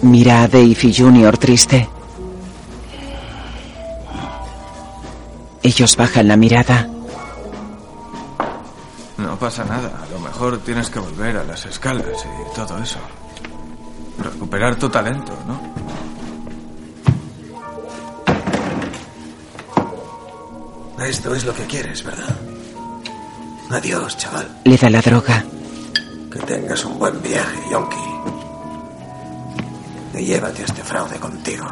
Mira 0.00 0.42
a 0.42 0.48
Dave 0.48 0.66
y 0.82 0.94
Junior 0.94 1.38
triste. 1.38 1.88
Ellos 5.62 5.96
bajan 5.96 6.28
la 6.28 6.36
mirada. 6.36 6.88
No 9.42 9.48
pasa 9.48 9.64
nada. 9.64 9.90
A 10.00 10.06
lo 10.12 10.20
mejor 10.20 10.58
tienes 10.58 10.88
que 10.88 11.00
volver 11.00 11.36
a 11.36 11.42
las 11.42 11.66
escalas 11.66 12.06
y 12.06 12.54
todo 12.54 12.78
eso. 12.78 13.00
Recuperar 14.16 14.76
tu 14.76 14.88
talento, 14.88 15.36
¿no? 15.48 15.60
Esto 21.04 21.34
es 21.34 21.44
lo 21.44 21.52
que 21.52 21.64
quieres, 21.64 22.04
¿verdad? 22.04 22.36
Adiós, 23.70 24.16
chaval. 24.16 24.46
Le 24.62 24.76
da 24.76 24.88
la 24.88 25.00
droga. 25.00 25.44
Que 26.30 26.38
tengas 26.38 26.84
un 26.84 27.00
buen 27.00 27.20
viaje, 27.20 27.58
Yonki. 27.68 27.96
Y 30.20 30.24
llévate 30.24 30.62
a 30.62 30.66
este 30.66 30.84
fraude 30.84 31.18
contigo. 31.18 31.66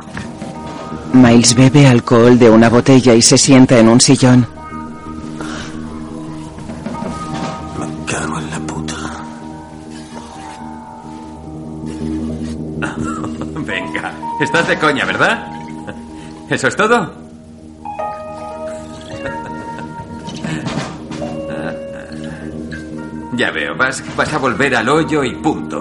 Miles 1.13 1.55
bebe 1.55 1.87
alcohol 1.87 2.37
de 2.37 2.51
una 2.51 2.69
botella 2.69 3.15
y 3.15 3.23
se 3.23 3.39
sienta 3.39 3.79
en 3.79 3.89
un 3.89 4.01
sillón. 4.01 4.60
Estás 14.41 14.67
de 14.69 14.79
coña, 14.79 15.05
¿verdad? 15.05 15.47
¿Eso 16.49 16.69
es 16.69 16.77
todo? 16.77 17.21
Ya 23.33 23.51
veo, 23.53 23.75
vas, 23.77 24.05
vas 24.17 24.33
a 24.35 24.39
volver 24.39 24.75
al 24.77 24.89
hoyo 24.89 25.25
y 25.25 25.35
punto. 25.37 25.81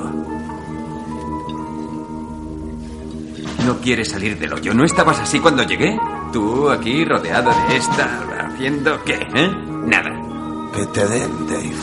No 3.65 3.77
quieres 3.81 4.09
salir 4.09 4.39
del 4.39 4.53
hoyo. 4.53 4.73
¿No 4.73 4.85
estabas 4.85 5.19
así 5.19 5.39
cuando 5.39 5.63
llegué? 5.63 5.99
Tú 6.31 6.69
aquí 6.69 7.03
rodeado 7.03 7.51
de 7.67 7.77
esta, 7.77 8.47
haciendo 8.47 9.03
qué, 9.03 9.27
¿eh? 9.35 9.51
Nada. 9.85 10.11
Que 10.73 10.85
te 10.85 11.05
den, 11.07 11.47
Dave. 11.47 11.75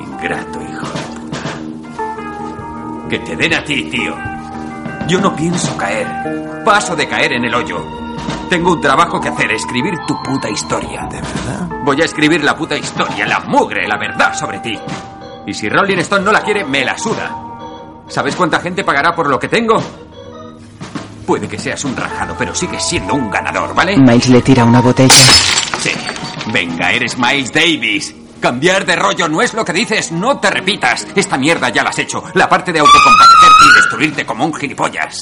Ingrato, 0.00 0.60
hijo 0.60 0.86
de 0.86 1.00
puta. 1.14 1.40
Que 3.08 3.18
te 3.20 3.36
den 3.36 3.54
a 3.54 3.64
ti, 3.64 3.84
tío. 3.84 4.39
Yo 5.06 5.20
no 5.20 5.34
pienso 5.34 5.76
caer. 5.76 6.06
Paso 6.64 6.94
de 6.94 7.08
caer 7.08 7.32
en 7.32 7.44
el 7.44 7.54
hoyo. 7.54 7.84
Tengo 8.48 8.72
un 8.72 8.80
trabajo 8.80 9.20
que 9.20 9.28
hacer, 9.28 9.50
escribir 9.52 9.94
tu 10.06 10.20
puta 10.22 10.48
historia. 10.48 11.02
¿De 11.10 11.20
verdad? 11.20 11.68
Voy 11.84 12.00
a 12.00 12.04
escribir 12.04 12.42
la 12.44 12.56
puta 12.56 12.76
historia, 12.76 13.26
la 13.26 13.40
mugre, 13.40 13.86
la 13.86 13.96
verdad 13.96 14.34
sobre 14.34 14.58
ti. 14.58 14.78
Y 15.46 15.54
si 15.54 15.68
Rolling 15.68 15.98
Stone 15.98 16.24
no 16.24 16.32
la 16.32 16.42
quiere, 16.42 16.64
me 16.64 16.84
la 16.84 16.98
suda. 16.98 17.34
¿Sabes 18.08 18.34
cuánta 18.36 18.60
gente 18.60 18.84
pagará 18.84 19.14
por 19.14 19.28
lo 19.28 19.38
que 19.38 19.48
tengo? 19.48 19.82
Puede 21.26 21.48
que 21.48 21.58
seas 21.58 21.84
un 21.84 21.96
rajado, 21.96 22.34
pero 22.36 22.54
sigues 22.54 22.82
siendo 22.82 23.14
un 23.14 23.30
ganador, 23.30 23.74
¿vale? 23.74 23.96
Miles 23.96 24.28
le 24.28 24.42
tira 24.42 24.64
una 24.64 24.80
botella. 24.80 25.14
Sí. 25.78 25.92
Venga, 26.52 26.90
eres 26.92 27.16
Miles 27.16 27.52
Davis. 27.52 28.14
Cambiar 28.40 28.84
de 28.86 28.96
rollo 28.96 29.28
no 29.28 29.42
es 29.42 29.54
lo 29.54 29.64
que 29.64 29.72
dices, 29.72 30.10
no 30.12 30.38
te 30.38 30.50
repitas. 30.50 31.06
Esta 31.14 31.36
mierda 31.36 31.68
ya 31.68 31.84
la 31.84 31.90
has 31.90 31.98
hecho. 31.98 32.24
La 32.34 32.48
parte 32.48 32.72
de 32.72 32.80
autocompatecerte 32.80 33.39
y 33.70 33.76
destruirte 33.76 34.26
como 34.26 34.44
un 34.44 34.54
gilipollas. 34.54 35.20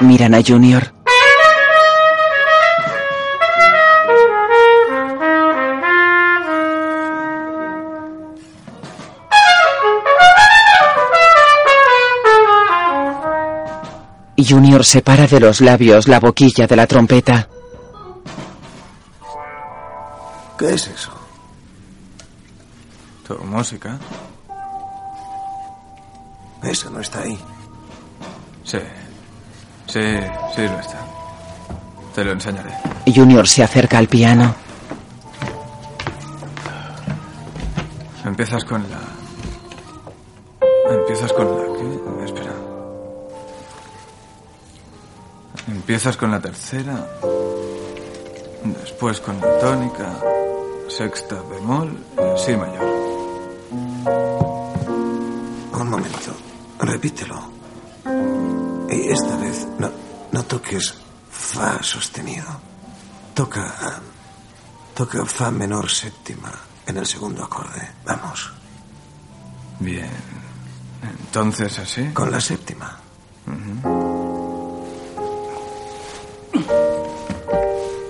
Miran 0.00 0.34
a 0.34 0.42
Junior. 0.42 1.00
Junior 14.50 14.84
separa 14.84 15.28
de 15.28 15.38
los 15.38 15.60
labios 15.60 16.08
la 16.08 16.18
boquilla 16.18 16.66
de 16.66 16.74
la 16.74 16.86
trompeta. 16.88 17.48
¿Qué 20.58 20.74
es 20.74 20.88
eso? 20.88 21.12
Tu 23.26 23.38
música. 23.44 23.96
Eso 26.62 26.90
no 26.90 27.00
está 27.00 27.22
ahí. 27.22 27.38
Sí. 28.64 28.78
Sí, 29.86 30.00
sí 30.54 30.62
lo 30.62 30.78
está. 30.78 30.98
Te 32.14 32.24
lo 32.24 32.32
enseñaré. 32.32 32.72
Junior 33.12 33.46
se 33.46 33.62
acerca 33.62 33.98
al 33.98 34.08
piano. 34.08 34.54
Empiezas 38.24 38.64
con 38.64 38.84
la. 38.88 39.00
Empiezas 40.94 41.32
con 41.32 41.46
la. 41.46 41.78
¿Qué? 41.78 42.24
Espera. 42.24 42.52
Empiezas 45.68 46.16
con 46.16 46.30
la 46.30 46.40
tercera. 46.40 47.06
Después 48.64 49.20
con 49.20 49.40
la 49.40 49.58
tónica. 49.58 50.20
Sexta 50.88 51.36
bemol 51.50 51.96
y 52.16 52.38
si 52.38 52.56
mayor. 52.56 52.84
Un 55.72 55.88
momento. 55.88 56.49
Repítelo. 56.80 57.40
Y 58.88 59.10
esta 59.10 59.36
vez 59.36 59.66
no, 59.78 59.90
no 60.32 60.44
toques 60.44 60.94
fa 61.30 61.82
sostenido. 61.82 62.48
Toca. 63.34 64.00
Toca 64.94 65.24
fa 65.24 65.50
menor 65.50 65.88
séptima 65.88 66.52
en 66.86 66.96
el 66.96 67.06
segundo 67.06 67.44
acorde. 67.44 67.88
Vamos. 68.04 68.52
Bien. 69.78 70.10
Entonces 71.02 71.78
así. 71.78 72.10
Con 72.12 72.30
la 72.30 72.40
séptima. 72.40 72.98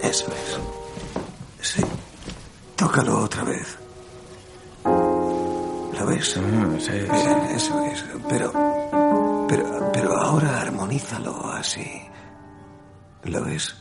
Eso 0.03 0.27
es. 0.33 1.69
Sí. 1.69 1.83
Tócalo 2.77 3.19
otra 3.21 3.45
vez. 3.45 3.80
¿Lo 6.01 6.07
ves? 6.07 6.29
sí, 6.33 6.93
Bien, 6.93 7.39
eso 7.55 7.85
es. 7.85 8.05
Pero, 8.29 8.53
pero, 9.49 9.91
pero 9.93 10.17
ahora 10.17 10.61
armonízalo 10.63 11.53
así. 11.53 11.87
¿Lo 13.25 13.47
es? 13.47 13.77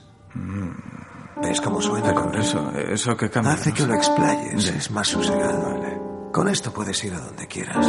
¿Ves 1.42 1.62
cómo 1.62 1.82
suena? 1.82 2.14
Pero 2.14 2.40
eso, 2.42 2.72
eso 2.72 3.16
que 3.16 3.30
cambia. 3.30 3.54
Hace 3.54 3.70
no 3.70 3.76
que 3.76 3.82
sé. 3.84 3.88
lo 3.88 3.94
explayes, 3.96 4.68
es 4.70 4.92
más 4.92 5.08
sosegado. 5.08 5.80
Con 6.34 6.48
esto 6.50 6.72
puedes 6.74 7.04
ir 7.06 7.14
a 7.14 7.20
donde 7.20 7.48
quieras. 7.48 7.88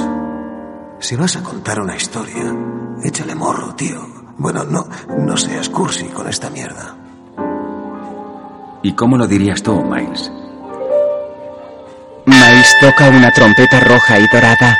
Si 1.00 1.16
vas 1.16 1.36
a 1.36 1.42
contar 1.42 1.80
una 1.80 1.96
historia, 1.96 2.54
échale 3.02 3.34
morro, 3.34 3.74
tío. 3.74 4.00
Bueno, 4.38 4.64
no, 4.64 4.86
no 5.18 5.36
seas 5.36 5.68
cursi 5.68 6.06
con 6.06 6.28
esta 6.28 6.48
mierda. 6.50 6.96
¿Y 8.82 8.94
cómo 8.94 9.18
lo 9.18 9.26
dirías 9.26 9.62
tú, 9.62 9.82
Miles? 9.82 10.30
Miles 12.30 12.78
toca 12.78 13.08
una 13.08 13.32
trompeta 13.32 13.80
roja 13.80 14.20
y 14.20 14.28
dorada. 14.28 14.78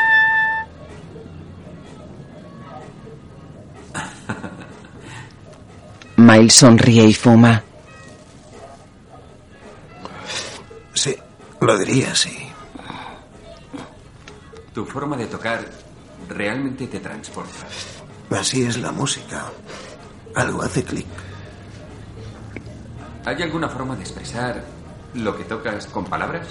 Miles 6.17 6.55
sonríe 6.55 7.07
y 7.07 7.15
fuma. 7.15 7.61
Sí, 10.95 11.17
lo 11.61 11.77
diría 11.77 12.13
así. 12.13 12.39
Tu 14.73 14.85
forma 14.85 15.17
de 15.17 15.27
tocar 15.27 15.65
realmente 16.29 16.87
te 16.87 17.01
transporta. 17.01 17.67
Así 18.31 18.63
es 18.63 18.79
la 18.79 18.93
música. 18.93 19.47
Algo 20.37 20.63
hace 20.63 20.85
clic. 20.85 21.07
¿Hay 23.25 23.43
alguna 23.43 23.69
forma 23.69 23.97
de 23.97 24.03
expresar 24.03 24.63
lo 25.15 25.37
que 25.37 25.43
tocas 25.45 25.87
con 25.87 26.05
palabras? 26.05 26.47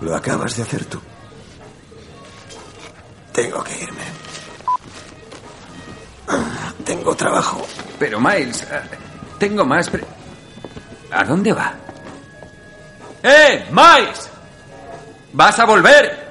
Lo 0.00 0.14
acabas 0.14 0.56
de 0.56 0.62
hacer 0.62 0.84
tú. 0.84 1.00
Tengo 3.32 3.62
que 3.64 3.82
irme. 3.82 4.02
Tengo 6.84 7.14
trabajo. 7.14 7.66
Pero 7.98 8.20
Miles, 8.20 8.62
eh, 8.62 8.80
tengo 9.38 9.64
más... 9.64 9.88
pre- 9.90 10.04
¿A 11.10 11.24
dónde 11.24 11.52
va? 11.52 11.72
¡Eh, 13.22 13.66
Miles! 13.70 14.28
¿Vas 15.32 15.58
a 15.58 15.64
volver? 15.64 16.28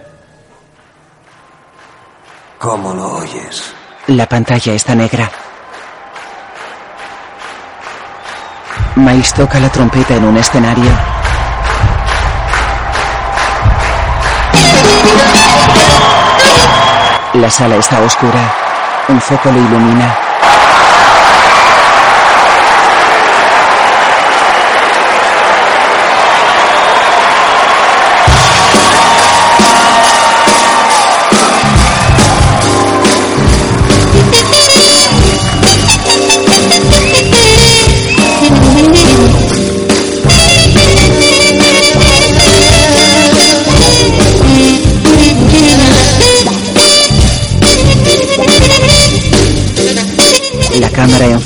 ¿Cómo 2.59 2.93
lo 2.93 3.17
oyes? 3.17 3.73
La 4.07 4.27
pantalla 4.27 4.73
está 4.73 4.95
negra. 4.95 5.29
Miles 8.95 9.33
toca 9.33 9.59
la 9.59 9.69
trompeta 9.69 10.15
en 10.15 10.23
un 10.23 10.37
escenario. 10.37 10.89
La 17.33 17.49
sala 17.49 17.75
está 17.75 17.99
oscura. 18.01 18.39
Un 19.09 19.21
foco 19.21 19.51
lo 19.51 19.57
ilumina. 19.57 20.26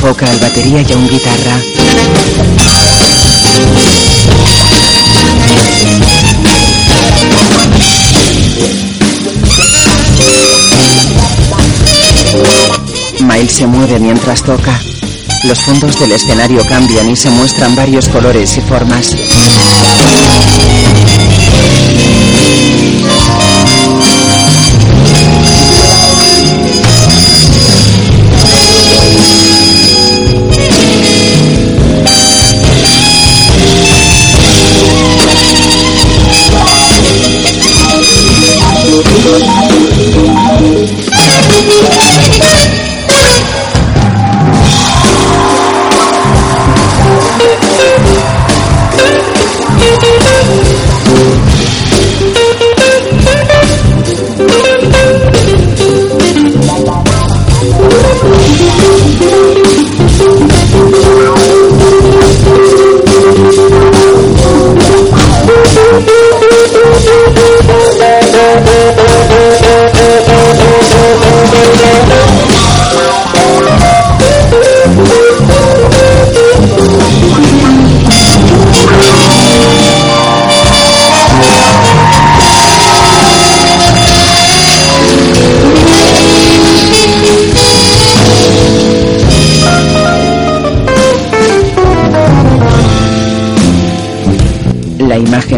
Enfoca 0.03 0.25
al 0.31 0.39
batería 0.39 0.81
y 0.81 0.93
a 0.93 0.97
un 0.97 1.07
guitarra. 1.07 1.61
Miles 13.19 13.51
se 13.51 13.67
mueve 13.67 13.99
mientras 13.99 14.41
toca. 14.41 14.81
Los 15.43 15.59
fondos 15.59 15.99
del 15.99 16.13
escenario 16.13 16.65
cambian 16.67 17.07
y 17.07 17.15
se 17.15 17.29
muestran 17.29 17.75
varios 17.75 18.09
colores 18.09 18.57
y 18.57 18.61
formas. 18.61 19.15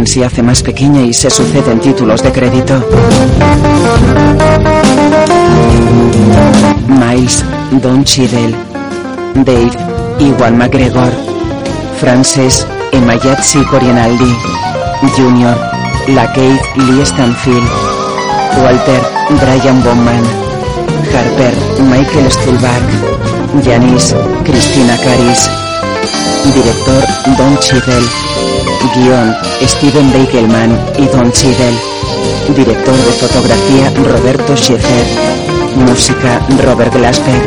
Imagen 0.04 0.08
se 0.08 0.26
hace 0.26 0.44
más 0.44 0.62
pequeña 0.62 1.02
y 1.02 1.14
se 1.14 1.30
suceden 1.30 1.80
títulos 1.80 2.22
de 2.22 2.32
crédito. 2.32 2.74
Miles, 6.88 7.46
Don 7.82 8.04
Cheadle, 8.04 8.54
Dave, 9.36 9.72
Iwan 10.20 10.58
McGregor, 10.58 11.12
Frances, 12.02 12.68
Emayatsi 12.92 13.64
Corianaldi, 13.66 14.36
Junior, 15.16 15.56
Lakeith 16.08 16.62
Lee 16.76 17.06
Stanfield, 17.06 17.70
Walter, 18.62 19.02
Brian 19.40 19.82
Bowman, 19.84 20.26
Harper, 21.14 21.54
Michael 21.90 22.30
Stuhlbarg, 22.30 23.64
Janice, 23.64 24.16
Christina 24.44 24.98
Caris, 24.98 25.50
Director, 26.52 27.04
Don 27.38 27.58
Cheadle. 27.60 28.08
Guión, 28.96 29.36
Steven 29.62 30.12
Beigelman 30.12 30.78
y 30.98 31.06
Don 31.08 31.32
Cheadle. 31.32 31.78
Director 32.56 32.96
de 32.96 33.12
fotografía, 33.14 33.92
Roberto 34.04 34.56
Schaeffer. 34.56 35.06
Música, 35.78 36.42
Robert 36.64 36.94
Glasper. 36.94 37.42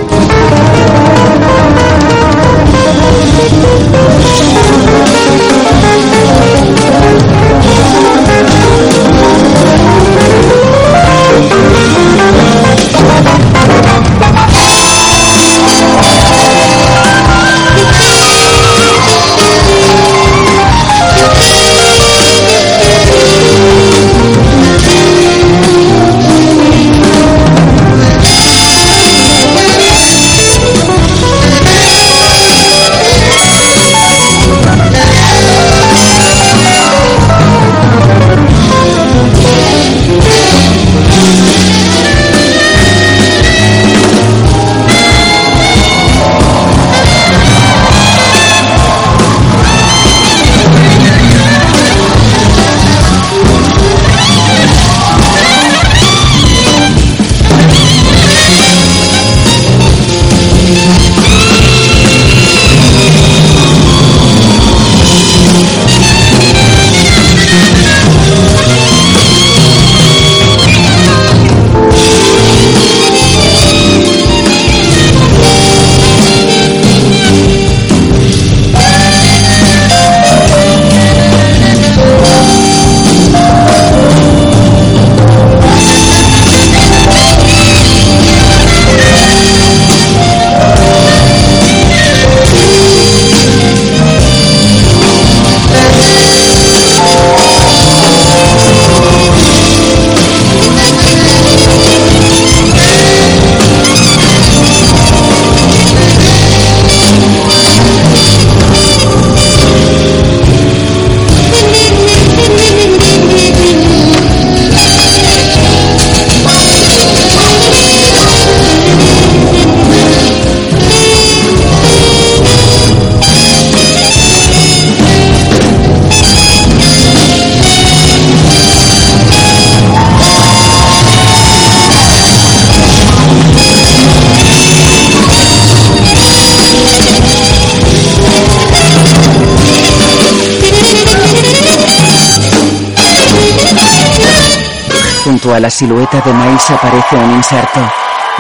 A 145.57 145.61
la 145.61 145.71
silueta 145.71 146.21
de 146.21 146.33
Miles 146.35 146.71
aparece 146.71 147.17
un 147.17 147.31
inserto. 147.31 147.81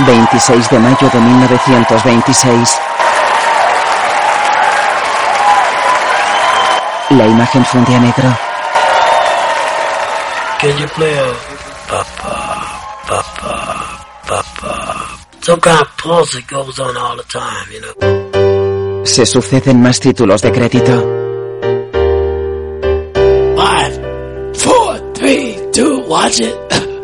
26 0.06 0.68
de 0.68 0.78
mayo 0.78 1.09
de 1.10 1.18
1926. 1.18 2.78
La 7.09 7.26
imagen 7.26 7.64
funde 7.64 7.94
a 7.94 8.01
negro. 8.01 8.38
Can 10.60 10.76
you 10.78 10.86
play 10.94 11.18
a 11.18 11.32
papa, 11.88 12.82
papa, 13.09 14.05
papa? 14.28 15.06
Some 15.40 15.60
kind 15.62 15.80
of 15.80 15.88
pulse 15.97 16.32
that 16.34 16.47
goes 16.48 16.78
on 16.78 16.98
all 16.98 17.16
the 17.16 17.24
time, 17.24 17.72
you 17.72 17.80
know. 17.80 19.06
Se 19.06 19.24
suceden 19.24 19.80
más 19.80 20.01
títulos 20.01 20.43
de 20.43 20.52
crédito. 20.52 20.93
Five, 23.56 24.01
four, 24.55 25.12
three, 25.14 25.59
two, 25.72 26.05
watch 26.06 26.40
it. 26.40 26.55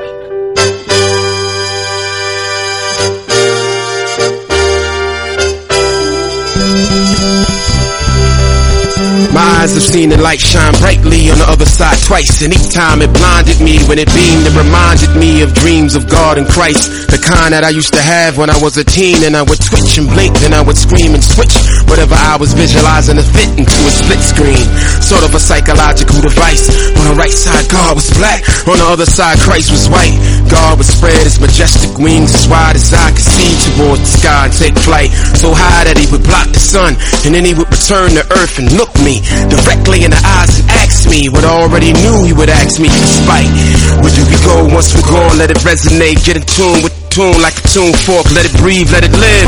eyes 9.63 9.75
have 9.75 9.83
seen 9.83 10.09
the 10.09 10.19
light 10.19 10.41
shine 10.41 10.75
brightly 10.83 11.31
on 11.31 11.39
the 11.39 11.47
other 11.47 11.65
side 11.65 11.95
twice, 12.03 12.43
and 12.43 12.53
each 12.53 12.75
time 12.75 13.01
it 13.01 13.13
blinded 13.15 13.61
me 13.63 13.79
when 13.87 13.97
it 13.97 14.11
beamed 14.11 14.43
and 14.43 14.57
reminded 14.59 15.15
me 15.15 15.43
of 15.43 15.55
dreams 15.55 15.95
of 15.95 16.09
God 16.11 16.37
and 16.37 16.49
Christ. 16.49 17.07
The 17.07 17.23
kind 17.23 17.55
that 17.55 17.63
I 17.63 17.71
used 17.71 17.95
to 17.95 18.03
have 18.03 18.39
when 18.39 18.51
I 18.51 18.59
was 18.59 18.77
a 18.77 18.83
teen, 18.83 19.23
and 19.23 19.37
I 19.37 19.43
would 19.43 19.63
twitch 19.63 19.99
and 19.99 20.11
blink, 20.11 20.35
then 20.43 20.53
I 20.53 20.63
would 20.63 20.77
scream 20.77 21.15
and 21.15 21.23
switch 21.23 21.55
whatever 21.89 22.15
I 22.15 22.37
was 22.37 22.53
visualizing 22.53 23.17
to 23.17 23.25
fit 23.25 23.51
into 23.59 23.79
a 23.87 23.93
split 23.93 24.23
screen. 24.23 24.67
Sort 25.01 25.25
of 25.25 25.35
a 25.35 25.41
psychological 25.41 26.21
device. 26.21 26.69
On 26.99 27.05
the 27.13 27.17
right 27.17 27.33
side, 27.33 27.69
God 27.71 27.97
was 27.97 28.09
black. 28.17 28.45
On 28.69 28.79
the 28.79 28.87
other 28.87 29.07
side, 29.07 29.39
Christ 29.41 29.71
was 29.71 29.89
white. 29.89 30.15
God 30.51 30.79
would 30.79 30.87
spread 30.87 31.23
his 31.25 31.41
majestic 31.41 31.97
wings 31.99 32.35
as 32.35 32.49
wide 32.49 32.77
as 32.77 32.93
I 32.93 33.11
could 33.11 33.25
see 33.25 33.53
towards 33.73 34.05
the 34.05 34.13
sky 34.21 34.45
and 34.47 34.55
take 34.55 34.77
flight. 34.79 35.11
So 35.39 35.55
high 35.55 35.85
that 35.85 35.99
he 35.99 36.07
would 36.13 36.23
block 36.23 36.49
the 36.53 36.63
sun, 36.63 36.95
and 37.25 37.35
then 37.35 37.45
he 37.45 37.55
would 37.55 37.69
return 37.69 38.15
to 38.19 38.25
earth 38.39 38.59
and 38.59 38.71
look 38.77 38.93
me 39.01 39.25
directly 39.49 40.05
in 40.05 40.11
the 40.13 40.23
eyes 40.23 40.61
and 40.61 40.67
ask 40.83 41.09
me 41.09 41.29
what 41.29 41.45
I 41.45 41.53
already 41.53 41.93
knew 41.93 42.25
he 42.25 42.33
would 42.33 42.51
ask 42.51 42.79
me 42.79 42.89
despite. 42.89 43.51
Where 44.01 44.13
do 44.13 44.23
we 44.29 44.39
go 44.45 44.69
once 44.71 44.95
we're 44.95 45.09
gone? 45.09 45.39
Let 45.39 45.51
it 45.51 45.61
resonate, 45.65 46.25
get 46.25 46.37
in 46.37 46.45
tune 46.47 46.83
with 46.85 47.02
tune 47.13 47.43
like 47.43 47.59
a 47.59 47.69
tune 47.69 47.93
fork. 47.93 48.31
Let 48.33 48.47
it 48.47 48.57
breathe, 48.57 48.91
let 48.91 49.05
it 49.05 49.13
live, 49.13 49.47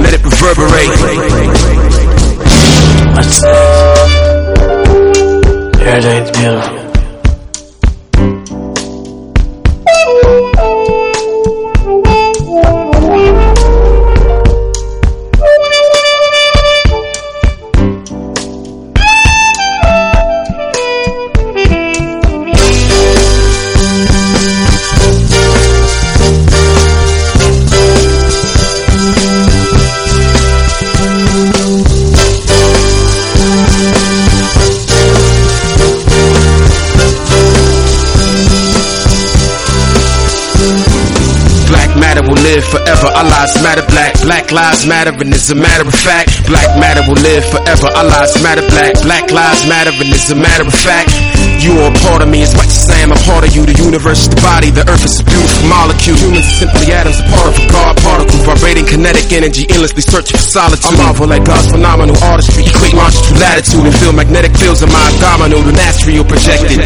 let 0.00 0.14
it 0.14 0.22
reverberate. 0.24 0.88
What's 3.14 3.40
this? 3.42 3.42
Everything's 5.82 6.30
beautiful. 6.30 6.81
Forever. 42.72 43.12
Our 43.12 43.28
lives 43.28 43.60
matter 43.60 43.84
black. 43.92 44.16
Black 44.24 44.48
lives 44.48 44.88
matter, 44.88 45.12
and 45.12 45.28
it's 45.28 45.52
a 45.52 45.54
matter 45.54 45.84
of 45.84 45.92
fact, 45.92 46.48
black 46.48 46.72
matter 46.80 47.04
will 47.04 47.20
live 47.20 47.44
forever. 47.44 47.92
Our 47.92 48.08
lives 48.08 48.40
matter 48.40 48.64
black. 48.72 48.96
Black 49.04 49.28
lives 49.28 49.68
matter, 49.68 49.92
and 49.92 50.08
it's 50.08 50.32
a 50.32 50.34
matter 50.34 50.64
of 50.64 50.72
fact, 50.72 51.12
you 51.60 51.76
are 51.84 51.92
a 51.92 51.94
part 52.00 52.24
of 52.24 52.32
me 52.32 52.40
as 52.42 52.56
much 52.56 52.72
as 52.72 52.88
I 52.88 53.04
am 53.04 53.12
a 53.12 53.20
part 53.28 53.44
of 53.44 53.52
you. 53.52 53.68
The 53.68 53.76
universe 53.76 54.24
is 54.24 54.32
the 54.32 54.40
body, 54.40 54.72
the 54.72 54.88
earth 54.88 55.04
is 55.04 55.20
a 55.20 55.24
beautiful 55.28 55.68
molecule. 55.68 56.16
Humans 56.16 56.48
are 56.48 56.56
simply 56.64 56.96
atoms, 56.96 57.20
a 57.20 57.28
part 57.28 57.52
of 57.52 57.60
a 57.60 57.68
God 57.68 58.00
particle, 58.00 58.40
vibrating 58.48 58.88
kinetic 58.88 59.28
energy, 59.36 59.68
endlessly 59.68 60.00
searching 60.00 60.40
for 60.40 60.48
solitude. 60.48 60.96
I 60.96 60.98
marvel 61.12 61.28
at 61.28 61.44
God's 61.44 61.68
phenomenal 61.68 62.16
artistry. 62.24 62.64
Equate 62.64 62.96
monsters 62.96 63.28
to 63.28 63.36
latitude 63.36 63.84
and 63.84 63.92
feel 64.00 64.16
magnetic 64.16 64.56
fields 64.56 64.80
of 64.80 64.88
my 64.88 65.12
abdominal 65.12 65.60
and 65.60 65.76
astral 65.76 66.24
projected. 66.24 66.80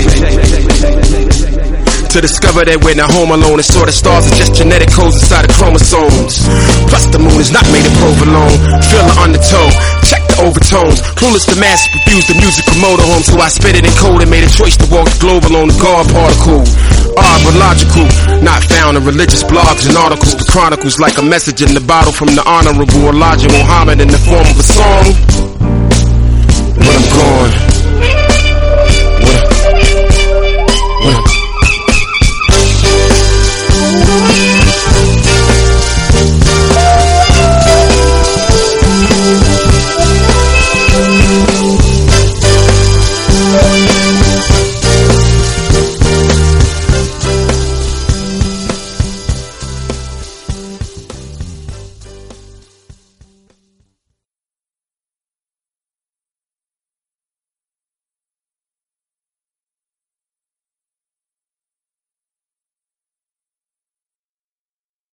To 2.16 2.24
discover 2.24 2.64
that 2.64 2.80
we're 2.80 2.96
not 2.96 3.12
home 3.12 3.28
alone 3.28 3.60
and 3.60 3.68
sort 3.68 3.92
of 3.92 3.96
stars 3.96 4.24
are 4.24 4.36
just 4.40 4.56
genetic 4.56 4.88
codes 4.88 5.20
inside 5.20 5.44
of 5.44 5.52
chromosomes. 5.52 6.48
Plus 6.88 7.04
the 7.12 7.20
moon 7.20 7.36
is 7.36 7.52
not 7.52 7.68
made 7.68 7.84
of 7.84 7.92
provolone. 8.00 8.56
Feel 8.88 9.04
the 9.04 9.16
undertow, 9.20 9.68
check 10.00 10.24
the 10.32 10.40
overtones. 10.40 11.04
Clueless 11.12 11.44
the 11.44 11.60
mass 11.60 11.84
refuse 11.92 12.24
the 12.24 12.40
musical 12.40 12.72
motorhome, 12.80 13.20
so 13.20 13.36
I 13.36 13.52
spit 13.52 13.76
it 13.76 13.84
in 13.84 13.92
code 14.00 14.24
and 14.24 14.32
made 14.32 14.48
a 14.48 14.48
choice 14.48 14.80
to 14.80 14.88
walk 14.88 15.12
the 15.12 15.20
globe 15.20 15.44
alone. 15.44 15.68
The 15.68 15.76
God 15.76 16.08
particle, 16.08 16.64
odd 17.20 17.40
but 17.44 17.54
logical, 17.60 18.08
not 18.40 18.64
found 18.64 18.96
in 18.96 19.04
religious 19.04 19.44
blogs 19.44 19.84
and 19.84 20.00
articles. 20.00 20.40
The 20.40 20.48
chronicles 20.48 20.96
like 20.96 21.20
a 21.20 21.26
message 21.28 21.60
in 21.60 21.76
the 21.76 21.84
bottle 21.84 22.16
from 22.16 22.32
the 22.32 22.40
honorable 22.48 23.12
Elijah 23.12 23.52
Muhammad 23.52 24.00
in 24.00 24.08
the 24.08 24.22
form 24.24 24.40
of 24.40 24.56
a 24.56 24.64
song. 24.64 25.04
But 26.80 26.96
I'm 26.96 27.06
gone. 27.12 27.65